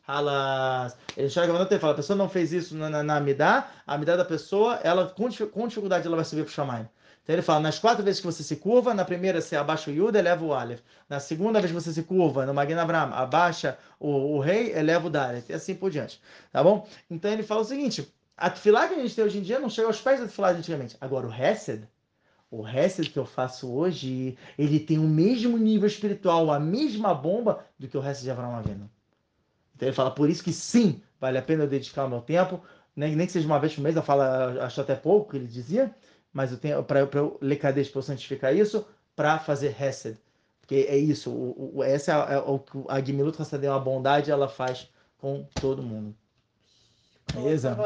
[0.07, 0.97] Halas.
[1.15, 4.15] Ele chega ele fala, a pessoa não fez isso na, na, na Amidá, a Amidá
[4.15, 6.88] da pessoa, ela com, com dificuldade ela vai subir para o Shamayim.
[7.23, 9.93] Então ele fala, nas quatro vezes que você se curva, na primeira você abaixa o
[9.93, 10.81] Yuda, eleva o Aleph.
[11.07, 15.09] Na segunda vez que você se curva, no Magna abaixa o, o rei, eleva o
[15.09, 15.49] Dalet.
[15.49, 16.21] E assim por diante.
[16.51, 16.85] Tá bom?
[17.09, 19.69] Então ele fala o seguinte, a tefilá que a gente tem hoje em dia não
[19.69, 20.97] chega aos pés da tefilá de antigamente.
[20.99, 21.88] Agora o Hesed,
[22.51, 27.65] o Hesed que eu faço hoje, ele tem o mesmo nível espiritual, a mesma bomba
[27.80, 28.89] do que o Hesed de Abraão Avinu.
[29.84, 32.61] Então ele fala, por isso que sim, vale a pena eu dedicar o meu tempo,
[32.95, 34.22] nem, nem que seja uma vez por mês, eu falo,
[34.61, 35.93] acho até pouco, que ele dizia,
[36.31, 38.85] mas eu tenho para eu ler Kadesh, para eu santificar isso,
[39.15, 40.18] para fazer Hesed.
[40.61, 44.31] Porque é isso, o, o, essa é, é o que a Gimilut Hassadem, a bondade,
[44.31, 46.15] ela faz com todo mundo.
[47.34, 47.84] Beleza?